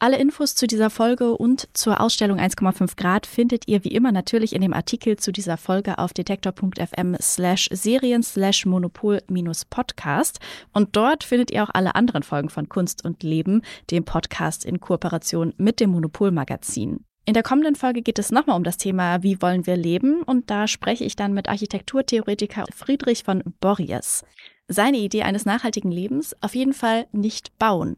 Alle 0.00 0.18
Infos 0.18 0.54
zu 0.54 0.66
dieser 0.66 0.90
Folge 0.90 1.36
und 1.36 1.68
zur 1.72 2.00
Ausstellung 2.00 2.38
1,5 2.38 2.96
Grad 2.96 3.26
findet 3.26 3.68
ihr 3.68 3.84
wie 3.84 3.92
immer 3.92 4.12
natürlich 4.12 4.54
in 4.54 4.60
dem 4.60 4.74
Artikel 4.74 5.16
zu 5.16 5.32
dieser 5.32 5.56
Folge 5.56 5.98
auf 5.98 6.12
detektor.fm 6.12 7.16
slash 7.20 7.68
serien 7.72 8.22
slash 8.22 8.66
monopol 8.66 9.22
minus 9.28 9.64
podcast. 9.64 10.40
Und 10.72 10.96
dort 10.96 11.24
findet 11.24 11.52
ihr 11.52 11.62
auch 11.62 11.70
alle 11.72 11.94
anderen 11.94 12.22
Folgen 12.22 12.50
von 12.50 12.68
Kunst 12.68 13.04
und 13.04 13.22
Leben, 13.22 13.62
dem 13.90 14.04
Podcast 14.04 14.64
in 14.64 14.80
Kooperation 14.80 15.54
mit 15.56 15.80
dem 15.80 15.90
Monopol 15.90 16.32
Magazin. 16.32 17.04
In 17.24 17.32
der 17.32 17.42
kommenden 17.42 17.74
Folge 17.74 18.02
geht 18.02 18.18
es 18.18 18.30
nochmal 18.30 18.56
um 18.56 18.64
das 18.64 18.76
Thema 18.76 19.22
Wie 19.22 19.40
wollen 19.40 19.66
wir 19.66 19.78
leben? 19.78 20.22
Und 20.22 20.50
da 20.50 20.68
spreche 20.68 21.04
ich 21.04 21.16
dann 21.16 21.32
mit 21.32 21.48
Architekturtheoretiker 21.48 22.64
Friedrich 22.74 23.22
von 23.24 23.42
Borries. 23.60 24.24
Seine 24.68 24.98
Idee 24.98 25.22
eines 25.22 25.46
nachhaltigen 25.46 25.90
Lebens 25.90 26.36
auf 26.42 26.54
jeden 26.54 26.74
Fall 26.74 27.06
nicht 27.12 27.58
bauen. 27.58 27.96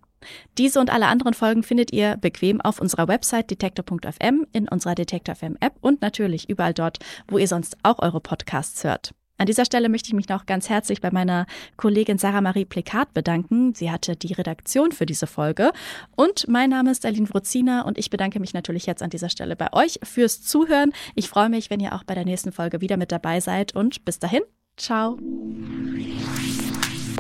Diese 0.59 0.81
und 0.81 0.91
alle 0.91 1.07
anderen 1.07 1.35
Folgen 1.35 1.63
findet 1.63 1.93
ihr 1.93 2.17
bequem 2.17 2.61
auf 2.61 2.81
unserer 2.81 3.09
Website 3.09 3.51
detektor.fm, 3.51 4.47
in 4.53 4.69
unserer 4.69 4.95
Detektor 4.95 5.35
FM 5.35 5.57
App 5.61 5.75
und 5.81 6.03
natürlich 6.03 6.49
überall 6.49 6.75
dort, 6.75 6.99
wo 7.29 7.39
ihr 7.39 7.49
sonst 7.49 7.77
auch 7.83 7.99
eure 8.01 8.21
Podcasts 8.21 8.85
hört. 8.85 9.13
An 9.39 9.47
dieser 9.47 9.65
Stelle 9.65 9.89
möchte 9.89 10.09
ich 10.09 10.15
mich 10.15 10.29
noch 10.29 10.47
ganz 10.47 10.69
herzlich 10.69 11.01
bei 11.01 11.11
meiner 11.11 11.47
Kollegin 11.77 12.19
Sarah 12.19 12.41
Marie 12.41 12.65
Plekat 12.65 13.13
bedanken. 13.13 13.75
Sie 13.75 13.91
hatte 13.91 14.17
die 14.17 14.33
Redaktion 14.33 14.93
für 14.93 15.05
diese 15.05 15.27
Folge. 15.27 15.73
Und 16.15 16.49
mein 16.49 16.71
Name 16.71 16.91
ist 16.91 17.05
Aline 17.05 17.29
Wruzina 17.29 17.83
und 17.83 17.99
ich 17.99 18.09
bedanke 18.09 18.41
mich 18.41 18.55
natürlich 18.55 18.87
jetzt 18.87 19.03
an 19.03 19.11
dieser 19.11 19.29
Stelle 19.29 19.57
bei 19.57 19.73
euch 19.73 20.01
fürs 20.03 20.43
Zuhören. 20.43 20.93
Ich 21.15 21.29
freue 21.29 21.51
mich, 21.51 21.69
wenn 21.69 21.81
ihr 21.81 21.95
auch 21.95 22.05
bei 22.05 22.15
der 22.15 22.25
nächsten 22.25 22.53
Folge 22.53 22.81
wieder 22.81 22.97
mit 22.97 23.13
dabei 23.13 23.41
seid 23.41 23.75
und 23.75 24.05
bis 24.05 24.19
dahin, 24.19 24.43
ciao. 24.77 25.19